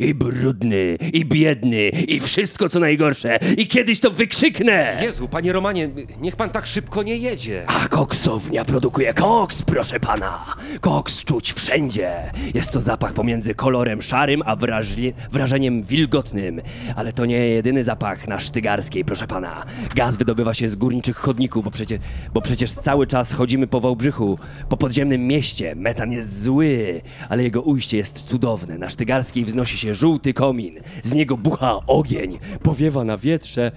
i 0.00 0.14
brudny 0.14 0.98
i 1.12 1.24
biedny 1.24 1.88
i 1.88 2.20
wszystko 2.20 2.68
co 2.68 2.80
najgorsze. 2.80 3.38
I 3.56 3.66
kiedyś 3.66 4.00
to 4.00 4.10
wykrzyknę. 4.10 4.98
Jezu, 5.02 5.28
panie 5.28 5.52
Romanie, 5.52 5.90
niech 6.20 6.36
pan 6.36 6.50
tak 6.50 6.66
szybko 6.66 7.02
nie 7.02 7.16
jedzie. 7.16 7.64
A 7.66 7.88
koksownia 7.88 8.64
produkuje 8.64 9.14
koks, 9.14 9.62
proszę 9.62 10.00
pana. 10.00 10.56
Koks 10.80 11.24
czuć 11.24 11.52
wszędzie. 11.52 12.32
Jest 12.54 12.70
to 12.72 12.80
zapach 12.80 13.12
pomiędzy 13.12 13.54
kolorem 13.54 14.02
szarym 14.02 14.42
a 14.46 14.56
wrażli- 14.56 15.12
wrażeniem 15.32 15.82
wilgotnym. 15.82 16.60
Ale 16.96 17.12
to 17.12 17.26
nie 17.26 17.48
jedyny 17.48 17.84
zapach 17.84 18.28
na 18.28 18.40
Sztygarskiej, 18.40 19.04
proszę 19.04 19.26
pana. 19.26 19.64
Gaz 19.94 20.16
wydobywa 20.16 20.54
się 20.54 20.68
z 20.68 20.76
górniczych 20.76 21.16
chodników, 21.16 21.64
bo 21.64 21.70
przecież, 21.70 22.00
bo 22.34 22.40
przecież 22.40 22.72
cały 22.72 23.06
czas 23.06 23.32
chodzimy 23.32 23.66
po 23.66 23.80
Wałbrzychu, 23.80 24.38
po 24.68 24.83
podziemnym 24.84 25.26
mieście. 25.26 25.74
Metan 25.74 26.12
jest 26.12 26.42
zły, 26.42 27.02
ale 27.28 27.42
jego 27.42 27.62
ujście 27.62 27.96
jest 27.96 28.18
cudowne. 28.18 28.78
Na 28.78 28.90
Sztygarskiej 28.90 29.44
wznosi 29.44 29.78
się 29.78 29.94
żółty 29.94 30.34
komin. 30.34 30.80
Z 31.04 31.12
niego 31.14 31.36
bucha 31.36 31.80
ogień, 31.86 32.38
powiewa 32.62 33.04
na 33.04 33.18
wietrze 33.18 33.72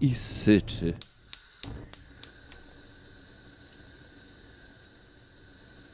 i 0.00 0.14
syczy. 0.14 0.94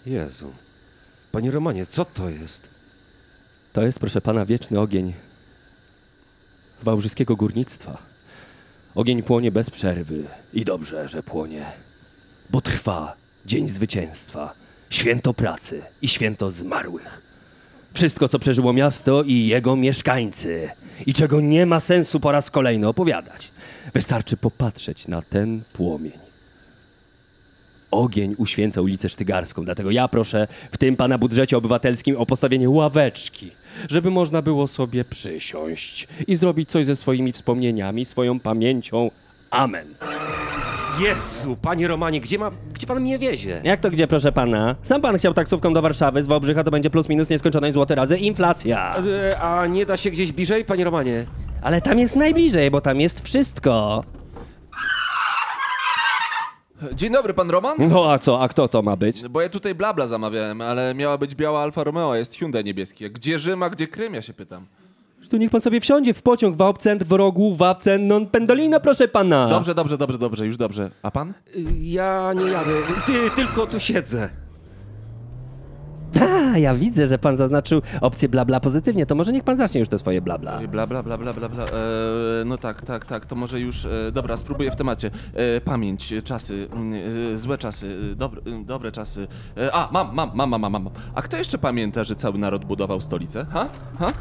Jezu. 0.06 0.52
Panie 1.32 1.50
Romanie, 1.50 1.86
co 1.86 2.04
to 2.04 2.28
jest? 2.28 2.68
To 3.72 3.82
jest, 3.82 3.98
proszę 3.98 4.20
pana, 4.20 4.46
wieczny 4.46 4.80
ogień 4.80 5.12
wałbrzyskiego 6.82 7.36
górnictwa. 7.36 7.98
Ogień 8.94 9.22
płonie 9.22 9.52
bez 9.52 9.70
przerwy 9.70 10.24
i 10.52 10.64
dobrze, 10.64 11.08
że 11.08 11.22
płonie, 11.22 11.72
bo 12.50 12.60
trwa 12.60 13.25
dzień 13.46 13.68
zwycięstwa, 13.68 14.52
święto 14.90 15.34
pracy 15.34 15.82
i 16.02 16.08
święto 16.08 16.50
zmarłych. 16.50 17.22
Wszystko, 17.94 18.28
co 18.28 18.38
przeżyło 18.38 18.72
miasto 18.72 19.22
i 19.22 19.46
jego 19.46 19.76
mieszkańcy 19.76 20.70
i 21.06 21.14
czego 21.14 21.40
nie 21.40 21.66
ma 21.66 21.80
sensu 21.80 22.20
po 22.20 22.32
raz 22.32 22.50
kolejny 22.50 22.88
opowiadać. 22.88 23.50
Wystarczy 23.94 24.36
popatrzeć 24.36 25.08
na 25.08 25.22
ten 25.22 25.62
płomień. 25.72 26.26
Ogień 27.90 28.34
uświęca 28.38 28.80
ulicę 28.80 29.08
Sztygarską, 29.08 29.64
dlatego 29.64 29.90
ja 29.90 30.08
proszę 30.08 30.48
w 30.72 30.78
tym 30.78 30.96
pana 30.96 31.18
budżecie 31.18 31.56
obywatelskim 31.56 32.16
o 32.16 32.26
postawienie 32.26 32.70
ławeczki, 32.70 33.50
żeby 33.88 34.10
można 34.10 34.42
było 34.42 34.66
sobie 34.66 35.04
przysiąść 35.04 36.08
i 36.26 36.36
zrobić 36.36 36.70
coś 36.70 36.86
ze 36.86 36.96
swoimi 36.96 37.32
wspomnieniami, 37.32 38.04
swoją 38.04 38.40
pamięcią. 38.40 39.10
Amen. 39.50 39.86
Jezu, 41.00 41.56
panie 41.62 41.88
Romanie, 41.88 42.20
gdzie, 42.20 42.38
ma, 42.38 42.50
gdzie 42.72 42.86
pan 42.86 43.00
mnie 43.00 43.18
wiezie? 43.18 43.60
Jak 43.64 43.80
to 43.80 43.90
gdzie, 43.90 44.06
proszę 44.06 44.32
pana? 44.32 44.76
Sam 44.82 45.00
pan 45.02 45.18
chciał 45.18 45.34
taksówką 45.34 45.74
do 45.74 45.82
Warszawy, 45.82 46.22
z 46.22 46.26
Wałbrzycha 46.26 46.64
to 46.64 46.70
będzie 46.70 46.90
plus 46.90 47.08
minus 47.08 47.30
nieskończonej 47.30 47.72
złoty 47.72 47.94
razy 47.94 48.18
inflacja. 48.18 48.96
E, 48.96 49.40
A 49.40 49.66
nie 49.66 49.86
da 49.86 49.96
się 49.96 50.10
gdzieś 50.10 50.32
bliżej, 50.32 50.64
panie 50.64 50.84
Romanie? 50.84 51.26
Ale 51.62 51.80
tam 51.80 51.98
jest 51.98 52.16
najbliżej, 52.16 52.70
bo 52.70 52.80
tam 52.80 53.00
jest 53.00 53.20
wszystko. 53.24 54.04
Dzień 56.94 57.12
dobry, 57.12 57.34
pan 57.34 57.50
Roman? 57.50 57.76
No 57.78 58.12
a 58.12 58.18
co, 58.18 58.40
a 58.42 58.48
kto 58.48 58.68
to 58.68 58.82
ma 58.82 58.96
być? 58.96 59.28
Bo 59.28 59.40
ja 59.42 59.48
tutaj 59.48 59.74
blabla 59.74 60.06
zamawiałem, 60.06 60.60
ale 60.60 60.94
miała 60.94 61.18
być 61.18 61.34
biała 61.34 61.62
Alfa 61.62 61.84
Romeo, 61.84 62.12
a 62.12 62.16
jest 62.18 62.34
Hyundai 62.34 62.64
niebieski. 62.64 63.10
Gdzie 63.10 63.38
Rzym, 63.38 63.62
a 63.62 63.70
gdzie 63.70 63.86
Krym, 63.86 64.14
ja 64.14 64.22
się 64.22 64.32
pytam. 64.34 64.66
Tu 65.30 65.36
niech 65.36 65.50
pan 65.50 65.60
sobie 65.60 65.80
wsiądzie 65.80 66.14
w 66.14 66.22
pociąg 66.22 66.56
w 66.56 66.58
Hauptcent 66.58 67.04
w 67.04 67.12
rogu 67.12 67.54
Wapcen 67.54 68.06
non 68.06 68.26
pendolino, 68.26 68.80
proszę 68.80 69.08
pana. 69.08 69.48
Dobrze, 69.48 69.74
dobrze, 69.74 69.98
dobrze, 69.98 70.18
dobrze, 70.18 70.46
już 70.46 70.56
dobrze. 70.56 70.90
A 71.02 71.10
pan? 71.10 71.34
Ja 71.80 72.32
nie 72.32 72.50
jadę, 72.50 72.72
ty, 73.06 73.30
tylko 73.36 73.66
tu 73.66 73.80
siedzę. 73.80 74.28
A, 76.20 76.58
ja 76.58 76.74
widzę, 76.74 77.06
że 77.06 77.18
pan 77.18 77.36
zaznaczył 77.36 77.82
opcję 78.00 78.28
bla 78.28 78.44
bla 78.44 78.60
pozytywnie, 78.60 79.06
to 79.06 79.14
może 79.14 79.32
niech 79.32 79.44
pan 79.44 79.56
zacznie 79.56 79.80
już 79.80 79.88
te 79.88 79.98
swoje 79.98 80.20
bla 80.20 80.38
bla. 80.38 80.58
Bla, 80.68 80.86
bla, 80.86 81.02
bla, 81.02 81.18
bla, 81.18 81.32
bla, 81.32 81.48
bla. 81.48 81.64
E, 81.64 81.68
no 82.46 82.58
tak, 82.58 82.82
tak, 82.82 83.06
tak, 83.06 83.26
to 83.26 83.36
może 83.36 83.60
już... 83.60 83.84
E, 83.84 84.12
dobra, 84.12 84.36
spróbuję 84.36 84.70
w 84.70 84.76
temacie. 84.76 85.10
E, 85.34 85.60
pamięć, 85.60 86.14
czasy, 86.24 86.68
mm, 86.72 87.02
e, 87.34 87.38
złe 87.38 87.58
czasy, 87.58 87.96
e, 88.12 88.14
dobre, 88.14 88.40
dobre 88.64 88.92
czasy. 88.92 89.28
E, 89.56 89.74
a, 89.74 89.88
mam, 89.92 90.14
mam, 90.14 90.30
mam, 90.34 90.50
mam, 90.50 90.60
mam, 90.60 90.72
mam. 90.72 90.90
A 91.14 91.22
kto 91.22 91.36
jeszcze 91.36 91.58
pamięta, 91.58 92.04
że 92.04 92.16
cały 92.16 92.38
naród 92.38 92.64
budował 92.64 93.00
stolicę? 93.00 93.46
Ha? 93.50 93.68
Ha? 93.98 94.12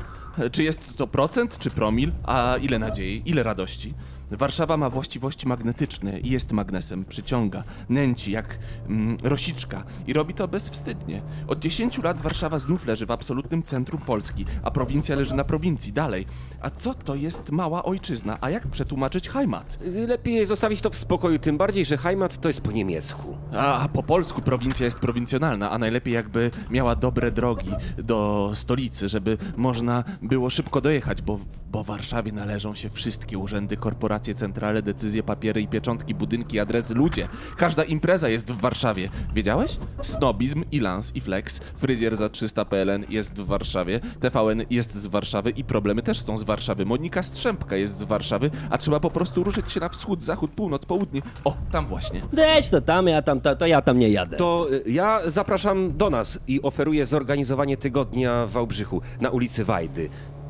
Czy 0.52 0.64
jest 0.64 0.98
to 0.98 1.08
procent, 1.08 1.58
czy 1.58 1.72
promil? 1.72 2.12
A 2.24 2.56
ile 2.62 2.80
nadziei, 2.80 3.22
ile 3.26 3.44
radości? 3.44 3.94
Warszawa 4.32 4.78
ma 4.78 4.90
właściwości 4.90 5.48
magnetyczne 5.48 6.20
i 6.20 6.30
jest 6.30 6.52
magnesem, 6.52 7.06
przyciąga, 7.06 7.64
nęci 7.90 8.32
jak 8.32 8.60
mm, 8.88 9.18
rosiczka 9.24 9.84
i 10.08 10.14
robi 10.14 10.34
to 10.34 10.48
bezwstydnie. 10.48 11.22
Od 11.48 11.60
10 11.60 11.98
lat 12.04 12.22
Warszawa 12.22 12.60
znów 12.60 12.86
leży 12.86 13.06
w 13.06 13.12
absolutnym 13.12 13.64
centrum 13.64 14.02
Polski, 14.02 14.46
a 14.64 14.72
prowincja 14.72 15.16
leży 15.16 15.36
na 15.36 15.44
prowincji, 15.44 15.94
dalej. 15.94 16.26
A 16.62 16.70
co 16.70 16.93
to 16.93 17.16
jest 17.16 17.51
mała 17.51 17.84
ojczyzna, 17.84 18.38
a 18.41 18.49
jak 18.49 18.68
przetłumaczyć 18.68 19.30
Heimat? 19.30 19.80
Lepiej 20.08 20.45
zostawić 20.45 20.82
to 20.82 20.89
w 20.89 20.95
spokoju, 20.95 21.39
tym 21.39 21.58
bardziej, 21.58 21.86
że 21.86 21.97
Heimat 21.97 22.41
to 22.41 22.49
jest 22.49 22.62
po 22.62 22.72
niemiecku. 22.72 23.38
A 23.51 23.89
po 23.93 24.03
polsku 24.03 24.41
prowincja 24.41 24.86
jest 24.86 24.99
prowincjonalna, 24.99 25.72
a 25.72 25.78
najlepiej 25.78 26.14
jakby 26.14 26.51
miała 26.70 26.95
dobre 26.95 27.32
drogi 27.32 27.72
do 27.97 28.51
stolicy, 28.53 29.10
żeby 29.10 29.38
można 29.58 30.03
było 30.22 30.49
szybko 30.49 30.82
dojechać, 30.82 31.22
bo, 31.22 31.39
bo 31.72 31.84
w 31.84 31.88
Warszawie 31.88 32.32
należą 32.32 32.76
się 32.76 32.89
wszystkie 32.89 33.38
urzędy, 33.38 33.78
korporacje, 33.78 34.36
centrale, 34.36 34.82
decyzje, 34.82 35.24
papiery 35.24 35.62
i 35.62 35.68
pieczątki, 35.68 36.16
budynki, 36.16 36.60
adresy, 36.60 36.93
ludzie. 36.93 37.28
Każda 37.58 37.84
impreza 37.84 38.30
jest 38.30 38.51
w 38.51 38.62
Warszawie. 38.62 39.10
Wiedziałeś? 39.34 39.78
Snobizm, 40.01 40.64
i 40.72 40.80
Lans, 40.80 41.16
i 41.16 41.22
Flex, 41.22 41.60
fryzjer 41.78 42.18
za 42.18 42.30
300 42.30 42.66
PLN 42.66 43.06
jest 43.10 43.34
w 43.34 43.45
Warszawie, 43.45 43.99
TVN 44.20 44.64
jest 44.70 44.93
z 44.93 45.08
Warszawy 45.08 45.49
i 45.49 45.64
problemy 45.64 46.01
też 46.01 46.22
są 46.22 46.38
z 46.38 46.43
Warszawy. 46.46 46.86
Monika 46.86 47.24
Strzępka 47.24 47.76
jest 47.76 47.98
z 47.98 48.04
Warszawy, 48.04 48.52
a 48.70 48.78
trzeba 48.78 49.00
po 49.00 49.10
prostu 49.12 49.43
ruszyć 49.43 49.72
się 49.72 49.80
na 49.80 49.89
wschód, 49.89 50.24
zachód, 50.24 50.52
północ, 50.52 50.86
południe. 50.86 51.22
O, 51.43 51.54
tam 51.72 51.88
właśnie. 51.88 52.22
Deć 52.34 52.70
to 52.70 52.82
tam, 52.82 53.08
ja 53.08 53.22
tam, 53.22 53.41
to, 53.41 53.56
to 53.56 53.66
ja 53.68 53.82
tam 53.82 54.00
nie 54.00 54.10
jadę. 54.10 54.38
To 54.38 54.68
y, 54.72 54.84
ja 54.91 55.22
zapraszam 55.26 55.98
do 55.98 56.10
nas 56.10 56.39
i 56.48 56.62
oferuję 56.62 57.06
zorganizowanie 57.06 57.78
tygodnia 57.78 58.46
w 58.46 58.52
Wałbrzychu 58.52 59.02
na 59.22 59.30
ulicy 59.30 59.66
Wajdy. 59.66 60.10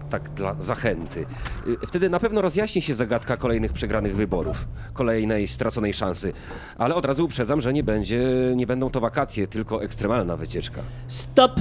Tak 0.09 0.29
dla 0.29 0.55
zachęty. 0.59 1.25
Y, 1.67 1.87
Wtedy 1.87 2.09
na 2.09 2.19
pewno 2.19 2.41
rozjaśni 2.41 2.81
się 2.81 2.95
zagadka 2.95 3.37
kolejnych 3.37 3.73
przegranych 3.73 4.15
wyborów, 4.15 4.67
kolejnej 4.93 5.47
straconej 5.47 5.93
szansy. 5.93 6.33
Ale 6.77 6.95
od 6.95 7.05
razu 7.05 7.25
uprzedzam, 7.25 7.61
że 7.61 7.73
nie 7.73 7.83
będzie, 7.83 8.21
nie 8.55 8.67
będą 8.67 8.89
to 8.89 8.99
wakacje, 9.01 9.47
tylko 9.47 9.83
ekstremalna 9.83 10.37
wycieczka. 10.37 10.81
Stop! 11.07 11.51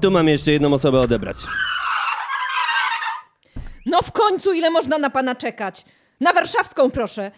Tu 0.00 0.10
mam 0.10 0.28
jeszcze 0.28 0.52
jedną 0.52 0.72
osobę 0.74 1.00
odebrać. 1.00 1.36
No 3.86 4.02
w 4.02 4.12
końcu, 4.12 4.52
ile 4.52 4.70
można 4.70 4.98
na 4.98 5.10
pana 5.10 5.34
czekać? 5.34 5.84
Na 6.20 6.32
warszawską, 6.32 6.90
proszę. 6.90 7.30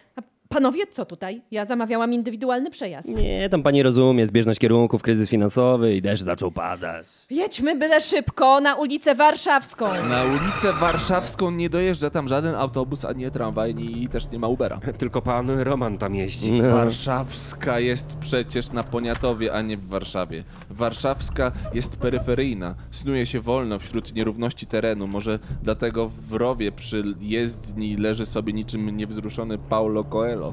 A 0.54 0.56
panowie, 0.56 0.86
co 0.86 1.04
tutaj? 1.04 1.42
Ja 1.50 1.64
zamawiałam 1.64 2.12
indywidualny 2.12 2.70
przejazd. 2.70 3.08
Nie, 3.08 3.48
tam 3.48 3.62
pani 3.62 3.82
rozumie, 3.82 4.26
zbieżność 4.26 4.60
kierunków, 4.60 5.02
kryzys 5.02 5.28
finansowy 5.30 5.94
i 5.94 6.02
deszcz 6.02 6.22
zaczął 6.22 6.50
padać. 6.50 7.06
Jedźmy 7.30 7.76
byle 7.76 8.00
szybko 8.00 8.60
na 8.60 8.74
ulicę 8.74 9.14
Warszawską. 9.14 9.86
Na 10.08 10.24
ulicę 10.24 10.72
Warszawską 10.72 11.50
nie 11.50 11.70
dojeżdża 11.70 12.10
tam 12.10 12.28
żaden 12.28 12.54
autobus, 12.54 13.04
ani 13.04 13.30
tramwaj, 13.30 13.74
i 13.78 14.08
też 14.08 14.30
nie 14.30 14.38
ma 14.38 14.48
Ubera. 14.48 14.80
Tylko 14.98 15.22
pan 15.22 15.50
Roman 15.50 15.98
tam 15.98 16.14
jeździ. 16.14 16.52
No. 16.52 16.70
Warszawska 16.70 17.80
jest 17.80 18.16
przecież 18.20 18.72
na 18.72 18.84
Poniatowie, 18.84 19.52
a 19.52 19.62
nie 19.62 19.76
w 19.76 19.88
Warszawie. 19.88 20.44
Warszawska 20.70 21.52
jest 21.74 21.96
peryferyjna, 21.96 22.74
snuje 22.90 23.26
się 23.26 23.40
wolno 23.40 23.78
wśród 23.78 24.14
nierówności 24.14 24.66
terenu. 24.66 25.06
Może 25.06 25.38
dlatego 25.62 26.08
w 26.08 26.32
rowie 26.32 26.72
przy 26.72 27.04
jezdni 27.20 27.96
leży 27.96 28.26
sobie 28.26 28.52
niczym 28.52 28.96
niewzruszony 28.96 29.58
Paulo 29.58 30.04
Coelho, 30.04 30.43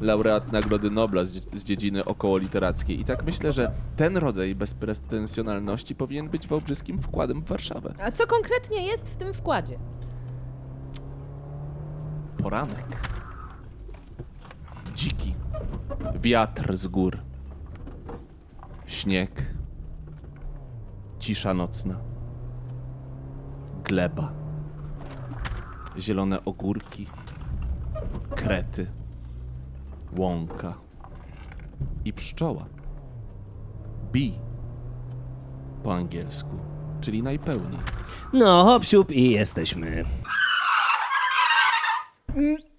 laureat 0.00 0.52
Nagrody 0.52 0.90
Nobla 0.90 1.24
z, 1.24 1.32
z 1.32 1.64
dziedziny 1.64 2.04
okołoliterackiej. 2.04 3.00
I 3.00 3.04
tak 3.04 3.24
myślę, 3.24 3.52
że 3.52 3.70
ten 3.96 4.16
rodzaj 4.16 4.54
bezpretensjonalności 4.54 5.94
powinien 5.94 6.28
być 6.28 6.48
wałbrzyskim 6.48 7.02
wkładem 7.02 7.42
w 7.42 7.48
Warszawę. 7.48 7.94
A 8.02 8.10
co 8.10 8.26
konkretnie 8.26 8.86
jest 8.86 9.10
w 9.10 9.16
tym 9.16 9.34
wkładzie? 9.34 9.78
Poranek. 12.42 13.10
Dziki. 14.94 15.34
Wiatr 16.22 16.76
z 16.76 16.86
gór. 16.86 17.18
Śnieg. 18.86 19.54
Cisza 21.18 21.54
nocna. 21.54 21.96
Gleba. 23.84 24.32
Zielone 25.98 26.44
ogórki. 26.44 27.06
Krety. 28.36 28.86
Łąka. 30.16 30.74
I 32.04 32.12
pszczoła. 32.12 32.66
Bee. 34.12 34.32
Po 35.82 35.94
angielsku. 35.94 36.50
Czyli 37.00 37.22
najpełniej. 37.22 37.80
No, 38.32 38.64
hop, 38.64 38.84
siup 38.84 39.10
i 39.10 39.30
jesteśmy. 39.30 40.04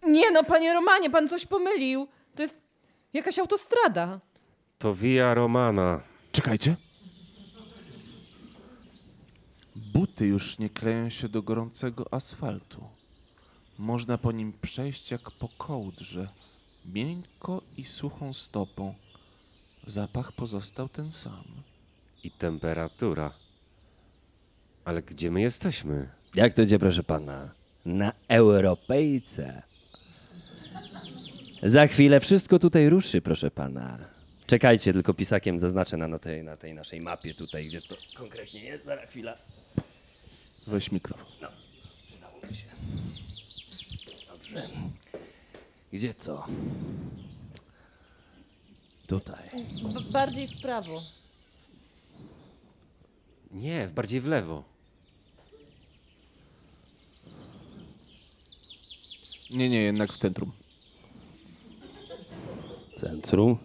Nie 0.07 0.31
no, 0.31 0.43
panie 0.43 0.73
Romanie, 0.73 1.09
pan 1.09 1.27
coś 1.27 1.45
pomylił. 1.45 2.07
To 2.35 2.41
jest 2.41 2.61
jakaś 3.13 3.39
autostrada. 3.39 4.19
To 4.77 4.95
Via 4.95 5.33
Romana. 5.33 6.01
Czekajcie. 6.31 6.75
Buty 9.93 10.27
już 10.27 10.59
nie 10.59 10.69
kleją 10.69 11.09
się 11.09 11.29
do 11.29 11.41
gorącego 11.41 12.05
asfaltu. 12.11 12.83
Można 13.77 14.17
po 14.17 14.31
nim 14.31 14.53
przejść 14.61 15.11
jak 15.11 15.31
po 15.31 15.47
kołdrze, 15.57 16.27
miękko 16.85 17.61
i 17.77 17.85
suchą 17.85 18.33
stopą. 18.33 18.95
Zapach 19.87 20.31
pozostał 20.31 20.89
ten 20.89 21.11
sam. 21.11 21.43
I 22.23 22.31
temperatura. 22.31 23.33
Ale 24.85 25.01
gdzie 25.01 25.31
my 25.31 25.41
jesteśmy? 25.41 26.09
Jak 26.35 26.53
to 26.53 26.61
idzie, 26.61 26.79
proszę 26.79 27.03
pana? 27.03 27.49
Na 27.85 28.13
Europejce. 28.27 29.63
Za 31.63 31.87
chwilę 31.87 32.19
wszystko 32.19 32.59
tutaj 32.59 32.89
ruszy, 32.89 33.21
proszę 33.21 33.51
pana. 33.51 33.97
Czekajcie, 34.47 34.93
tylko 34.93 35.13
pisakiem 35.13 35.59
zaznaczę 35.59 35.97
na, 35.97 36.07
na, 36.07 36.19
tej, 36.19 36.43
na 36.43 36.55
tej 36.55 36.73
naszej 36.73 37.01
mapie 37.01 37.33
tutaj, 37.33 37.65
gdzie 37.65 37.81
to 37.81 37.95
konkretnie 38.15 38.63
jest. 38.63 38.85
Zaraz 38.85 39.09
chwila. 39.09 39.37
Weź 40.67 40.91
mikrofon. 40.91 41.25
No, 41.41 41.47
przydałoby 42.07 42.55
się. 42.55 42.65
Dobrze. 44.27 44.69
Gdzie 45.93 46.13
to? 46.13 46.45
Tutaj. 49.07 49.43
B- 49.93 50.11
bardziej 50.11 50.47
w 50.47 50.61
prawo. 50.61 51.01
Nie, 53.51 53.87
bardziej 53.95 54.21
w 54.21 54.27
lewo. 54.27 54.63
Nie, 59.49 59.69
nie, 59.69 59.81
jednak 59.83 60.13
w 60.13 60.17
centrum. 60.17 60.51
Centrum. 62.97 63.57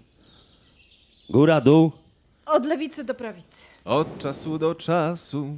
Góra, 1.31 1.61
dół. 1.61 1.93
Od 2.47 2.67
lewicy 2.67 3.05
do 3.05 3.15
prawicy. 3.15 3.65
Od 3.85 4.19
czasu 4.19 4.59
do 4.59 4.75
czasu. 4.75 5.57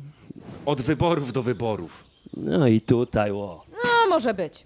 Od 0.67 0.81
wyborów 0.83 1.33
do 1.33 1.43
wyborów. 1.43 2.05
No 2.37 2.67
i 2.67 2.81
tutaj, 2.81 3.33
ło. 3.33 3.65
No, 3.85 4.09
może 4.11 4.35
być. 4.35 4.65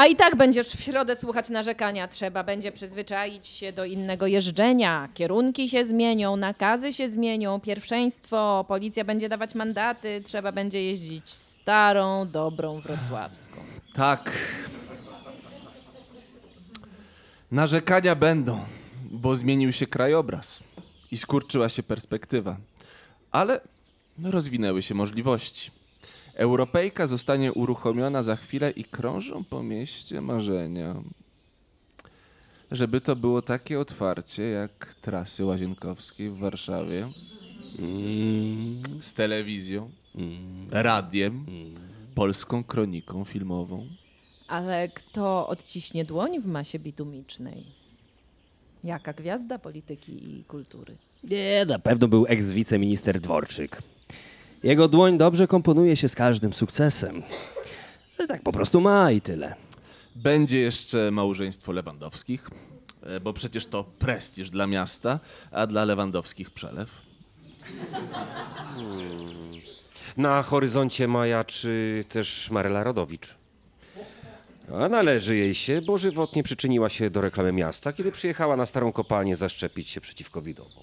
A 0.00 0.06
i 0.06 0.16
tak 0.16 0.36
będziesz 0.36 0.68
w 0.68 0.80
środę 0.80 1.16
słuchać 1.16 1.48
narzekania. 1.48 2.08
Trzeba 2.08 2.44
będzie 2.44 2.72
przyzwyczaić 2.72 3.46
się 3.46 3.72
do 3.72 3.84
innego 3.84 4.26
jeżdżenia. 4.26 5.08
Kierunki 5.14 5.68
się 5.68 5.84
zmienią, 5.84 6.36
nakazy 6.36 6.92
się 6.92 7.08
zmienią, 7.08 7.60
pierwszeństwo, 7.60 8.64
policja 8.68 9.04
będzie 9.04 9.28
dawać 9.28 9.54
mandaty, 9.54 10.22
trzeba 10.24 10.52
będzie 10.52 10.82
jeździć 10.82 11.30
starą, 11.30 12.28
dobrą 12.28 12.80
wrocławską. 12.80 13.56
Tak. 13.94 14.30
Narzekania 17.52 18.14
będą, 18.14 18.60
bo 19.10 19.36
zmienił 19.36 19.72
się 19.72 19.86
krajobraz 19.86 20.60
i 21.10 21.16
skurczyła 21.16 21.68
się 21.68 21.82
perspektywa. 21.82 22.56
Ale 23.30 23.60
rozwinęły 24.24 24.82
się 24.82 24.94
możliwości. 24.94 25.79
Europejka 26.40 27.06
zostanie 27.06 27.52
uruchomiona 27.52 28.22
za 28.22 28.36
chwilę 28.36 28.70
i 28.70 28.84
krążą 28.84 29.44
po 29.44 29.62
mieście 29.62 30.20
marzenia. 30.20 30.94
żeby 32.70 33.00
to 33.00 33.16
było 33.16 33.42
takie 33.42 33.80
otwarcie 33.80 34.42
jak 34.42 34.94
trasy 34.94 35.44
łazienkowskiej 35.44 36.30
w 36.30 36.38
Warszawie. 36.38 37.08
Z 39.00 39.14
telewizją, 39.14 39.90
radiem, 40.70 41.46
polską 42.14 42.64
kroniką 42.64 43.24
filmową. 43.24 43.86
Ale 44.48 44.88
kto 44.88 45.48
odciśnie 45.48 46.04
dłoń 46.04 46.40
w 46.40 46.46
masie 46.46 46.78
bitumicznej? 46.78 47.64
Jaka 48.84 49.12
gwiazda 49.12 49.58
polityki 49.58 50.12
i 50.38 50.44
kultury? 50.44 50.96
Nie, 51.24 51.64
na 51.68 51.78
pewno 51.78 52.08
był 52.08 52.26
eks-wiceminister 52.26 53.20
Dworczyk. 53.20 53.82
Jego 54.62 54.88
dłoń 54.88 55.18
dobrze 55.18 55.46
komponuje 55.46 55.96
się 55.96 56.08
z 56.08 56.14
każdym 56.14 56.52
sukcesem. 56.52 57.22
Ale 58.18 58.28
Tak 58.28 58.42
po 58.42 58.52
prostu 58.52 58.80
ma 58.80 59.12
i 59.12 59.20
tyle. 59.20 59.54
Będzie 60.16 60.58
jeszcze 60.60 61.10
małżeństwo 61.10 61.72
Lewandowskich, 61.72 62.50
e, 63.02 63.20
bo 63.20 63.32
przecież 63.32 63.66
to 63.66 63.84
prestiż 63.84 64.50
dla 64.50 64.66
miasta, 64.66 65.20
a 65.50 65.66
dla 65.66 65.84
Lewandowskich 65.84 66.50
przelew. 66.50 66.90
Na 70.16 70.42
horyzoncie 70.42 71.08
majaczy 71.08 72.04
też 72.08 72.50
Maryla 72.50 72.84
Rodowicz. 72.84 73.34
A 74.74 74.88
należy 74.88 75.36
jej 75.36 75.54
się, 75.54 75.82
bo 75.82 75.98
żywotnie 75.98 76.42
przyczyniła 76.42 76.88
się 76.88 77.10
do 77.10 77.20
reklamy 77.20 77.52
miasta, 77.52 77.92
kiedy 77.92 78.12
przyjechała 78.12 78.56
na 78.56 78.66
starą 78.66 78.92
kopalnię 78.92 79.36
zaszczepić 79.36 79.90
się 79.90 80.00
przeciwko 80.00 80.42
widowom. 80.42 80.82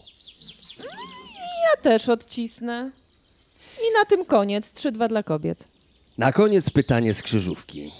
Ja 1.63 1.81
też 1.81 2.09
odcisnę. 2.09 2.91
I 3.81 3.93
na 3.93 4.05
tym 4.05 4.25
koniec. 4.25 4.73
3-2 4.73 5.07
dla 5.07 5.23
kobiet. 5.23 5.67
Na 6.17 6.31
koniec 6.31 6.69
pytanie 6.69 7.13
z 7.13 7.21
krzyżówki. 7.21 7.91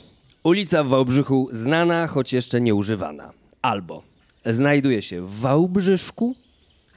Ulica 0.44 0.84
w 0.84 0.88
Wałbrzychu 0.88 1.50
znana, 1.52 2.08
choć 2.08 2.34
jeszcze 2.34 2.62
nieużywana. 2.62 3.34
Albo 3.62 4.04
znajduje 4.46 5.02
się 5.02 5.22
w 5.22 5.40
Wałbrzyszku, 5.40 6.36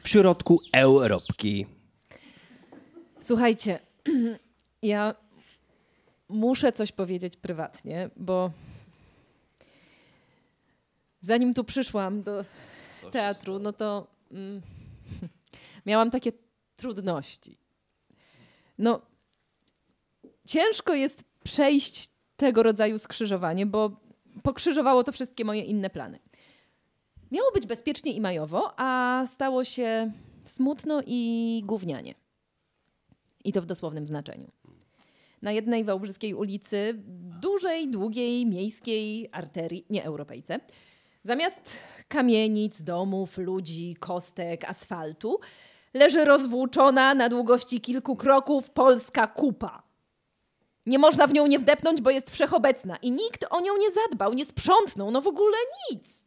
w 0.03 0.09
środku 0.09 0.61
Europki. 0.73 1.67
Słuchajcie, 3.21 3.79
ja 4.83 5.15
muszę 6.29 6.73
coś 6.73 6.93
powiedzieć 6.93 7.37
prywatnie, 7.37 8.11
bo 8.17 8.51
zanim 11.21 11.55
tu 11.55 11.65
przyszłam 11.65 12.23
do 12.23 12.45
teatru, 13.13 13.59
no 13.59 13.73
to 13.73 14.07
mm, 14.31 14.61
miałam 15.87 16.11
takie 16.11 16.33
trudności. 16.77 17.59
No, 18.81 19.01
ciężko 20.47 20.95
jest 20.95 21.25
przejść 21.45 22.09
tego 22.37 22.63
rodzaju 22.63 22.99
skrzyżowanie, 22.99 23.67
bo 23.67 24.01
pokrzyżowało 24.43 25.05
to 25.05 25.13
wszystkie 25.13 25.45
moje 25.45 25.63
inne 25.63 25.91
plany. 25.91 26.19
Miało 27.31 27.53
być 27.53 27.67
bezpiecznie 27.67 28.13
i 28.13 28.21
majowo, 28.21 28.75
a 28.77 29.23
stało 29.27 29.65
się 29.65 30.13
smutno 30.45 31.03
i 31.07 31.63
gównianie. 31.65 32.15
I 33.45 33.53
to 33.53 33.63
w 33.63 33.67
dosłownym 33.67 34.07
znaczeniu. 34.07 34.51
Na 35.43 35.53
jednej 35.53 35.85
wałbrzyskiej 35.85 36.35
ulicy, 36.35 36.95
dużej, 37.41 37.91
długiej, 37.91 38.47
miejskiej 38.47 39.29
arterii, 39.33 39.87
nie 39.91 40.05
europejce, 40.05 40.61
zamiast 41.23 41.77
kamienic, 42.09 42.83
domów, 42.83 43.39
ludzi, 43.39 43.97
kostek, 44.01 44.65
asfaltu, 44.65 45.41
leży 45.95 46.25
rozwłóczona 46.25 47.15
na 47.15 47.29
długości 47.29 47.81
kilku 47.81 48.17
kroków 48.17 48.71
polska 48.71 49.27
kupa. 49.27 49.83
Nie 50.87 50.99
można 50.99 51.27
w 51.27 51.33
nią 51.33 51.47
nie 51.47 51.59
wdepnąć, 51.59 52.01
bo 52.01 52.11
jest 52.11 52.31
wszechobecna 52.31 52.97
i 52.97 53.11
nikt 53.11 53.45
o 53.51 53.61
nią 53.61 53.77
nie 53.77 53.91
zadbał, 53.91 54.33
nie 54.33 54.45
sprzątnął, 54.47 55.11
no 55.11 55.23
w 55.23 55.27
ogóle 55.27 55.57
nic. 55.91 56.27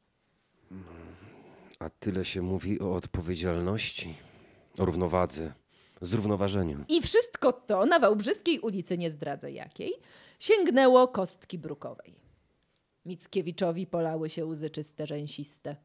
A 1.79 1.89
tyle 1.89 2.25
się 2.25 2.41
mówi 2.41 2.79
o 2.79 2.93
odpowiedzialności, 2.93 4.15
o 4.79 4.85
równowadze, 4.85 5.53
zrównoważeniu. 6.01 6.85
I 6.87 7.01
wszystko 7.01 7.53
to 7.53 7.85
na 7.85 7.99
Wałbrzyskiej 7.99 8.59
ulicy, 8.59 8.97
nie 8.97 9.11
zdradzę 9.11 9.51
jakiej, 9.51 9.93
sięgnęło 10.39 11.07
kostki 11.07 11.57
brukowej. 11.57 12.15
Mickiewiczowi 13.05 13.87
polały 13.87 14.29
się 14.29 14.45
łzy 14.45 14.69
czyste, 14.69 15.07
rzęsiste. 15.07 15.75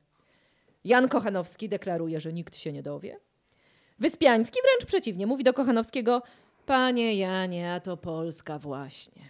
Jan 0.84 1.08
Kochanowski 1.08 1.68
deklaruje, 1.68 2.20
że 2.20 2.32
nikt 2.32 2.56
się 2.56 2.72
nie 2.72 2.82
dowie. 2.82 3.20
Wyspiański 3.98 4.58
wręcz 4.62 4.86
przeciwnie, 4.88 5.26
mówi 5.26 5.44
do 5.44 5.54
Kochanowskiego 5.54 6.22
Panie 6.66 7.14
Janie, 7.14 7.72
a 7.72 7.80
to 7.80 7.96
Polska 7.96 8.58
właśnie. 8.58 9.22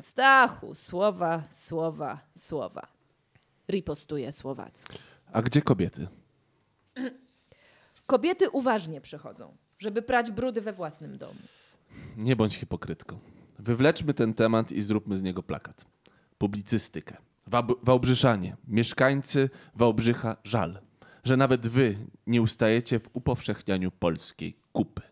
Stachu, 0.00 0.74
słowa, 0.74 1.42
słowa, 1.50 2.20
słowa. 2.34 2.86
Ripostuje 3.68 4.32
Słowacki. 4.32 4.98
A 5.32 5.42
gdzie 5.42 5.62
kobiety? 5.62 6.08
Kobiety 8.06 8.50
uważnie 8.50 9.00
przychodzą, 9.00 9.56
żeby 9.78 10.02
prać 10.02 10.30
brudy 10.30 10.60
we 10.60 10.72
własnym 10.72 11.18
domu. 11.18 11.40
Nie 12.16 12.36
bądź 12.36 12.56
hipokrytką. 12.56 13.18
Wywleczmy 13.58 14.14
ten 14.14 14.34
temat 14.34 14.72
i 14.72 14.82
zróbmy 14.82 15.16
z 15.16 15.22
niego 15.22 15.42
plakat. 15.42 15.84
Publicystykę. 16.38 17.16
Wab- 17.50 17.74
Wałbrzyszanie, 17.82 18.56
mieszkańcy 18.68 19.50
Wałbrzycha, 19.74 20.36
żal, 20.44 20.78
że 21.24 21.36
nawet 21.36 21.68
wy 21.68 21.98
nie 22.26 22.42
ustajecie 22.42 23.00
w 23.00 23.10
upowszechnianiu 23.12 23.90
polskiej 23.90 24.56
kupy. 24.72 25.02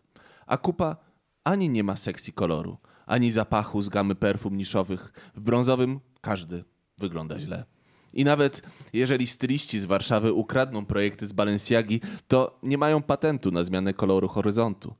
A 0.47 0.57
kupa 0.57 0.97
ani 1.43 1.69
nie 1.69 1.83
ma 1.83 1.95
seksji 1.95 2.33
koloru, 2.33 2.77
ani 3.05 3.31
zapachu 3.31 3.81
z 3.81 3.89
gamy 3.89 4.15
perfum 4.15 4.57
niszowych. 4.57 5.31
W 5.35 5.39
brązowym 5.39 5.99
każdy 6.21 6.63
wygląda 6.97 7.39
źle. 7.39 7.65
I 8.13 8.23
nawet 8.23 8.61
jeżeli 8.93 9.27
styliści 9.27 9.79
z 9.79 9.85
Warszawy 9.85 10.33
ukradną 10.33 10.85
projekty 10.85 11.27
z 11.27 11.33
Balenciagi, 11.33 12.01
to 12.27 12.59
nie 12.63 12.77
mają 12.77 13.01
patentu 13.01 13.51
na 13.51 13.63
zmianę 13.63 13.93
koloru 13.93 14.27
horyzontu. 14.27 14.95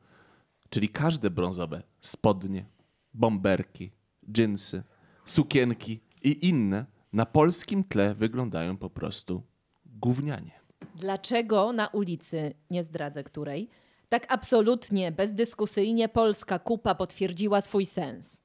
Czyli 0.70 0.89
każde 0.89 1.30
brązowe 1.30 1.84
spodnie, 2.01 2.66
bomberki, 3.14 3.91
dżinsy, 4.32 4.84
sukienki 5.26 5.99
i 6.24 6.47
inne 6.49 6.86
na 7.14 7.26
polskim 7.26 7.84
tle 7.84 8.16
wyglądają 8.16 8.78
po 8.78 8.89
prostu 8.89 9.43
gównianie. 9.86 10.59
Dlaczego 10.95 11.73
na 11.73 11.88
ulicy, 11.88 12.53
nie 12.69 12.84
zdradzę 12.84 13.23
której, 13.23 13.69
tak 14.09 14.25
absolutnie, 14.30 15.11
bezdyskusyjnie 15.11 16.09
polska 16.09 16.59
kupa 16.59 16.95
potwierdziła 16.95 17.61
swój 17.61 17.86
sens? 17.86 18.41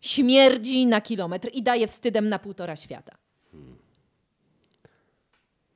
Śmierdzi 0.00 0.86
na 0.86 1.00
kilometr 1.00 1.50
i 1.52 1.62
daje 1.62 1.86
wstydem 1.86 2.28
na 2.28 2.38
półtora 2.38 2.76
świata. 2.76 3.16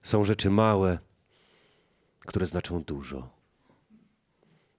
Są 0.03 0.25
rzeczy 0.25 0.51
małe, 0.51 0.99
które 2.21 2.47
znaczą 2.47 2.83
dużo. 2.83 3.29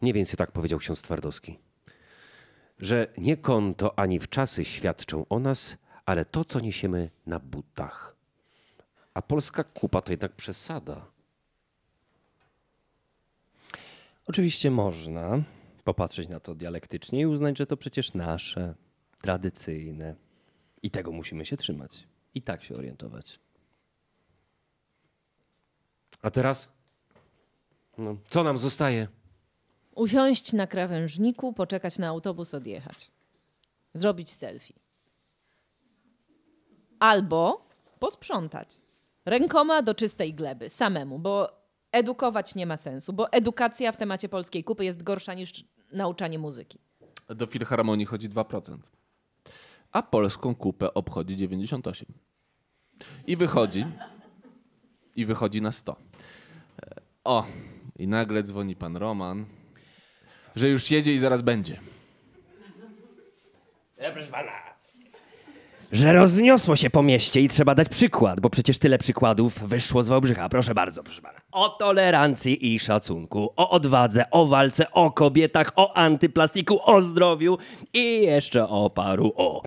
Nie 0.01 0.13
więcej 0.13 0.37
tak 0.37 0.51
powiedział 0.51 0.79
ksiądz 0.79 1.01
Twardowski. 1.01 1.59
Że 2.79 3.07
nie 3.17 3.37
konto 3.37 3.99
ani 3.99 4.19
w 4.19 4.29
czasy 4.29 4.65
świadczą 4.65 5.25
o 5.29 5.39
nas, 5.39 5.77
ale 6.05 6.25
to, 6.25 6.45
co 6.45 6.59
niesiemy 6.59 7.09
na 7.25 7.39
butach. 7.39 8.18
A 9.19 9.21
polska 9.21 9.63
kupa 9.63 10.01
to 10.01 10.11
jednak 10.11 10.31
przesada. 10.31 11.05
Oczywiście 14.25 14.71
można 14.71 15.43
popatrzeć 15.83 16.29
na 16.29 16.39
to 16.39 16.55
dialektycznie 16.55 17.21
i 17.21 17.25
uznać, 17.25 17.57
że 17.57 17.67
to 17.67 17.77
przecież 17.77 18.13
nasze, 18.13 18.75
tradycyjne. 19.21 20.15
I 20.83 20.91
tego 20.91 21.11
musimy 21.11 21.45
się 21.45 21.57
trzymać. 21.57 22.07
I 22.35 22.41
tak 22.41 22.63
się 22.63 22.75
orientować. 22.75 23.39
A 26.21 26.29
teraz? 26.31 26.69
No, 27.97 28.17
co 28.27 28.43
nam 28.43 28.57
zostaje? 28.57 29.07
Usiąść 29.95 30.53
na 30.53 30.67
krawężniku, 30.67 31.53
poczekać 31.53 31.97
na 31.97 32.07
autobus, 32.07 32.53
odjechać. 32.53 33.11
Zrobić 33.93 34.33
selfie. 34.33 34.73
Albo 36.99 37.67
posprzątać. 37.99 38.88
Rękoma 39.25 39.81
do 39.81 39.95
czystej 39.95 40.33
gleby, 40.33 40.69
samemu, 40.69 41.19
bo 41.19 41.51
edukować 41.91 42.55
nie 42.55 42.65
ma 42.65 42.77
sensu, 42.77 43.13
bo 43.13 43.31
edukacja 43.31 43.91
w 43.91 43.97
temacie 43.97 44.29
polskiej 44.29 44.63
kupy 44.63 44.85
jest 44.85 45.03
gorsza 45.03 45.33
niż 45.33 45.63
nauczanie 45.91 46.39
muzyki. 46.39 46.79
Do 47.29 47.47
Filharmonii 47.47 48.05
chodzi 48.05 48.29
2%. 48.29 48.77
A 49.91 50.01
polską 50.03 50.55
kupę 50.55 50.93
obchodzi 50.93 51.35
98. 51.35 52.07
I 53.27 53.37
wychodzi. 53.37 53.85
I 55.15 55.25
wychodzi 55.25 55.61
na 55.61 55.71
100. 55.71 55.95
E, 56.81 56.95
O, 57.23 57.45
i 57.99 58.07
nagle 58.07 58.43
dzwoni 58.43 58.75
pan 58.75 58.97
Roman, 58.97 59.45
że 60.55 60.69
już 60.69 60.91
jedzie 60.91 61.13
i 61.13 61.19
zaraz 61.19 61.41
będzie. 61.41 61.79
Że 65.91 66.13
rozniosło 66.13 66.75
się 66.75 66.89
po 66.89 67.03
mieście 67.03 67.41
i 67.41 67.47
trzeba 67.49 67.75
dać 67.75 67.89
przykład, 67.89 68.39
bo 68.39 68.49
przecież 68.49 68.77
tyle 68.77 68.97
przykładów 68.97 69.59
wyszło 69.59 70.03
z 70.03 70.07
Wałbrzycha. 70.07 70.49
Proszę 70.49 70.73
bardzo, 70.73 71.03
proszę 71.03 71.21
pana. 71.21 71.41
O 71.51 71.69
tolerancji 71.69 72.73
i 72.73 72.79
szacunku, 72.79 73.53
o 73.55 73.69
odwadze, 73.69 74.29
o 74.31 74.45
walce, 74.45 74.91
o 74.91 75.11
kobietach, 75.11 75.71
o 75.75 75.97
antyplastiku, 75.97 76.79
o 76.83 77.01
zdrowiu 77.01 77.57
i 77.93 78.21
jeszcze 78.21 78.67
o 78.67 78.89
paru 78.89 79.33
o. 79.35 79.63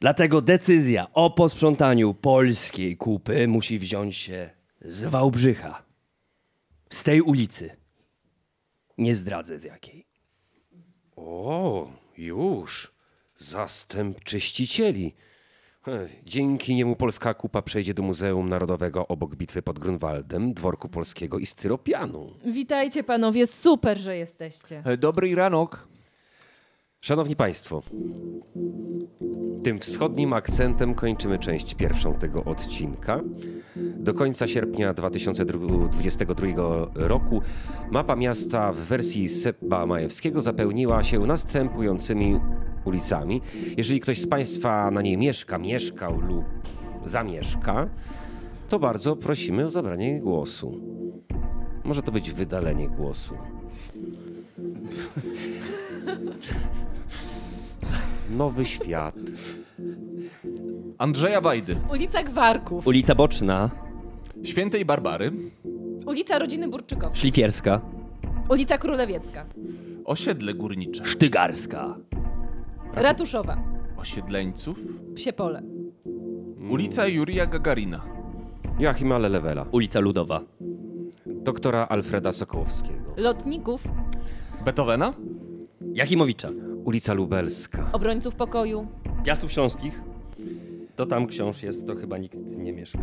Dlatego 0.00 0.40
decyzja 0.40 1.06
o 1.12 1.30
posprzątaniu 1.30 2.14
polskiej 2.14 2.96
kupy 2.96 3.48
musi 3.48 3.78
wziąć 3.78 4.16
się 4.16 4.50
z 4.80 5.04
Wałbrzycha. 5.04 5.82
Z 6.90 7.02
tej 7.02 7.20
ulicy. 7.20 7.76
Nie 8.98 9.14
zdradzę 9.14 9.58
z 9.58 9.64
jakiej. 9.64 10.06
O, 11.16 11.88
już. 12.16 12.92
Zastęp 13.36 14.24
czyścicieli. 14.24 15.06
E, 15.06 15.27
Dzięki 16.26 16.74
niemu 16.74 16.96
polska 16.96 17.34
kupa 17.34 17.62
przejdzie 17.62 17.94
do 17.94 18.02
Muzeum 18.02 18.48
Narodowego 18.48 19.08
obok 19.08 19.36
bitwy 19.36 19.62
pod 19.62 19.78
Grunwaldem, 19.78 20.54
dworku 20.54 20.88
polskiego 20.88 21.38
i 21.38 21.46
styropianu. 21.46 22.32
Witajcie 22.46 23.04
panowie, 23.04 23.46
super, 23.46 23.98
że 23.98 24.16
jesteście. 24.16 24.82
E, 24.84 24.96
Dobry 24.96 25.34
ranok. 25.34 25.88
Szanowni 27.00 27.36
Państwo, 27.36 27.82
tym 29.62 29.78
wschodnim 29.78 30.32
akcentem 30.32 30.94
kończymy 30.94 31.38
część 31.38 31.74
pierwszą 31.74 32.14
tego 32.14 32.44
odcinka. 32.44 33.20
Do 33.76 34.14
końca 34.14 34.48
sierpnia 34.48 34.94
2022 34.94 36.46
roku 36.94 37.42
mapa 37.90 38.16
miasta 38.16 38.72
w 38.72 38.76
wersji 38.76 39.28
Seba 39.28 39.86
Majewskiego 39.86 40.40
zapełniła 40.40 41.02
się 41.02 41.26
następującymi 41.26 42.40
ulicami. 42.84 43.40
Jeżeli 43.76 44.00
ktoś 44.00 44.20
z 44.20 44.26
Państwa 44.26 44.90
na 44.90 45.02
niej 45.02 45.18
mieszka, 45.18 45.58
mieszkał 45.58 46.20
lub 46.20 46.44
zamieszka, 47.06 47.88
to 48.68 48.78
bardzo 48.78 49.16
prosimy 49.16 49.66
o 49.66 49.70
zabranie 49.70 50.20
głosu. 50.20 50.80
Może 51.84 52.02
to 52.02 52.12
być 52.12 52.30
wydalenie 52.30 52.88
głosu. 52.88 53.34
Nowy 58.30 58.64
świat. 58.66 59.14
Andrzeja 60.98 61.40
Wajdy. 61.40 61.76
Ulica 61.90 62.22
Gwarków, 62.22 62.86
Ulica 62.86 63.14
Boczna, 63.14 63.70
Świętej 64.44 64.84
Barbary. 64.84 65.32
ulica 66.06 66.38
Rodziny 66.38 66.68
Burczykow, 66.68 67.18
Szlifierska, 67.18 67.80
ulica 68.48 68.78
Królewiecka, 68.78 69.44
Osiedle 70.04 70.54
Górnicze. 70.54 71.04
Sztygarska, 71.04 71.96
Ratuszowa, 72.94 73.56
Osiedleńców. 73.96 74.78
Psiepole, 75.14 75.62
Ulica 76.70 77.06
Jurija 77.06 77.46
Gagarina. 77.46 78.00
Joachima 78.78 79.18
Lelewela. 79.18 79.66
ulica 79.72 80.00
Ludowa, 80.00 80.40
Doktora 81.26 81.86
Alfreda 81.88 82.32
Sokołowskiego. 82.32 83.14
Lotników, 83.16 83.84
Beethovena. 84.64 85.12
Jakimowicza, 85.94 86.50
Ulica 86.84 87.12
Lubelska. 87.14 87.88
Obrońców 87.92 88.34
Pokoju, 88.34 88.86
Piastów 89.24 89.52
Śląskich. 89.52 90.02
To 90.96 91.06
tam 91.06 91.26
książ 91.26 91.62
jest, 91.62 91.86
to 91.86 91.96
chyba 91.96 92.18
nikt 92.18 92.36
nie 92.56 92.72
mieszka. 92.72 92.98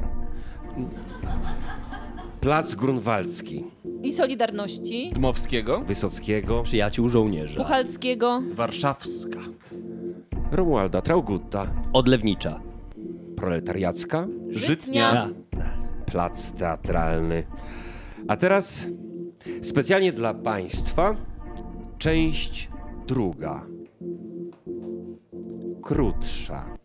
Plac 2.42 2.76
Grunwaldzki. 2.76 3.64
i 4.04 4.12
Solidarności, 4.14 5.12
Dmowskiego. 5.14 5.80
Wysockiego. 5.88 6.64
Przyjaciół 6.64 7.10
żołnierza. 7.10 7.58
Puchalskiego, 7.58 8.42
Warszawska. 8.54 9.40
Romualda 10.52 11.02
Traugutta. 11.02 11.68
Odlewnicza. 11.94 12.60
Proletariacka. 13.36 14.28
Żytnia, 14.50 15.30
Plac 16.06 16.52
Teatralny. 16.52 17.44
A 18.28 18.38
teraz 18.38 18.88
specjalnie 19.62 20.14
dla 20.14 20.34
Państwa 20.34 21.16
część 21.98 22.70
druga. 23.08 23.66
Krótsza. 25.84 26.78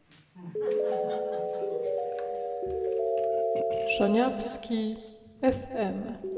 Szaniawski 3.99 4.97
FM. 5.43 6.29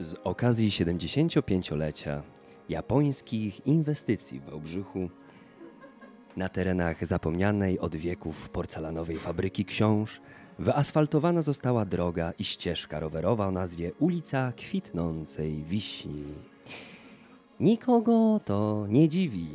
Z 0.00 0.14
okazji 0.24 0.70
75-lecia 0.70 2.22
japońskich 2.68 3.66
inwestycji 3.66 4.40
w 4.40 4.44
Wałbrzychu 4.44 5.10
na 6.36 6.48
terenach 6.48 7.06
zapomnianej 7.06 7.78
od 7.78 7.96
wieków 7.96 8.48
porcelanowej 8.48 9.18
fabryki 9.18 9.64
książ 9.64 10.20
wyasfaltowana 10.60 11.42
została 11.42 11.84
droga 11.84 12.32
i 12.38 12.44
ścieżka 12.44 13.00
rowerowa 13.00 13.46
o 13.46 13.50
nazwie 13.50 13.92
ulica 13.98 14.52
Kwitnącej 14.56 15.64
Wiśni. 15.64 16.24
Nikogo 17.60 18.40
to 18.44 18.86
nie 18.88 19.08
dziwi, 19.08 19.48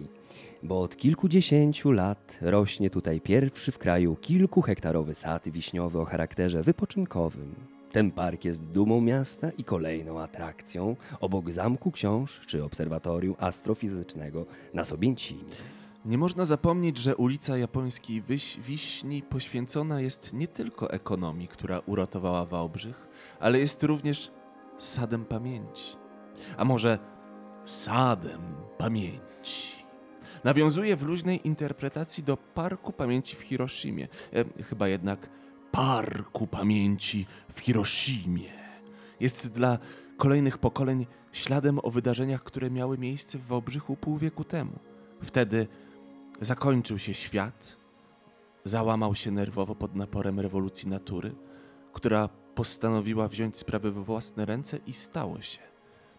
bo 0.63 0.81
od 0.81 0.97
kilkudziesięciu 0.97 1.91
lat 1.91 2.37
rośnie 2.41 2.89
tutaj 2.89 3.21
pierwszy 3.21 3.71
w 3.71 3.77
kraju 3.77 4.15
kilkuhektarowy 4.15 5.15
sad 5.15 5.49
wiśniowy 5.49 5.99
o 5.99 6.05
charakterze 6.05 6.63
wypoczynkowym. 6.63 7.55
Ten 7.91 8.11
park 8.11 8.45
jest 8.45 8.63
dumą 8.63 9.01
miasta 9.01 9.49
i 9.57 9.63
kolejną 9.63 10.21
atrakcją 10.21 10.95
obok 11.19 11.51
Zamku 11.51 11.91
Książ 11.91 12.41
czy 12.47 12.63
Obserwatorium 12.63 13.35
Astrofizycznego 13.39 14.45
na 14.73 14.83
Sobięcinie. 14.83 15.74
Nie 16.05 16.17
można 16.17 16.45
zapomnieć, 16.45 16.97
że 16.97 17.15
ulica 17.15 17.57
Japońskiej 17.57 18.23
Wyś- 18.23 18.59
Wiśni 18.61 19.21
poświęcona 19.21 20.01
jest 20.01 20.33
nie 20.33 20.47
tylko 20.47 20.91
ekonomii, 20.91 21.47
która 21.47 21.79
uratowała 21.79 22.45
Wałbrzych, 22.45 23.07
ale 23.39 23.59
jest 23.59 23.83
również 23.83 24.31
sadem 24.77 25.25
pamięci. 25.25 25.95
A 26.57 26.65
może 26.65 26.99
sadem 27.65 28.41
pamięci. 28.77 29.75
Nawiązuje 30.43 30.95
w 30.95 31.03
luźnej 31.03 31.47
interpretacji 31.47 32.23
do 32.23 32.37
Parku 32.37 32.93
Pamięci 32.93 33.35
w 33.35 33.41
Hiroshimie. 33.41 34.07
E, 34.33 34.63
chyba 34.63 34.87
jednak 34.87 35.29
Parku 35.71 36.47
Pamięci 36.47 37.25
w 37.53 37.59
Hiroshimie. 37.59 38.51
Jest 39.19 39.47
dla 39.51 39.77
kolejnych 40.17 40.57
pokoleń 40.57 41.05
śladem 41.31 41.79
o 41.83 41.91
wydarzeniach, 41.91 42.43
które 42.43 42.71
miały 42.71 42.97
miejsce 42.97 43.37
w 43.37 43.45
Wałbrzychu 43.45 43.95
pół 43.95 44.17
wieku 44.17 44.43
temu. 44.43 44.79
Wtedy 45.23 45.67
zakończył 46.41 46.99
się 46.99 47.13
świat, 47.13 47.77
załamał 48.65 49.15
się 49.15 49.31
nerwowo 49.31 49.75
pod 49.75 49.95
naporem 49.95 50.39
rewolucji 50.39 50.89
natury, 50.89 51.35
która 51.93 52.29
postanowiła 52.55 53.27
wziąć 53.27 53.57
sprawy 53.57 53.91
we 53.91 54.03
własne 54.03 54.45
ręce 54.45 54.79
i 54.87 54.93
stało 54.93 55.41
się. 55.41 55.59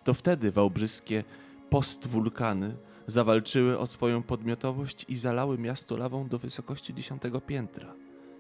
To 0.05 0.15
wtedy 0.15 0.53
wałbrzyskie 0.53 1.25
postwulkany 1.71 2.77
zawalczyły 3.07 3.79
o 3.79 3.87
swoją 3.87 4.23
podmiotowość 4.23 5.05
i 5.09 5.17
zalały 5.17 5.59
miasto 5.59 5.97
lawą 5.97 6.29
do 6.29 6.39
wysokości 6.39 6.95
dziesiątego 6.95 7.41
piętra. 7.41 7.95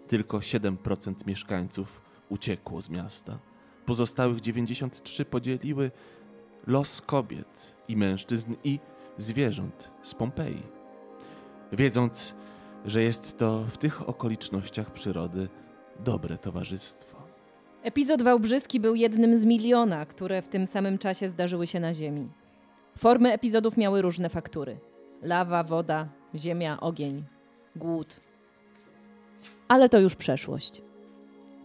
Tylko 0.09 0.39
7% 0.39 1.27
mieszkańców 1.27 2.01
uciekło 2.29 2.81
z 2.81 2.91
miasta. 2.91 3.39
Pozostałych 3.87 4.41
93 4.41 5.25
podzieliły 5.25 5.91
los 6.67 7.01
kobiet 7.01 7.77
i 7.89 7.97
mężczyzn 7.97 8.55
i 8.65 8.79
zwierząt 9.19 9.91
z 10.03 10.15
Pompeji. 10.15 10.76
Wiedząc, 11.73 12.35
że 12.85 13.03
jest 13.03 13.39
to 13.39 13.61
w 13.61 13.79
tych 13.79 14.09
okolicznościach 14.09 14.91
przyrody 14.91 15.49
dobre 16.05 16.39
towarzystwo. 16.39 17.17
Epizod 17.83 18.23
wałbrzyski 18.23 18.81
był 18.81 18.95
jednym 18.95 19.37
z 19.37 19.45
miliona, 19.45 20.07
które 20.07 20.43
w 20.43 20.49
tym 20.49 20.67
samym 20.67 20.99
czasie 20.99 21.29
zdarzyły 21.29 21.67
się 21.67 21.81
na 21.81 21.95
Ziemi. 21.95 22.29
Formy 22.99 23.33
epizodów 23.33 23.77
miały 23.77 24.03
różne 24.03 24.29
faktury: 24.29 24.79
lawa, 25.23 25.65
woda, 25.65 26.09
ziemia, 26.35 26.81
ogień, 26.81 27.25
głód. 27.77 28.21
Ale 29.69 29.89
to 29.89 29.99
już 29.99 30.15
przeszłość. 30.15 30.83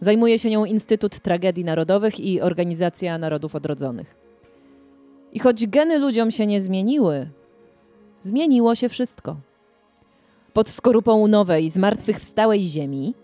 Zajmuje 0.00 0.38
się 0.38 0.50
nią 0.50 0.64
Instytut 0.64 1.20
Tragedii 1.20 1.64
Narodowych 1.64 2.20
i 2.20 2.40
Organizacja 2.40 3.18
Narodów 3.18 3.54
Odrodzonych. 3.54 4.16
I 5.32 5.38
choć 5.38 5.66
geny 5.66 5.98
ludziom 5.98 6.30
się 6.30 6.46
nie 6.46 6.60
zmieniły, 6.60 7.28
zmieniło 8.20 8.74
się 8.74 8.88
wszystko. 8.88 9.36
Pod 10.52 10.68
skorupą 10.68 11.26
nowej, 11.26 11.70
zmartwychwstałej 11.70 12.64
ziemi 12.64 13.14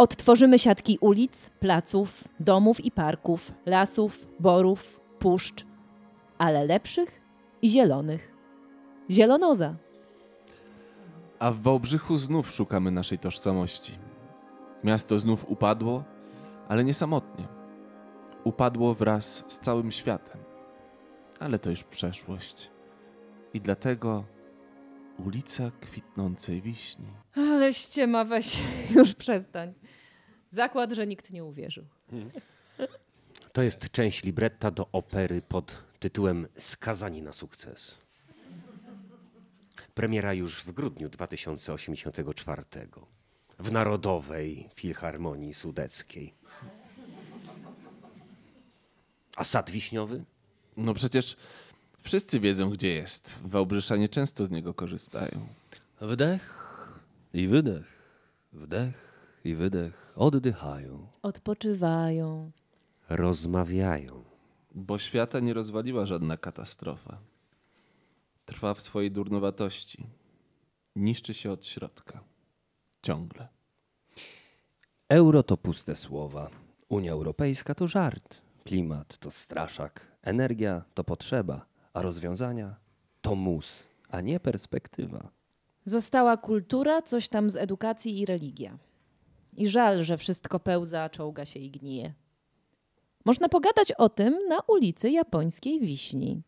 Odtworzymy 0.00 0.58
siatki 0.58 0.98
ulic, 1.00 1.50
placów, 1.50 2.24
domów 2.40 2.84
i 2.84 2.90
parków, 2.90 3.52
lasów, 3.66 4.26
borów, 4.38 5.00
puszcz, 5.18 5.66
ale 6.38 6.64
lepszych 6.64 7.20
i 7.62 7.70
zielonych. 7.70 8.34
Zielonoza. 9.10 9.74
A 11.38 11.50
w 11.50 11.60
Wałbrzychu 11.60 12.18
znów 12.18 12.50
szukamy 12.50 12.90
naszej 12.90 13.18
tożsamości. 13.18 13.98
Miasto 14.84 15.18
znów 15.18 15.46
upadło, 15.48 16.04
ale 16.68 16.84
nie 16.84 16.94
samotnie. 16.94 17.48
Upadło 18.44 18.94
wraz 18.94 19.44
z 19.48 19.60
całym 19.60 19.92
światem. 19.92 20.40
Ale 21.40 21.58
to 21.58 21.70
już 21.70 21.84
przeszłość. 21.84 22.70
I 23.54 23.60
dlatego 23.60 24.24
ulica 25.26 25.70
kwitnącej 25.80 26.62
wiśni. 26.62 27.06
Ale 27.36 27.74
ściema, 27.74 28.24
weź, 28.24 28.58
już 28.96 29.14
przestań. 29.14 29.74
Zakład, 30.50 30.92
że 30.92 31.06
nikt 31.06 31.30
nie 31.30 31.44
uwierzył. 31.44 31.84
To 33.52 33.62
jest 33.62 33.90
część 33.90 34.24
libretta 34.24 34.70
do 34.70 34.88
opery 34.92 35.42
pod 35.42 35.84
tytułem 35.98 36.48
Skazani 36.56 37.22
na 37.22 37.32
sukces. 37.32 37.98
Premiera 39.94 40.34
już 40.34 40.62
w 40.62 40.72
grudniu 40.72 41.08
2084 41.08 42.62
w 43.58 43.72
Narodowej 43.72 44.68
Filharmonii 44.74 45.54
Sudeckiej. 45.54 46.34
A 49.36 49.44
sad 49.44 49.70
wiśniowy? 49.70 50.24
No 50.76 50.94
przecież 50.94 51.36
wszyscy 52.02 52.40
wiedzą, 52.40 52.70
gdzie 52.70 52.94
jest. 52.94 53.38
Wałbrzyszanie 53.44 54.08
często 54.08 54.46
z 54.46 54.50
niego 54.50 54.74
korzystają. 54.74 55.46
Wdech 56.00 56.74
i 57.34 57.48
wydech, 57.48 57.86
wdech 58.52 59.10
i 59.44 59.54
wydech, 59.54 60.12
oddychają. 60.16 61.06
Odpoczywają. 61.22 62.50
Rozmawiają. 63.08 64.24
Bo 64.74 64.98
świata 64.98 65.40
nie 65.40 65.54
rozwaliła 65.54 66.06
żadna 66.06 66.36
katastrofa. 66.36 67.18
Trwa 68.44 68.74
w 68.74 68.82
swojej 68.82 69.10
durnowatości. 69.10 70.06
Niszczy 70.96 71.34
się 71.34 71.50
od 71.50 71.66
środka. 71.66 72.20
Ciągle. 73.02 73.48
Euro 75.08 75.42
to 75.42 75.56
puste 75.56 75.96
słowa. 75.96 76.50
Unia 76.88 77.12
Europejska 77.12 77.74
to 77.74 77.86
żart. 77.86 78.40
Klimat 78.64 79.18
to 79.18 79.30
straszak. 79.30 80.06
Energia 80.22 80.82
to 80.94 81.04
potrzeba. 81.04 81.69
A 81.92 82.02
rozwiązania 82.02 82.74
to 83.22 83.34
mus, 83.34 83.72
a 84.08 84.20
nie 84.20 84.40
perspektywa. 84.40 85.30
Została 85.84 86.36
kultura, 86.36 87.02
coś 87.02 87.28
tam 87.28 87.50
z 87.50 87.56
edukacji 87.56 88.20
i 88.20 88.26
religia. 88.26 88.78
I 89.56 89.68
żal, 89.68 90.04
że 90.04 90.16
wszystko 90.16 90.60
pełza, 90.60 91.08
czołga 91.08 91.44
się 91.44 91.60
i 91.60 91.70
gnije. 91.70 92.14
Można 93.24 93.48
pogadać 93.48 93.92
o 93.92 94.08
tym 94.08 94.38
na 94.48 94.60
ulicy 94.60 95.10
Japońskiej 95.10 95.80
Wiśni. 95.80 96.42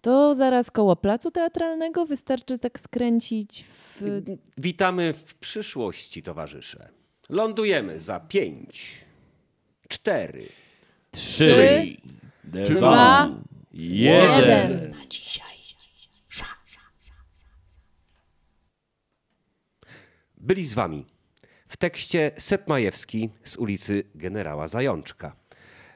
To 0.00 0.34
zaraz 0.34 0.70
koło 0.70 0.96
placu 0.96 1.30
teatralnego 1.30 2.06
wystarczy 2.06 2.58
tak 2.58 2.80
skręcić 2.80 3.64
w... 3.64 4.22
Witamy 4.58 5.12
w 5.12 5.34
przyszłości, 5.34 6.22
towarzysze. 6.22 6.88
Lądujemy 7.30 8.00
za 8.00 8.20
pięć, 8.20 9.04
cztery, 9.88 10.48
Trzy, 11.10 11.96
dwa, 12.44 13.30
jeden. 13.72 14.94
Byli 20.36 20.66
z 20.66 20.74
wami 20.74 21.06
w 21.68 21.76
tekście 21.76 22.30
Sep 22.38 22.68
Majewski 22.68 23.30
z 23.44 23.56
ulicy 23.56 24.04
Generała 24.14 24.68
Zajączka. 24.68 25.36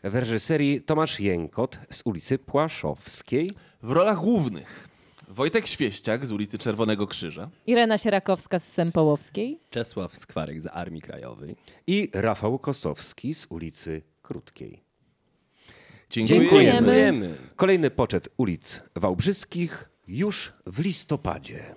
W 0.05 0.15
reżyserii 0.15 0.83
Tomasz 0.83 1.21
Jękot 1.21 1.79
z 1.91 2.03
ulicy 2.05 2.39
Płaszowskiej. 2.39 3.51
W 3.83 3.91
rolach 3.91 4.19
głównych 4.19 4.89
Wojtek 5.29 5.67
Świeściak 5.67 6.27
z 6.27 6.33
ulicy 6.33 6.59
Czerwonego 6.59 7.07
Krzyża. 7.07 7.51
Irena 7.67 7.99
Sierakowska 7.99 8.59
z 8.59 8.73
Sempołowskiej. 8.73 9.61
Czesław 9.71 10.19
Skwarek 10.19 10.63
z 10.63 10.67
Armii 10.67 11.03
Krajowej. 11.03 11.57
i 11.87 12.11
Rafał 12.15 12.59
Kosowski 12.59 13.35
z 13.35 13.47
ulicy 13.51 14.03
Krótkiej. 14.23 14.86
Dziękujemy. 16.11 17.35
Kolejny 17.57 17.91
poczet 17.91 18.29
ulic 18.37 18.83
Wałbrzyskich 18.97 19.89
już 20.09 20.53
w 20.67 20.81
listopadzie. 20.81 21.75